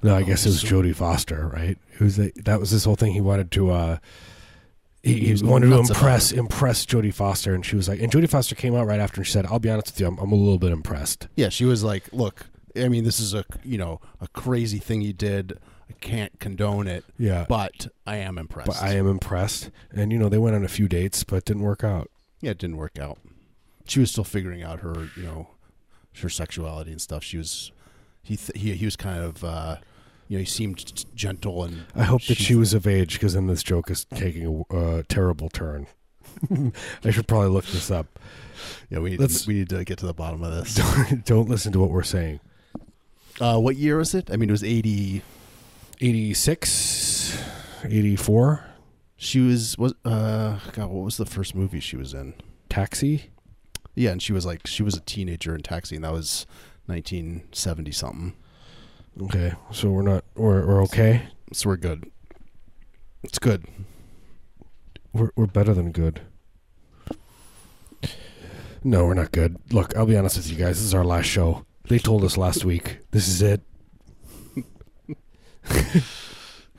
No, 0.02 0.16
I 0.16 0.24
guess 0.24 0.46
it 0.46 0.50
was 0.50 0.64
Jodie 0.64 0.96
Foster, 0.96 1.48
right? 1.48 1.78
It 1.94 2.00
was 2.02 2.18
the, 2.18 2.32
that 2.44 2.60
was 2.60 2.70
this 2.72 2.86
whole 2.86 2.96
thing. 2.96 3.14
He 3.14 3.22
wanted 3.22 3.50
to, 3.52 3.72
uh, 3.72 3.98
he, 5.02 5.14
He 5.14 5.34
he 5.36 5.44
wanted 5.44 5.68
to 5.70 5.78
impress 5.80 6.32
impress 6.32 6.86
Jodie 6.86 7.14
Foster, 7.14 7.54
and 7.56 7.66
she 7.66 7.76
was 7.76 7.88
like, 7.88 8.00
and 8.00 8.12
Jodie 8.12 8.30
Foster 8.30 8.56
came 8.56 8.76
out 8.76 8.86
right 8.88 9.00
after 9.00 9.20
and 9.22 9.26
she 9.28 9.34
said, 9.34 9.46
"I'll 9.48 9.60
be 9.60 9.70
honest 9.70 9.88
with 9.94 10.00
you, 10.00 10.08
I'm, 10.08 10.18
I'm 10.20 10.32
a 10.32 10.36
little 10.36 10.60
bit 10.60 10.72
impressed." 10.72 11.28
Yeah, 11.36 11.50
she 11.50 11.66
was 11.66 11.84
like, 11.84 12.12
"Look, 12.12 12.48
I 12.76 12.88
mean, 12.88 13.04
this 13.04 13.20
is 13.20 13.34
a 13.34 13.46
you 13.64 13.78
know 13.78 14.00
a 14.22 14.28
crazy 14.30 14.80
thing 14.80 15.02
you 15.02 15.14
did. 15.14 15.60
I 15.90 15.94
can't 16.02 16.40
condone 16.40 16.88
it, 16.88 17.06
Yeah, 17.20 17.46
but 17.48 17.88
I 18.08 18.18
am 18.18 18.38
impressed." 18.40 18.68
but 18.68 18.82
I 18.82 18.94
am 18.96 19.08
impressed. 19.08 19.70
And 19.92 20.12
you 20.12 20.18
know, 20.20 20.30
they 20.30 20.40
went 20.40 20.56
on 20.56 20.64
a 20.64 20.68
few 20.68 20.88
dates, 20.88 21.24
but 21.24 21.38
it 21.38 21.46
didn't 21.46 21.64
work 21.64 21.84
out. 21.84 22.10
yeah, 22.42 22.52
it 22.52 22.58
didn't 22.58 22.78
work 22.78 22.98
out. 23.00 23.18
She 23.88 24.00
was 24.00 24.12
still 24.12 24.24
figuring 24.24 24.64
out 24.64 24.80
her 24.82 25.10
you 25.16 25.24
know 25.24 25.48
her 26.22 26.30
sexuality 26.30 26.92
and 26.92 27.02
stuff. 27.02 27.24
She 27.24 27.38
was 27.38 27.72
he 28.24 28.36
th- 28.38 28.60
he 28.62 28.74
he 28.74 28.86
was 28.86 28.96
kind 28.96 29.24
of 29.24 29.44
uh, 29.44 29.78
you 30.28 30.38
know 30.38 30.40
he 30.40 30.46
seemed 30.46 31.06
gentle 31.16 31.64
and 31.64 31.86
I 31.96 32.04
hope 32.04 32.24
that 32.26 32.38
she 32.38 32.56
was 32.56 32.74
of 32.74 32.88
age, 32.88 33.14
because 33.14 33.34
then 33.34 33.48
this 33.48 33.62
joke 33.64 33.90
is 33.92 34.06
taking 34.06 34.66
a 34.70 34.74
uh, 34.76 35.04
terrible 35.08 35.50
turn. 35.50 35.88
I 37.04 37.12
should 37.12 37.28
probably 37.28 37.50
look 37.50 37.66
this 37.66 37.90
up. 37.92 38.20
yeah 38.90 39.00
we 39.00 39.16
Let's- 39.18 39.46
we 39.48 39.54
need 39.56 39.70
to 39.70 39.84
get 39.86 40.00
to 40.00 40.06
the 40.06 40.14
bottom 40.14 40.44
of 40.44 40.52
this. 40.54 40.76
Don't, 41.08 41.26
don't 41.26 41.50
listen 41.50 41.72
to 41.74 41.80
what 41.80 41.92
we're 41.92 42.04
saying. 42.04 42.40
Uh, 43.40 43.60
what 43.60 43.76
year 43.76 43.98
was 43.98 44.14
it? 44.16 44.30
I 44.32 44.38
mean, 44.38 44.50
it 44.50 44.52
was 44.54 44.64
eighty. 44.64 45.22
86, 46.02 47.42
84, 47.86 48.66
She 49.16 49.40
was 49.40 49.78
was 49.78 49.94
uh 50.04 50.60
God, 50.74 50.90
what 50.90 51.06
was 51.06 51.16
the 51.18 51.26
first 51.26 51.56
movie 51.56 51.80
she 51.80 51.96
was 51.96 52.14
in? 52.14 52.34
Taxi. 52.70 53.30
Yeah, 53.96 54.12
and 54.12 54.22
she 54.22 54.34
was 54.34 54.46
like 54.46 54.68
she 54.68 54.84
was 54.84 54.96
a 54.96 55.02
teenager 55.02 55.56
in 55.56 55.62
Taxi, 55.62 55.96
and 55.96 56.04
that 56.04 56.12
was 56.12 56.46
nineteen 56.88 57.44
seventy 57.52 57.92
something. 57.92 58.34
Okay, 59.22 59.54
so 59.72 59.90
we're 59.90 60.02
not 60.02 60.26
we're 60.36 60.66
we're 60.66 60.84
okay. 60.84 61.30
So 61.54 61.70
we're 61.70 61.78
good. 61.78 62.12
It's 63.24 63.40
good. 63.40 63.66
We're 65.14 65.32
we're 65.36 65.46
better 65.48 65.74
than 65.74 65.92
good. 65.92 66.22
No, 68.84 69.06
we're 69.06 69.16
not 69.16 69.32
good. 69.32 69.58
Look, 69.72 69.96
I'll 69.98 70.06
be 70.06 70.16
honest 70.16 70.38
with 70.38 70.50
you 70.52 70.58
guys. 70.58 70.78
This 70.78 70.86
is 70.86 70.94
our 70.94 71.06
last 71.06 71.26
show. 71.26 71.66
They 71.88 71.98
told 71.98 72.24
us 72.24 72.38
last 72.38 72.66
week. 72.66 73.00
This 73.12 73.28
is 73.28 73.42
it. 73.42 73.62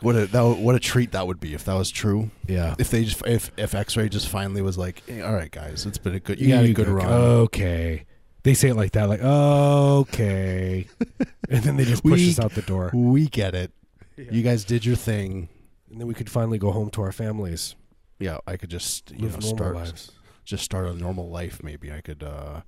What 0.06 0.14
a 0.14 0.26
that, 0.28 0.42
what 0.58 0.76
a 0.76 0.78
treat 0.78 1.10
that 1.12 1.26
would 1.26 1.40
be 1.40 1.52
if 1.52 1.64
that 1.64 1.74
was 1.74 1.90
true. 1.90 2.30
Yeah. 2.46 2.76
If 2.78 2.90
they 2.90 3.02
just 3.04 3.26
if 3.26 3.50
if 3.56 3.74
X-ray 3.74 4.08
just 4.08 4.28
finally 4.28 4.62
was 4.62 4.78
like, 4.78 5.02
"Hey, 5.04 5.20
all 5.20 5.34
right, 5.34 5.50
guys, 5.50 5.84
it's 5.84 5.98
been 5.98 6.14
a 6.14 6.20
good 6.20 6.40
you 6.40 6.54
had 6.54 6.64
a 6.64 6.72
good 6.72 6.86
run. 6.86 7.08
Okay. 7.12 8.04
They 8.44 8.54
say 8.54 8.68
it 8.68 8.76
like 8.76 8.92
that, 8.92 9.08
like 9.08 9.20
okay, 9.20 10.86
and 11.50 11.64
then 11.64 11.76
they 11.76 11.84
just 11.84 12.04
push 12.04 12.20
We- 12.20 12.30
us 12.30 12.38
out 12.38 12.52
the 12.52 12.62
door, 12.62 12.92
we 12.94 13.26
get 13.26 13.56
it. 13.56 13.72
You 14.16 14.42
guys 14.42 14.64
did 14.64 14.86
your 14.86 14.94
thing. 14.94 15.48
and 15.90 16.00
then 16.00 16.06
we 16.06 16.14
could 16.14 16.30
finally 16.30 16.58
go 16.58 16.70
home 16.70 16.88
to 16.90 17.02
our 17.02 17.10
families, 17.10 17.74
Yeah, 18.20 18.38
I 18.46 18.56
could 18.56 18.70
just 18.70 19.10
you 19.10 19.18
live 19.26 19.40
know 19.40 19.48
start 19.48 19.74
lives. 19.74 20.12
just 20.44 20.62
start 20.62 20.86
a 20.86 20.94
normal 20.94 21.28
life. 21.28 21.64
Maybe 21.64 21.90
I 21.90 22.00
could 22.00 22.22
uh, 22.22 22.60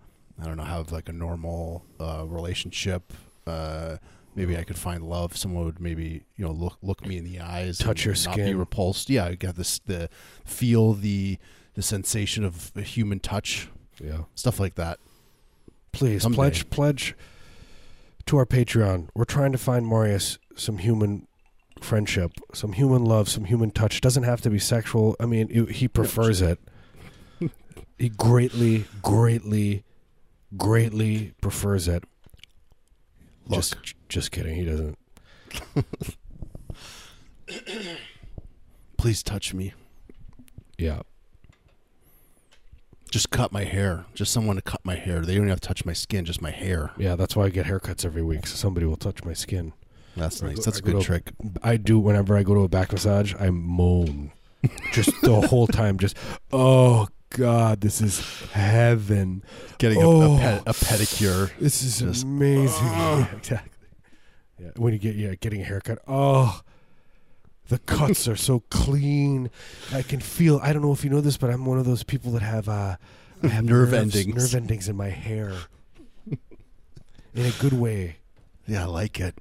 I 0.42 0.44
don't 0.44 0.56
know 0.56 0.64
have 0.64 0.90
like 0.90 1.08
a 1.08 1.12
normal 1.12 1.84
uh, 2.00 2.24
relationship. 2.26 3.12
Uh, 3.46 3.98
maybe 4.38 4.56
I 4.56 4.62
could 4.64 4.78
find 4.78 5.02
love. 5.02 5.36
Someone 5.36 5.64
would 5.64 5.80
maybe 5.80 6.24
you 6.36 6.44
know 6.46 6.52
look 6.52 6.78
look 6.80 7.04
me 7.06 7.18
in 7.18 7.24
the 7.24 7.40
eyes, 7.40 7.76
Touch 7.78 8.06
and 8.06 8.16
your 8.18 8.24
not 8.30 8.36
be 8.36 8.42
skin. 8.44 8.58
repulsed. 8.58 9.10
Yeah, 9.10 9.26
I 9.26 9.34
got 9.34 9.56
this 9.56 9.80
the 9.80 10.08
feel 10.44 10.94
the 10.94 11.38
the 11.74 11.82
sensation 11.82 12.44
of 12.44 12.72
a 12.76 12.82
human 12.82 13.18
touch, 13.20 13.68
Yeah. 14.02 14.22
stuff 14.34 14.58
like 14.58 14.76
that. 14.76 14.98
Please 15.92 16.22
Someday. 16.22 16.36
pledge 16.36 16.70
pledge 16.70 17.16
to 18.26 18.36
our 18.36 18.46
Patreon. 18.46 19.08
We're 19.14 19.24
trying 19.24 19.52
to 19.52 19.58
find 19.58 19.86
Marius 19.86 20.38
some 20.56 20.78
human 20.78 21.26
friendship, 21.80 22.32
some 22.54 22.72
human 22.72 23.04
love, 23.04 23.28
some 23.28 23.44
human 23.44 23.70
touch. 23.70 24.00
Doesn't 24.00 24.24
have 24.24 24.40
to 24.42 24.50
be 24.50 24.58
sexual. 24.58 25.14
I 25.20 25.26
mean, 25.26 25.48
he- 25.48 25.72
he 25.72 25.88
prefers 25.88 26.40
it. 26.40 26.58
He 27.98 28.08
greatly, 28.08 28.84
greatly, 29.02 29.84
greatly 30.56 31.32
prefers 31.40 31.88
it. 31.88 32.04
Look, 33.46 33.58
Just, 33.60 33.76
just 34.08 34.30
kidding. 34.30 34.54
He 34.54 34.64
doesn't. 34.64 34.98
please 38.96 39.22
touch 39.22 39.54
me. 39.54 39.74
Yeah. 40.76 41.00
Just 43.10 43.30
cut 43.30 43.52
my 43.52 43.64
hair. 43.64 44.04
Just 44.14 44.32
someone 44.32 44.56
to 44.56 44.62
cut 44.62 44.80
my 44.84 44.94
hair. 44.96 45.20
They 45.20 45.28
don't 45.34 45.36
even 45.44 45.48
have 45.48 45.60
to 45.60 45.68
touch 45.68 45.84
my 45.86 45.94
skin, 45.94 46.24
just 46.26 46.42
my 46.42 46.50
hair. 46.50 46.90
Yeah, 46.98 47.16
that's 47.16 47.34
why 47.34 47.44
I 47.44 47.48
get 47.48 47.66
haircuts 47.66 48.04
every 48.04 48.22
week. 48.22 48.46
So 48.46 48.54
somebody 48.56 48.84
will 48.86 48.96
touch 48.96 49.24
my 49.24 49.32
skin. 49.32 49.72
That's 50.16 50.42
nice. 50.42 50.64
That's 50.64 50.78
a 50.78 50.82
good 50.82 51.00
trick. 51.00 51.30
I 51.62 51.76
do 51.76 51.98
whenever 51.98 52.36
I 52.36 52.42
go 52.42 52.54
to 52.54 52.60
a 52.64 52.68
back 52.68 52.92
massage. 52.92 53.34
I 53.38 53.50
moan, 53.50 54.32
just 54.92 55.10
the 55.22 55.40
whole 55.46 55.66
time. 55.68 55.96
Just 55.98 56.16
oh 56.52 57.06
god, 57.30 57.80
this 57.80 58.00
is 58.00 58.20
heaven. 58.52 59.42
Getting 59.78 60.02
Oh. 60.02 60.20
a, 60.22 60.24
a, 60.24 60.34
oh. 60.34 60.38
ped- 60.38 60.62
a 60.66 60.72
pedicure. 60.72 61.50
This 61.60 61.82
is 61.82 62.00
Just- 62.00 62.24
amazing. 62.24 62.88
Exactly. 63.38 63.70
Yeah, 64.60 64.70
when 64.76 64.92
you 64.92 64.98
get 64.98 65.14
yeah 65.16 65.34
getting 65.34 65.60
a 65.60 65.64
haircut. 65.64 65.98
Oh, 66.08 66.60
the 67.68 67.78
cuts 67.78 68.26
are 68.26 68.36
so 68.36 68.60
clean. 68.70 69.50
I 69.92 70.02
can 70.02 70.20
feel. 70.20 70.58
I 70.62 70.72
don't 70.72 70.82
know 70.82 70.92
if 70.92 71.04
you 71.04 71.10
know 71.10 71.20
this, 71.20 71.36
but 71.36 71.50
I'm 71.50 71.64
one 71.66 71.78
of 71.78 71.84
those 71.84 72.02
people 72.02 72.32
that 72.32 72.42
have 72.42 72.68
uh, 72.68 72.96
I 73.42 73.46
have 73.48 73.64
Nerve 73.64 73.90
nerves- 73.92 74.16
endings. 74.16 74.34
nerve 74.36 74.54
endings 74.54 74.88
in 74.88 74.96
my 74.96 75.10
hair, 75.10 75.52
in 76.30 77.46
a 77.46 77.50
good 77.60 77.72
way. 77.74 78.16
Yeah, 78.66 78.82
I 78.82 78.86
like 78.86 79.20
it. 79.20 79.34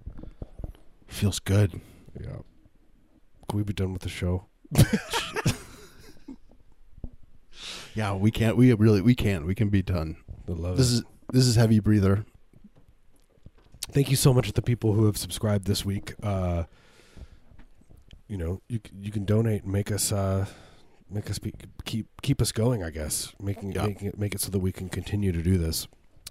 Feels 1.08 1.40
good. 1.40 1.82
Yeah. 2.20 2.38
Can 3.50 3.58
we 3.58 3.64
be 3.64 3.74
done 3.74 3.94
with 3.94 4.02
the 4.04 4.10
show? 4.10 4.46
Yeah, 7.96 8.14
we 8.14 8.30
can't. 8.30 8.56
We 8.58 8.72
really 8.74 9.02
we 9.02 9.16
can't. 9.16 9.46
We 9.48 9.56
can 9.56 9.70
be 9.70 9.82
done. 9.82 10.18
I 10.48 10.52
love 10.52 10.78
This 10.78 10.92
it. 10.92 10.94
is 10.98 11.04
this 11.34 11.46
is 11.48 11.56
heavy 11.56 11.80
breather. 11.80 12.26
Thank 13.98 14.12
you 14.12 14.16
so 14.16 14.32
much 14.32 14.46
to 14.46 14.54
the 14.54 14.62
people 14.62 14.94
who 14.94 15.08
have 15.08 15.18
subscribed 15.18 15.66
this 15.66 15.84
week. 15.84 16.14
Uh, 16.22 16.66
you 18.28 18.38
know, 18.38 18.62
you 18.68 18.80
you 19.02 19.12
can 19.12 19.26
donate 19.26 19.64
and 19.64 19.74
make 19.74 19.92
us 19.92 20.12
uh, 20.12 20.46
make 21.10 21.32
us 21.32 21.40
be, 21.40 21.52
keep 21.84 22.06
keep 22.22 22.40
us 22.40 22.52
going. 22.52 22.84
I 22.84 22.92
guess 22.92 23.34
making 23.42 23.72
Yeah. 23.72 23.88
making 23.88 24.10
it 24.10 24.20
make 24.20 24.36
it 24.36 24.42
so 24.42 24.52
that 24.52 24.60
we 24.60 24.72
can 24.72 24.88
continue 24.88 25.32
to 25.32 25.42
do 25.42 25.58
this. 25.58 25.88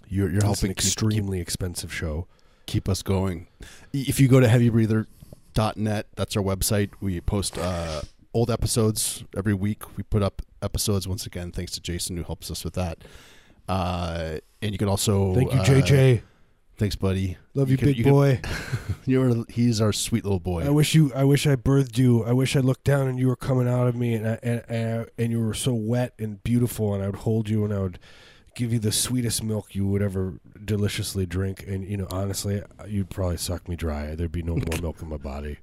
You're 0.07 0.31
you're 0.31 0.45
helping 0.45 0.69
an 0.69 0.75
keep- 0.75 0.85
extremely 0.85 1.41
expensive 1.41 1.93
show. 1.93 2.25
keep 2.67 2.87
us 2.87 3.03
going. 3.03 3.47
If 3.91 4.21
you 4.21 4.29
go 4.29 4.39
to 4.39 4.47
heavybreather.net, 4.47 6.07
that's 6.15 6.37
our 6.37 6.43
website. 6.43 6.91
We 7.01 7.19
post 7.19 7.57
uh, 7.57 7.99
old 8.33 8.49
episodes 8.49 9.25
every 9.35 9.53
week. 9.53 9.97
We 9.97 10.03
put 10.03 10.23
up 10.23 10.41
episodes 10.61 11.05
once 11.05 11.25
again, 11.25 11.51
thanks 11.51 11.73
to 11.73 11.81
Jason 11.81 12.15
who 12.15 12.23
helps 12.23 12.49
us 12.49 12.63
with 12.63 12.75
that. 12.75 12.99
Uh, 13.67 14.37
and 14.61 14.71
you 14.71 14.77
can 14.77 14.87
also 14.87 15.35
Thank 15.35 15.53
you, 15.53 15.59
uh, 15.59 15.65
JJ. 15.65 16.21
Thanks, 16.77 16.95
buddy. 16.95 17.37
Love 17.55 17.71
you, 17.71 17.77
can- 17.77 17.87
big 17.87 18.03
can- 18.03 18.11
boy. 18.11 18.39
You're 19.05 19.45
he's 19.49 19.81
our 19.81 19.91
sweet 19.93 20.23
little 20.23 20.39
boy. 20.39 20.63
I 20.63 20.69
wish 20.69 20.93
you. 20.93 21.11
I 21.15 21.23
wish 21.23 21.47
I 21.47 21.55
birthed 21.55 21.97
you. 21.97 22.23
I 22.23 22.33
wish 22.33 22.55
I 22.55 22.59
looked 22.59 22.83
down 22.83 23.07
and 23.07 23.17
you 23.17 23.27
were 23.27 23.35
coming 23.35 23.67
out 23.67 23.87
of 23.87 23.95
me, 23.95 24.13
and 24.13 24.27
I, 24.27 24.39
and 24.43 24.63
and, 24.67 25.09
and 25.17 25.31
you 25.31 25.39
were 25.43 25.53
so 25.55 25.73
wet 25.73 26.13
and 26.19 26.43
beautiful, 26.43 26.93
and 26.93 27.01
I 27.03 27.07
would 27.07 27.15
hold 27.21 27.49
you 27.49 27.63
and 27.65 27.73
I 27.73 27.79
would 27.79 27.99
give 28.53 28.73
you 28.73 28.79
the 28.79 28.91
sweetest 28.91 29.43
milk 29.43 29.73
you 29.75 29.87
would 29.87 30.01
ever 30.01 30.39
deliciously 30.63 31.25
drink. 31.25 31.65
And 31.67 31.87
you 31.87 31.97
know, 31.97 32.07
honestly, 32.11 32.61
you'd 32.87 33.09
probably 33.09 33.37
suck 33.37 33.67
me 33.67 33.75
dry. 33.75 34.13
There'd 34.13 34.31
be 34.31 34.43
no 34.43 34.55
more 34.55 34.79
milk 34.81 35.01
in 35.01 35.09
my 35.09 35.17
body. 35.17 35.57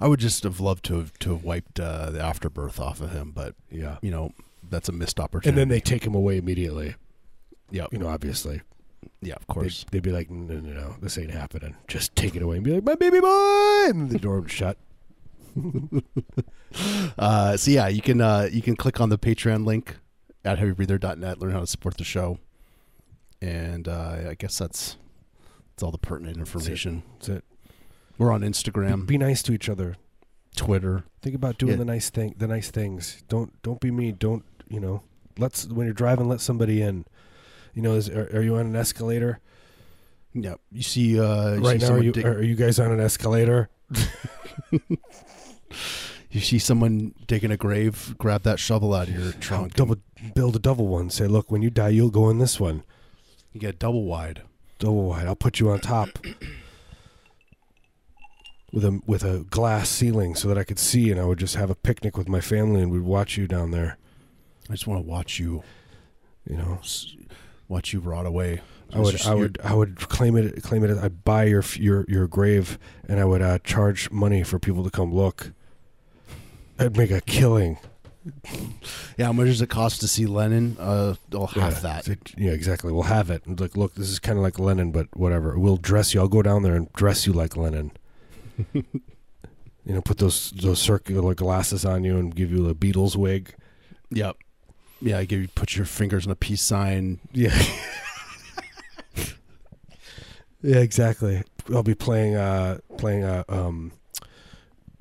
I 0.00 0.06
would 0.08 0.20
just 0.20 0.44
have 0.44 0.60
loved 0.60 0.84
to 0.86 0.98
have 0.98 1.18
to 1.20 1.30
have 1.30 1.42
wiped 1.44 1.80
uh, 1.80 2.10
the 2.10 2.20
afterbirth 2.22 2.78
off 2.78 3.00
of 3.00 3.10
him, 3.10 3.32
but 3.34 3.54
Yeah. 3.70 3.96
you 4.02 4.10
know 4.12 4.32
that's 4.70 4.88
a 4.88 4.92
missed 4.92 5.18
opportunity. 5.18 5.48
And 5.48 5.58
then 5.58 5.68
they 5.68 5.80
take 5.80 6.04
him 6.06 6.14
away 6.14 6.36
immediately. 6.38 6.94
yeah, 7.70 7.86
You 7.90 7.98
know, 7.98 8.06
obviously, 8.08 8.62
yeah, 9.22 9.34
of 9.34 9.40
they'd, 9.46 9.46
course. 9.54 9.86
they'd 9.90 10.02
be 10.02 10.10
like, 10.12 10.30
"No, 10.30 10.54
no, 10.60 10.72
no, 10.72 10.96
this 11.00 11.16
ain't 11.18 11.30
happening. 11.30 11.76
Just 11.88 12.14
take 12.16 12.34
it 12.36 12.42
away." 12.42 12.56
And 12.56 12.64
be 12.64 12.72
like, 12.74 12.84
"My 12.84 12.94
baby 12.96 13.20
boy," 13.20 13.84
and 13.88 14.10
the 14.10 14.18
door 14.18 14.40
would 14.40 14.50
shut. 14.50 14.76
Uh, 17.18 17.54
so 17.58 17.70
yeah, 17.70 17.86
you 17.88 18.00
can 18.00 18.22
uh, 18.22 18.48
you 18.50 18.62
can 18.62 18.74
click 18.76 18.98
on 18.98 19.10
the 19.10 19.18
Patreon 19.18 19.66
link 19.66 19.98
at 20.42 20.58
heavybreather.net, 20.58 21.38
learn 21.38 21.52
how 21.52 21.60
to 21.60 21.66
support 21.66 21.98
the 21.98 22.04
show, 22.04 22.38
and 23.42 23.86
uh, 23.88 24.16
I 24.30 24.34
guess 24.38 24.56
that's 24.56 24.96
that's 25.70 25.82
all 25.82 25.90
the 25.90 25.98
pertinent 25.98 26.38
information. 26.38 27.02
That's 27.18 27.28
it. 27.28 27.44
We're 28.16 28.32
on 28.32 28.40
Instagram, 28.40 29.06
be 29.06 29.18
nice 29.18 29.42
to 29.42 29.52
each 29.52 29.68
other. 29.68 29.96
Twitter. 30.56 31.04
Think 31.20 31.36
about 31.36 31.58
doing 31.58 31.72
Yeah. 31.72 31.78
the 31.78 31.84
nice 31.84 32.08
thing, 32.08 32.34
the 32.38 32.46
nice 32.46 32.70
things. 32.70 33.22
Don't 33.28 33.52
don't 33.62 33.80
be 33.80 33.90
mean. 33.90 34.16
Don't 34.18 34.44
you 34.68 34.80
know? 34.80 35.02
Let's 35.38 35.66
when 35.68 35.86
you're 35.86 35.92
driving, 35.94 36.28
let 36.28 36.40
somebody 36.40 36.80
in. 36.80 37.04
You 37.74 37.82
know, 37.82 37.94
is, 37.94 38.08
are, 38.08 38.28
are 38.36 38.42
you 38.42 38.56
on 38.56 38.66
an 38.66 38.76
escalator 38.76 39.40
Yeah, 40.34 40.54
you 40.70 40.82
see. 40.82 41.18
Uh, 41.18 41.54
you 41.54 41.60
right 41.60 41.80
see 41.80 41.88
now? 41.88 41.94
Are 41.94 42.02
you 42.02 42.12
dig- 42.12 42.26
are 42.26 42.42
you 42.42 42.54
guys 42.54 42.78
on 42.78 42.92
an 42.92 43.00
escalator? 43.00 43.70
you 46.30 46.40
see 46.40 46.58
someone 46.58 47.14
digging 47.26 47.50
a 47.50 47.56
grave, 47.56 48.14
grab 48.18 48.42
that 48.42 48.58
shovel 48.58 48.94
out 48.94 49.08
of 49.08 49.14
your 49.14 49.32
trunk. 49.32 49.74
Double 49.74 49.96
build 50.34 50.56
a 50.56 50.58
double 50.58 50.86
one. 50.86 51.10
Say, 51.10 51.26
look, 51.26 51.50
when 51.50 51.62
you 51.62 51.70
die, 51.70 51.90
you'll 51.90 52.10
go 52.10 52.30
in 52.30 52.38
this 52.38 52.58
one. 52.60 52.84
You 53.52 53.60
get 53.60 53.78
double 53.78 54.04
wide. 54.04 54.42
Double 54.78 55.08
wide. 55.08 55.26
I'll 55.26 55.36
put 55.36 55.60
you 55.60 55.70
on 55.70 55.80
top 55.80 56.08
with 58.72 58.84
a 58.84 59.00
with 59.06 59.24
a 59.24 59.44
glass 59.50 59.88
ceiling 59.88 60.34
so 60.34 60.48
that 60.48 60.58
I 60.58 60.64
could 60.64 60.78
see, 60.78 61.10
and 61.10 61.20
I 61.20 61.24
would 61.24 61.38
just 61.38 61.56
have 61.56 61.70
a 61.70 61.74
picnic 61.74 62.16
with 62.16 62.28
my 62.28 62.40
family, 62.40 62.80
and 62.80 62.90
we'd 62.90 63.02
watch 63.02 63.36
you 63.36 63.46
down 63.46 63.70
there. 63.70 63.98
I 64.70 64.72
just 64.72 64.86
want 64.86 65.04
to 65.04 65.08
watch 65.08 65.38
you, 65.38 65.62
You 66.48 66.56
know, 66.56 66.78
watch 67.72 67.92
you 67.92 68.00
brought 68.00 68.26
away. 68.26 68.60
I 68.92 68.98
would, 69.00 69.14
It's 69.14 69.26
I 69.26 69.34
would, 69.34 69.58
I 69.64 69.74
would 69.74 69.96
claim 70.08 70.36
it, 70.36 70.62
claim 70.62 70.84
it. 70.84 70.96
I'd 70.98 71.24
buy 71.24 71.44
your 71.44 71.64
your 71.76 72.04
your 72.08 72.26
grave, 72.26 72.78
and 73.08 73.18
I 73.18 73.24
would 73.24 73.40
uh, 73.40 73.58
charge 73.60 74.10
money 74.10 74.42
for 74.42 74.58
people 74.58 74.84
to 74.84 74.90
come 74.90 75.12
look. 75.14 75.52
I'd 76.78 76.96
make 76.96 77.10
a 77.10 77.22
killing. 77.22 77.78
Yeah, 79.16 79.26
how 79.26 79.32
much 79.32 79.46
does 79.46 79.62
it 79.62 79.68
cost 79.70 80.00
to 80.00 80.08
see 80.08 80.26
Lennon? 80.26 80.76
Uh, 80.78 81.14
I'll 81.32 81.46
have 81.48 81.74
yeah, 81.74 81.80
that. 81.80 82.08
it- 82.08 82.34
yeah, 82.36 82.52
exactly. 82.52 82.92
We'll 82.92 83.04
have 83.04 83.30
it. 83.30 83.44
And 83.46 83.58
like, 83.58 83.76
look, 83.76 83.94
this 83.94 84.10
is 84.10 84.18
kind 84.20 84.38
of 84.38 84.44
like 84.44 84.58
Lennon, 84.60 84.92
but 84.92 85.08
whatever. 85.16 85.58
We'll 85.58 85.76
dress 85.78 86.14
you. 86.14 86.20
I'll 86.20 86.28
go 86.28 86.42
down 86.42 86.62
there 86.62 86.76
and 86.76 86.92
dress 86.92 87.26
you 87.26 87.32
like 87.32 87.56
Lennon. 87.56 87.90
you 88.74 88.84
know, 89.86 90.00
put 90.02 90.18
those 90.18 90.50
those 90.52 90.80
circular 90.80 91.34
glasses 91.34 91.84
on 91.84 92.04
you 92.04 92.16
and 92.18 92.34
give 92.34 92.52
you 92.52 92.68
a 92.68 92.74
Beatles 92.74 93.16
wig. 93.16 93.54
Yep. 94.10 94.36
Yeah, 95.02 95.18
I 95.18 95.24
give 95.24 95.40
you 95.40 95.48
put 95.48 95.76
your 95.76 95.84
fingers 95.84 96.26
on 96.26 96.32
a 96.32 96.36
peace 96.36 96.62
sign. 96.62 97.18
Yeah. 97.32 97.60
yeah, 100.62 100.78
exactly. 100.78 101.42
I'll 101.74 101.82
be 101.82 101.96
playing 101.96 102.36
uh 102.36 102.78
playing 102.98 103.24
uh 103.24 103.42
um 103.48 103.92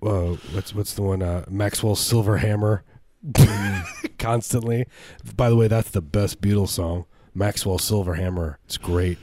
uh 0.02 0.36
what's 0.54 0.74
what's 0.74 0.96
the 0.96 1.04
one 1.04 1.22
uh 1.22 1.46
Maxwell's 1.50 2.00
Silver 2.00 2.38
Hammer 2.38 2.84
constantly. 4.18 4.88
By 5.36 5.50
the 5.50 5.56
way, 5.56 5.68
that's 5.68 5.92
the 5.92 6.02
best 6.02 6.42
Beatles 6.42 6.70
song. 6.70 7.06
Maxwell 7.36 7.78
Silver 7.78 8.16
Hammer. 8.16 8.58
It's 8.66 8.78
great. 8.78 9.20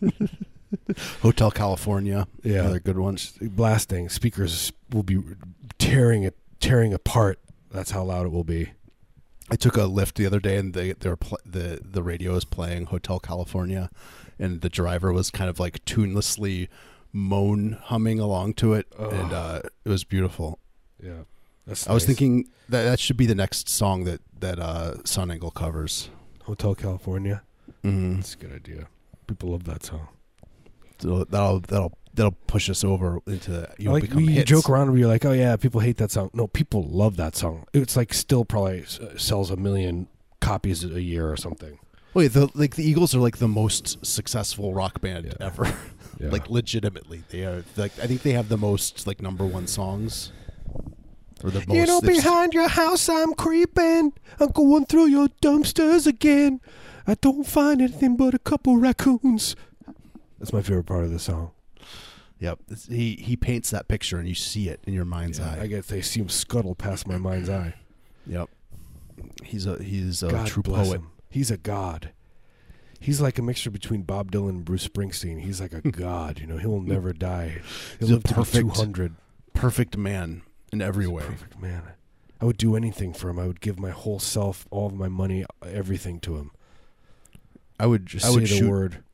Hotel 1.22 1.50
California. 1.50 2.28
Yeah. 2.42 2.60
Another 2.60 2.80
good 2.80 2.98
one. 2.98 3.18
Blasting. 3.40 4.08
Speakers 4.08 4.72
will 4.92 5.02
be 5.02 5.20
tearing 5.78 6.22
it 6.22 6.36
tearing 6.60 6.94
apart. 6.94 7.40
That's 7.72 7.90
how 7.90 8.04
loud 8.04 8.26
it 8.26 8.32
will 8.32 8.44
be. 8.44 8.70
I 9.50 9.56
took 9.56 9.76
a 9.76 9.84
lift 9.84 10.16
the 10.16 10.26
other 10.26 10.40
day, 10.40 10.56
and 10.56 10.72
they 10.74 10.92
they 10.92 11.08
were 11.08 11.16
pl- 11.16 11.38
the 11.44 11.80
the 11.84 12.02
radio 12.02 12.32
was 12.32 12.44
playing 12.44 12.86
Hotel 12.86 13.18
California, 13.20 13.90
and 14.38 14.60
the 14.62 14.68
driver 14.70 15.12
was 15.12 15.30
kind 15.30 15.50
of 15.50 15.60
like 15.60 15.84
tunelessly 15.84 16.68
moan 17.12 17.78
humming 17.84 18.18
along 18.20 18.54
to 18.54 18.72
it, 18.72 18.86
Oh. 18.98 19.10
and 19.10 19.32
uh, 19.32 19.60
it 19.84 19.88
was 19.88 20.04
beautiful. 20.04 20.58
Yeah. 21.02 21.24
That's 21.66 21.88
I 21.88 21.92
was 21.94 22.04
thinking 22.04 22.48
that 22.68 22.82
that 22.84 23.00
should 23.00 23.16
be 23.16 23.26
the 23.26 23.34
next 23.34 23.68
song 23.68 24.04
that 24.04 24.20
that 24.40 24.58
uh, 24.58 25.02
Sun 25.04 25.30
Angle 25.30 25.50
covers. 25.50 26.10
Hotel 26.44 26.74
California. 26.74 27.42
Mm-hmm. 27.82 28.16
That's 28.16 28.34
a 28.34 28.38
good 28.38 28.52
idea. 28.52 28.88
People 29.26 29.50
love 29.50 29.64
that 29.64 29.82
song. 29.84 30.08
So 30.98 31.24
that'll 31.24 31.60
that'll 31.60 31.96
that'll 32.14 32.32
push 32.46 32.70
us 32.70 32.84
over 32.84 33.18
into 33.26 33.68
you 33.78 33.86
know, 33.86 33.92
like 33.92 34.02
become 34.04 34.20
you 34.20 34.30
hits. 34.30 34.48
joke 34.48 34.68
around 34.70 34.88
and 34.88 34.98
you're 34.98 35.08
like, 35.08 35.24
oh 35.24 35.32
yeah, 35.32 35.56
people 35.56 35.80
hate 35.80 35.96
that 35.98 36.10
song. 36.10 36.30
No, 36.32 36.46
people 36.46 36.82
love 36.84 37.16
that 37.16 37.36
song. 37.36 37.66
It's 37.72 37.96
like 37.96 38.14
still 38.14 38.44
probably 38.44 38.82
s- 38.82 39.00
uh, 39.00 39.16
sells 39.18 39.50
a 39.50 39.56
million 39.56 40.08
copies 40.40 40.84
a 40.84 41.02
year 41.02 41.30
or 41.30 41.36
something. 41.36 41.78
Wait, 42.14 42.28
the 42.28 42.48
like 42.54 42.76
the 42.76 42.84
Eagles 42.84 43.14
are 43.14 43.18
like 43.20 43.38
the 43.38 43.48
most 43.48 44.04
successful 44.06 44.72
rock 44.72 45.00
band 45.00 45.24
Yeah. 45.26 45.32
ever. 45.46 45.72
Yeah. 46.20 46.28
like 46.30 46.48
legitimately, 46.48 47.24
they 47.30 47.44
are. 47.44 47.64
Like 47.76 47.90
I 47.98 48.06
think 48.06 48.22
they 48.22 48.30
have 48.34 48.48
the 48.48 48.56
most 48.56 49.04
like 49.04 49.20
number 49.20 49.44
one 49.44 49.66
songs. 49.66 50.30
Or 51.42 51.50
the 51.50 51.58
most. 51.66 51.70
you 51.76 51.86
know, 51.86 52.00
behind 52.00 52.54
your 52.54 52.68
house 52.68 53.08
I'm 53.08 53.34
creeping. 53.34 54.12
I'm 54.38 54.50
going 54.52 54.86
through 54.86 55.06
your 55.06 55.26
dumpsters 55.42 56.06
again. 56.06 56.60
I 57.06 57.14
don't 57.14 57.44
find 57.44 57.82
anything 57.82 58.16
but 58.16 58.32
a 58.32 58.38
couple 58.38 58.76
raccoons. 58.76 59.56
That's 60.38 60.52
my 60.52 60.62
favorite 60.62 60.86
part 60.86 61.02
of 61.02 61.10
the 61.10 61.18
song. 61.18 61.50
Yep, 62.44 62.58
It's- 62.66 62.86
he 62.86 63.16
he 63.16 63.36
paints 63.36 63.70
that 63.70 63.88
picture 63.88 64.18
and 64.18 64.28
you 64.28 64.34
see 64.34 64.68
it 64.68 64.80
in 64.86 64.92
your 64.94 65.04
mind's 65.04 65.38
Yeah, 65.38 65.52
eye. 65.54 65.60
I 65.62 65.66
guess 65.66 65.86
they 65.86 66.00
see 66.02 66.20
him 66.20 66.28
scuttle 66.28 66.74
past 66.74 67.06
my 67.08 67.16
mind's 67.16 67.48
eye. 67.48 67.74
Yep, 68.26 68.48
he's 69.42 69.66
a 69.66 69.82
he's 69.82 70.22
a 70.22 70.28
God 70.30 70.46
true 70.46 70.62
bless 70.62 70.88
poet. 70.88 70.96
him. 71.00 71.10
He's 71.30 71.50
a 71.50 71.56
god. 71.56 72.10
He's 73.00 73.20
like 73.20 73.38
a 73.38 73.42
mixture 73.42 73.70
between 73.70 74.02
Bob 74.02 74.30
Dylan 74.32 74.50
and 74.50 74.64
Bruce 74.64 74.86
Springsteen. 74.88 75.40
He's 75.40 75.60
like 75.60 75.72
a 75.72 75.80
god. 75.90 76.38
You 76.40 76.46
know, 76.46 76.56
he'll 76.58 76.80
never 76.80 77.12
die. 77.12 77.60
He'll 77.98 78.08
He's 78.08 78.10
a 78.10 78.14
live 78.14 78.24
to 78.24 78.34
perfect- 78.34 78.74
200. 78.74 79.14
Perfect 79.52 79.96
man 79.96 80.42
in 80.72 80.80
every 80.82 81.06
way. 81.06 81.22
Perfect 81.24 81.60
man. 81.60 81.82
I 82.40 82.44
would 82.46 82.56
do 82.58 82.76
anything 82.76 83.12
for 83.14 83.28
him. 83.30 83.38
I 83.38 83.46
would 83.46 83.60
give 83.60 83.78
my 83.78 83.90
whole 83.90 84.18
self, 84.18 84.66
all 84.70 84.86
of 84.88 84.94
my 84.94 85.08
money, 85.08 85.44
everything 85.62 86.18
to 86.20 86.36
him. 86.36 86.50
I 87.80 87.86
would 87.86 88.06
Just 88.06 88.24
I 88.26 88.28
say 88.28 88.34
would 88.34 88.42
the 88.44 88.46
shoot 88.48 88.68
word. 88.70 89.04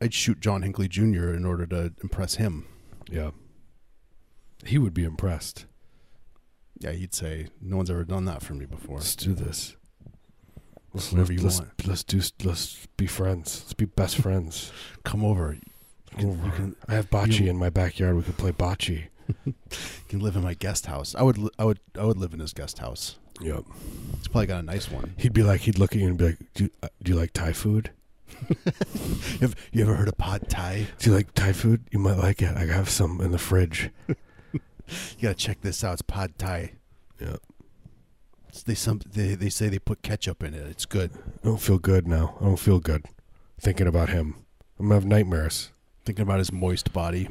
I'd 0.00 0.14
shoot 0.14 0.40
John 0.40 0.62
Hinckley 0.62 0.88
Jr. 0.88 1.30
in 1.34 1.44
order 1.44 1.66
to 1.66 1.92
impress 2.02 2.36
him. 2.36 2.66
Yeah. 3.10 3.30
He 4.64 4.78
would 4.78 4.94
be 4.94 5.04
impressed. 5.04 5.66
Yeah, 6.78 6.92
he'd 6.92 7.14
say, 7.14 7.48
"No 7.60 7.76
one's 7.78 7.90
ever 7.90 8.04
done 8.04 8.24
that 8.26 8.42
for 8.42 8.54
me 8.54 8.66
before." 8.66 8.96
Let's 8.98 9.16
do 9.16 9.34
this. 9.34 9.76
Let's, 10.92 11.12
Whatever 11.12 11.32
you 11.32 11.40
let's, 11.42 11.58
want. 11.60 11.86
let's 11.86 12.02
do. 12.04 12.20
Let's 12.42 12.86
be 12.96 13.06
friends. 13.06 13.60
Let's 13.62 13.74
be 13.74 13.84
best 13.84 14.16
friends. 14.22 14.72
Come 15.04 15.24
over. 15.24 15.54
You 15.54 15.60
can, 16.16 16.20
you 16.28 16.32
Over. 16.32 16.50
can 16.56 16.76
I 16.88 16.94
have 16.94 17.10
bocce 17.10 17.38
you- 17.40 17.50
in 17.50 17.56
my 17.56 17.70
backyard. 17.70 18.16
We 18.16 18.22
could 18.22 18.36
play 18.38 18.52
bocce. 18.52 19.08
you 19.44 19.54
can 20.08 20.20
live 20.20 20.34
in 20.36 20.42
my 20.42 20.54
guest 20.54 20.86
house. 20.86 21.14
I 21.14 21.22
would 21.22 21.38
li- 21.38 21.50
I 21.58 21.64
would 21.64 21.78
I 21.98 22.04
would 22.04 22.16
live 22.18 22.34
in 22.34 22.40
his 22.40 22.52
guest 22.52 22.78
house. 22.78 23.18
Yep. 23.40 23.64
He's 24.18 24.28
probably 24.28 24.46
got 24.46 24.60
a 24.60 24.62
nice 24.66 24.90
one. 24.90 25.14
He'd 25.16 25.32
be 25.32 25.42
like, 25.42 25.62
he'd 25.62 25.78
look 25.78 25.92
at 25.92 25.98
you 25.98 26.08
and 26.08 26.18
be 26.18 26.24
like, 26.26 26.38
"Do 26.54 26.68
uh, 26.82 26.88
do 27.02 27.12
you 27.12 27.18
like 27.18 27.32
Thai 27.32 27.52
food? 27.52 27.90
You 29.40 29.46
ever, 29.46 29.54
you 29.72 29.82
ever 29.82 29.94
heard 29.94 30.08
of 30.08 30.18
pad 30.18 30.48
thai? 30.48 30.86
Do 30.98 31.10
you 31.10 31.16
like 31.16 31.32
Thai 31.34 31.52
food? 31.52 31.84
You 31.90 31.98
might 31.98 32.18
like 32.18 32.42
it. 32.42 32.56
I 32.56 32.66
have 32.66 32.88
some 32.90 33.20
in 33.20 33.32
the 33.32 33.38
fridge." 33.38 33.90
You 34.50 35.22
gotta 35.28 35.34
check 35.36 35.60
this 35.60 35.84
out. 35.84 35.92
It's 35.92 36.02
pad 36.02 36.36
thai. 36.36 36.72
Yeah. 37.20 37.36
It's- 38.48 38.64
They 38.64 38.74
some 38.74 39.00
they, 39.08 39.36
they 39.36 39.48
say 39.48 39.68
they 39.68 39.78
put 39.78 40.02
ketchup 40.02 40.42
in 40.42 40.52
it. 40.52 40.66
It's 40.66 40.84
good. 40.84 41.12
I 41.14 41.46
don't 41.46 41.60
feel 41.60 41.78
good 41.78 42.08
now. 42.08 42.36
I 42.40 42.44
don't 42.46 42.56
feel 42.58 42.80
good 42.80 43.04
thinking 43.60 43.86
about 43.86 44.08
him. 44.08 44.34
I'm 44.80 44.86
gonna 44.86 44.94
have 44.96 45.04
nightmares. 45.06 45.70
Thinking 46.04 46.22
about 46.24 46.38
his 46.40 46.50
moist 46.50 46.92
body, 46.92 47.28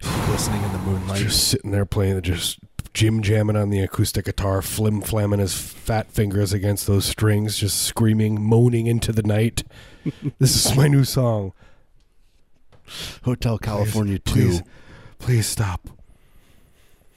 glistening 0.00 0.62
in 0.62 0.72
the 0.72 0.78
moonlight. 0.78 1.18
Just 1.20 1.48
sitting 1.48 1.70
there 1.70 1.84
playing, 1.84 2.20
just 2.22 2.60
jim 2.96 3.20
jamming 3.20 3.56
on 3.56 3.68
the 3.68 3.80
acoustic 3.80 4.24
guitar, 4.24 4.62
flim 4.62 5.02
flamming 5.02 5.38
his 5.38 5.54
fat 5.54 6.10
fingers 6.10 6.54
against 6.54 6.86
those 6.86 7.04
strings, 7.04 7.58
just 7.58 7.82
screaming, 7.82 8.40
moaning 8.40 8.86
into 8.86 9.12
the 9.12 9.22
night. 9.22 9.64
this 10.38 10.64
is 10.64 10.74
my 10.74 10.88
new 10.88 11.04
song. 11.04 11.52
Hotel 13.24 13.58
California 13.58 14.18
please, 14.18 14.60
two. 14.60 14.66
Please 15.18 15.46
stop. 15.46 15.90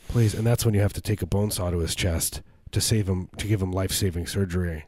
Please, 0.09 0.33
and 0.33 0.45
that's 0.45 0.65
when 0.65 0.73
you 0.73 0.81
have 0.81 0.91
to 0.91 1.01
take 1.01 1.21
a 1.21 1.25
bone 1.25 1.49
saw 1.49 1.71
to 1.71 1.77
his 1.79 1.95
chest 1.95 2.41
to 2.71 2.81
save 2.81 3.07
him, 3.07 3.29
to 3.37 3.47
give 3.47 3.61
him 3.61 3.71
life 3.71 3.93
saving 3.93 4.27
surgery. 4.27 4.83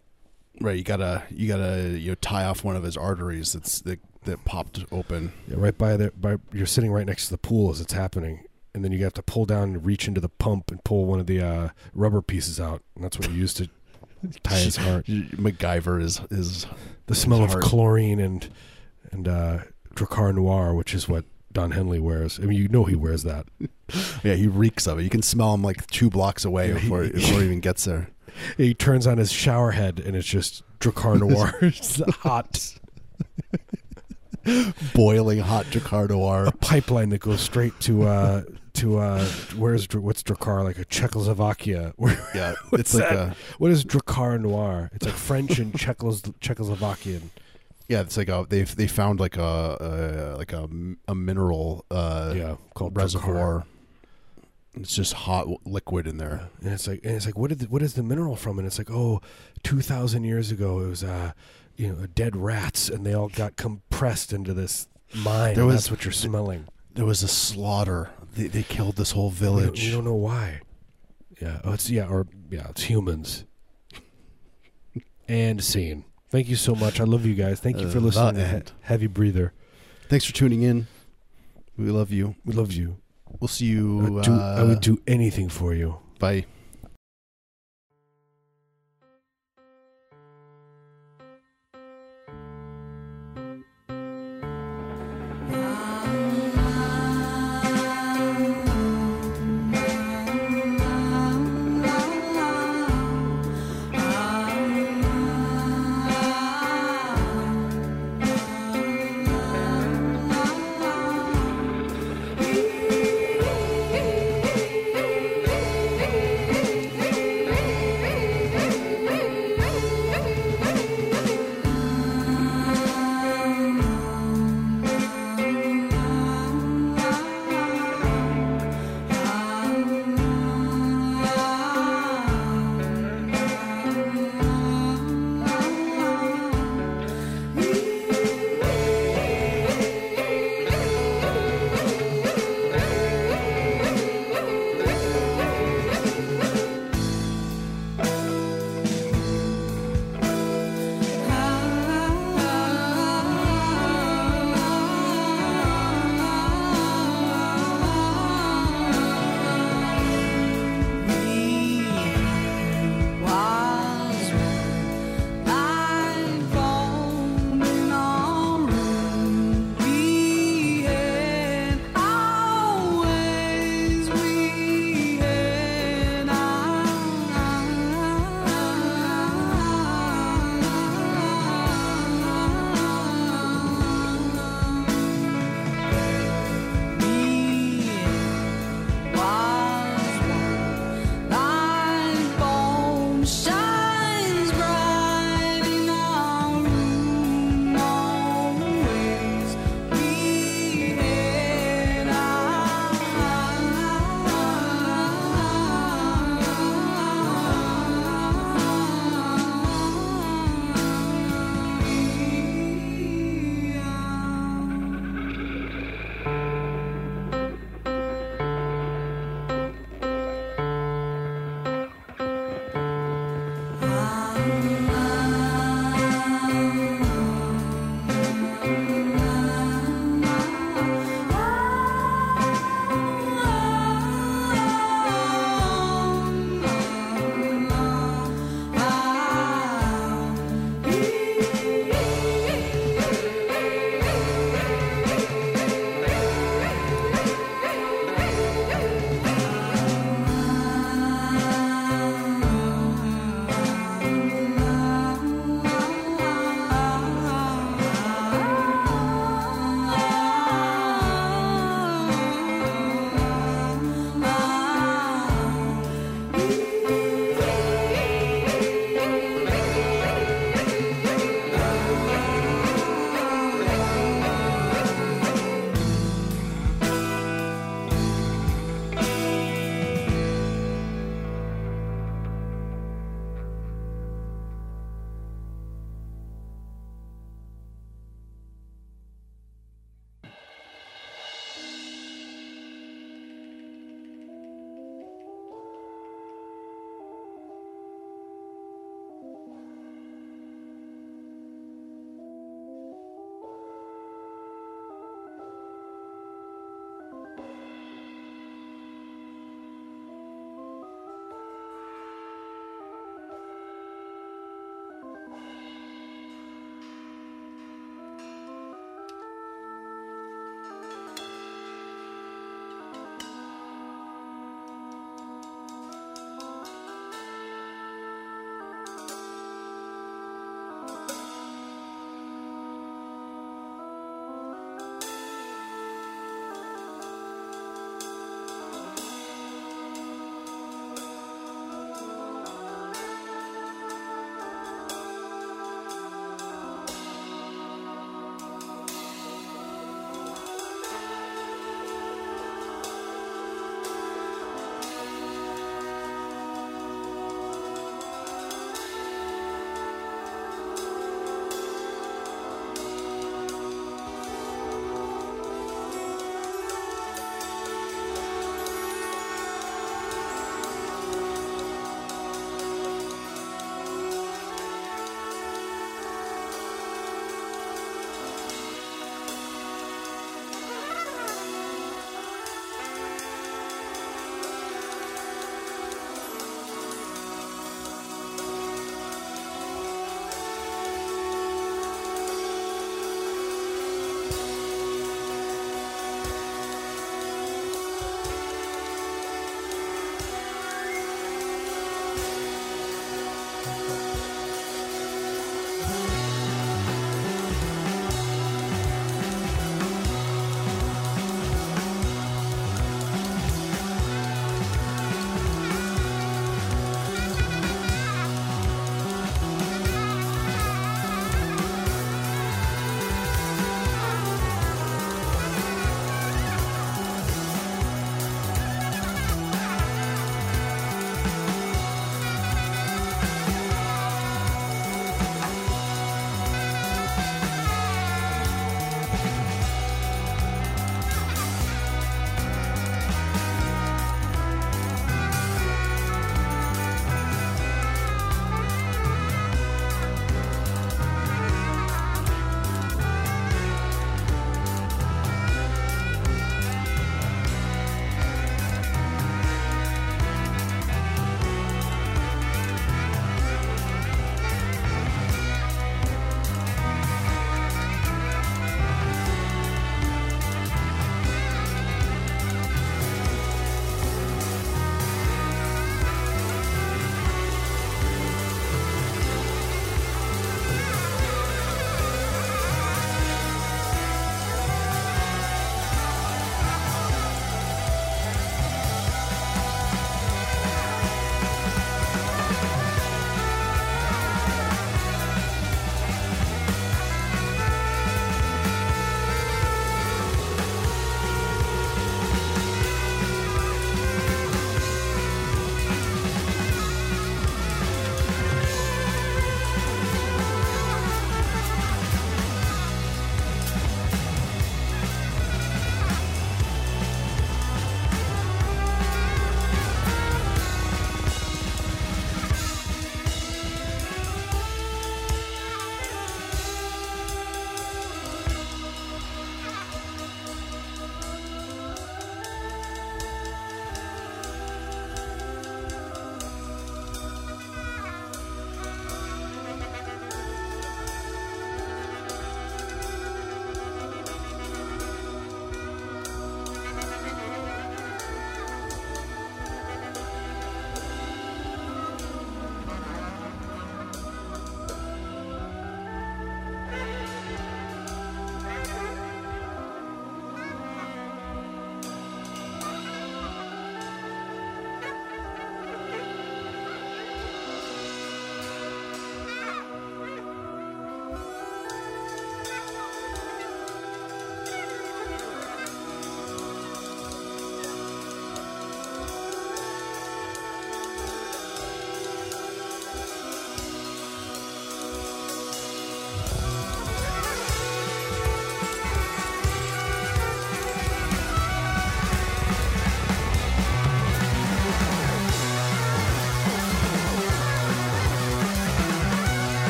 Right, 0.59 0.77
you 0.77 0.83
gotta 0.83 1.23
you 1.29 1.47
gotta 1.47 1.97
you 1.97 2.09
know 2.09 2.15
tie 2.15 2.43
off 2.43 2.65
one 2.65 2.75
of 2.75 2.83
his 2.83 2.97
arteries 2.97 3.53
that's 3.53 3.79
that 3.81 3.99
that 4.25 4.43
popped 4.43 4.83
open. 4.91 5.31
Yeah, 5.47 5.55
right 5.57 5.77
by 5.77 5.95
there. 5.95 6.11
By 6.11 6.35
you're 6.51 6.65
sitting 6.65 6.91
right 6.91 7.05
next 7.05 7.27
to 7.27 7.31
the 7.31 7.37
pool 7.37 7.71
as 7.71 7.79
it's 7.79 7.93
happening, 7.93 8.43
and 8.73 8.83
then 8.83 8.91
you 8.91 9.03
have 9.03 9.13
to 9.13 9.21
pull 9.23 9.45
down 9.45 9.63
and 9.69 9.85
reach 9.85 10.07
into 10.07 10.21
the 10.21 10.29
pump 10.29 10.71
and 10.71 10.83
pull 10.83 11.05
one 11.05 11.19
of 11.19 11.27
the 11.27 11.41
uh, 11.41 11.69
rubber 11.93 12.21
pieces 12.21 12.59
out, 12.59 12.81
and 12.95 13.03
that's 13.03 13.17
what 13.19 13.29
you 13.29 13.35
used 13.35 13.57
to 13.57 13.69
tie 14.43 14.55
his 14.59 14.75
heart. 14.77 15.05
MacGyver 15.07 16.01
is 16.01 16.21
is 16.29 16.65
The 17.07 17.15
smell 17.15 17.43
of 17.43 17.51
heart. 17.51 17.63
chlorine 17.63 18.19
and 18.19 18.47
and 19.11 19.27
uh, 19.27 19.59
Drakkar 19.95 20.33
Noir, 20.35 20.73
which 20.73 20.93
is 20.93 21.09
what 21.09 21.25
Don 21.51 21.71
Henley 21.71 21.99
wears. 21.99 22.39
I 22.39 22.43
mean, 22.43 22.57
you 22.57 22.67
know 22.69 22.85
he 22.85 22.95
wears 22.95 23.23
that. 23.23 23.47
yeah 24.23 24.35
he 24.35 24.47
reeks 24.47 24.87
of 24.87 24.99
it. 24.99 25.03
You 25.03 25.09
can 25.09 25.21
smell 25.21 25.53
him 25.53 25.61
like 25.61 25.85
two 25.87 26.09
blocks 26.09 26.45
away 26.45 26.69
Yeah, 26.69 26.75
he- 26.77 26.81
before 26.89 27.07
before 27.09 27.39
he 27.39 27.45
even 27.45 27.59
gets 27.59 27.83
there. 27.85 28.09
He 28.55 28.73
turns 28.73 29.05
on 29.05 29.17
his 29.17 29.29
shower 29.31 29.71
head, 29.71 29.99
and 29.99 30.15
it's 30.15 30.27
just 30.27 30.63
Drakkar 30.79 31.19
Noir. 31.19 31.53
it's 31.61 32.01
hot. 32.19 32.77
Boiling 34.95 35.39
hot 35.39 35.65
Drakkar 35.67 36.09
Noir. 36.09 36.45
A 36.45 36.51
pipeline 36.51 37.09
that 37.09 37.19
goes 37.19 37.41
straight 37.41 37.77
to 37.81 38.03
uh, 38.07 38.43
to 38.73 38.97
uh, 38.99 39.23
where's 39.57 39.87
what's 39.93 40.23
Drakkar 40.23 40.63
like 40.63 40.77
a 40.79 40.85
Czechoslovakia? 40.85 41.93
Where, 41.97 42.17
Yeah, 42.35 42.53
it's 42.73 42.93
like 42.93 43.09
that? 43.09 43.17
a 43.29 43.35
What 43.57 43.71
is 43.71 43.83
Drakkar 43.85 44.39
Noir? 44.39 44.89
It's 44.93 45.05
like 45.05 45.15
French 45.15 45.59
and 45.59 45.73
Czechos- 45.73 46.33
Czechoslovakian. 46.39 47.21
yeah, 47.87 48.01
it's 48.01 48.17
like 48.17 48.29
a 48.29 48.45
they 48.49 48.63
they 48.63 48.87
found 48.87 49.19
like 49.19 49.37
a, 49.37 49.77
a 50.31 50.37
like 50.37 50.53
a, 50.53 50.69
a 51.07 51.15
mineral 51.15 51.85
uh, 51.91 52.33
yeah, 52.35 52.55
called 52.73 52.95
reservoir. 52.95 53.65
It's 54.73 54.95
just 54.95 55.13
hot 55.13 55.47
liquid 55.65 56.07
in 56.07 56.17
there. 56.17 56.47
And 56.63 56.71
it's 56.71 56.87
like, 56.87 57.01
and 57.03 57.13
it's 57.17 57.25
like, 57.25 57.37
what 57.37 57.49
did 57.49 57.59
the, 57.59 57.65
what 57.67 57.81
is 57.81 57.95
the 57.95 58.03
mineral 58.03 58.37
from? 58.37 58.57
And 58.57 58.65
it's 58.65 58.77
like, 58.77 58.89
oh, 58.89 59.19
two 59.63 59.81
thousand 59.81 60.23
years 60.23 60.49
ago, 60.49 60.79
it 60.79 60.87
was 60.87 61.03
uh, 61.03 61.33
you 61.75 61.89
know, 61.91 62.05
dead 62.15 62.37
rats, 62.37 62.87
and 62.87 63.05
they 63.05 63.13
all 63.13 63.27
got 63.27 63.57
compressed 63.57 64.31
into 64.31 64.53
this 64.53 64.87
mine. 65.13 65.55
There 65.55 65.65
was- 65.65 65.75
that's 65.75 65.91
what 65.91 66.05
you're 66.05 66.13
smelling. 66.13 66.67
There 66.93 67.05
was 67.05 67.21
a 67.23 67.27
slaughter. 67.27 68.09
They, 68.33 68.47
they 68.47 68.63
killed 68.63 68.95
this 68.95 69.11
whole 69.11 69.29
We 69.29 69.35
don't, 69.39 69.55
village. 69.57 69.85
we 69.85 69.91
don't 69.91 70.05
know 70.05 70.15
why. 70.15 70.61
Yeah, 71.41 71.59
oh, 71.63 71.73
it's 71.73 71.89
yeah, 71.89 72.07
or 72.07 72.27
yeah, 72.49 72.67
it's 72.69 72.83
humans. 72.83 73.45
and 75.27 75.63
scene. 75.63 76.05
Thank 76.29 76.47
you 76.49 76.55
so 76.55 76.75
much. 76.75 76.99
I 76.99 77.03
love 77.03 77.25
you 77.25 77.33
guys. 77.35 77.59
Thank 77.59 77.79
you 77.79 77.89
for 77.89 77.97
Uh, 77.97 78.01
listening 78.01 78.33
the 78.35 78.43
to 78.43 78.57
he- 78.57 78.63
Heavy 78.81 79.07
Breather. 79.07 79.53
Thanks 80.07 80.25
for 80.25 80.33
tuning 80.33 80.61
in. 80.61 80.87
We 81.77 81.85
love 81.89 82.11
you. 82.11 82.35
We 82.45 82.53
love 82.53 82.71
you. 82.73 82.97
We'll 83.39 83.47
see 83.47 83.65
you. 83.65 84.19
I'd 84.19 84.23
do, 84.25 84.33
I 84.33 84.59
uh, 84.59 84.65
would 84.67 84.81
do 84.81 85.01
anything 85.07 85.49
for 85.49 85.73
you. 85.73 85.97
Bye. 86.19 86.45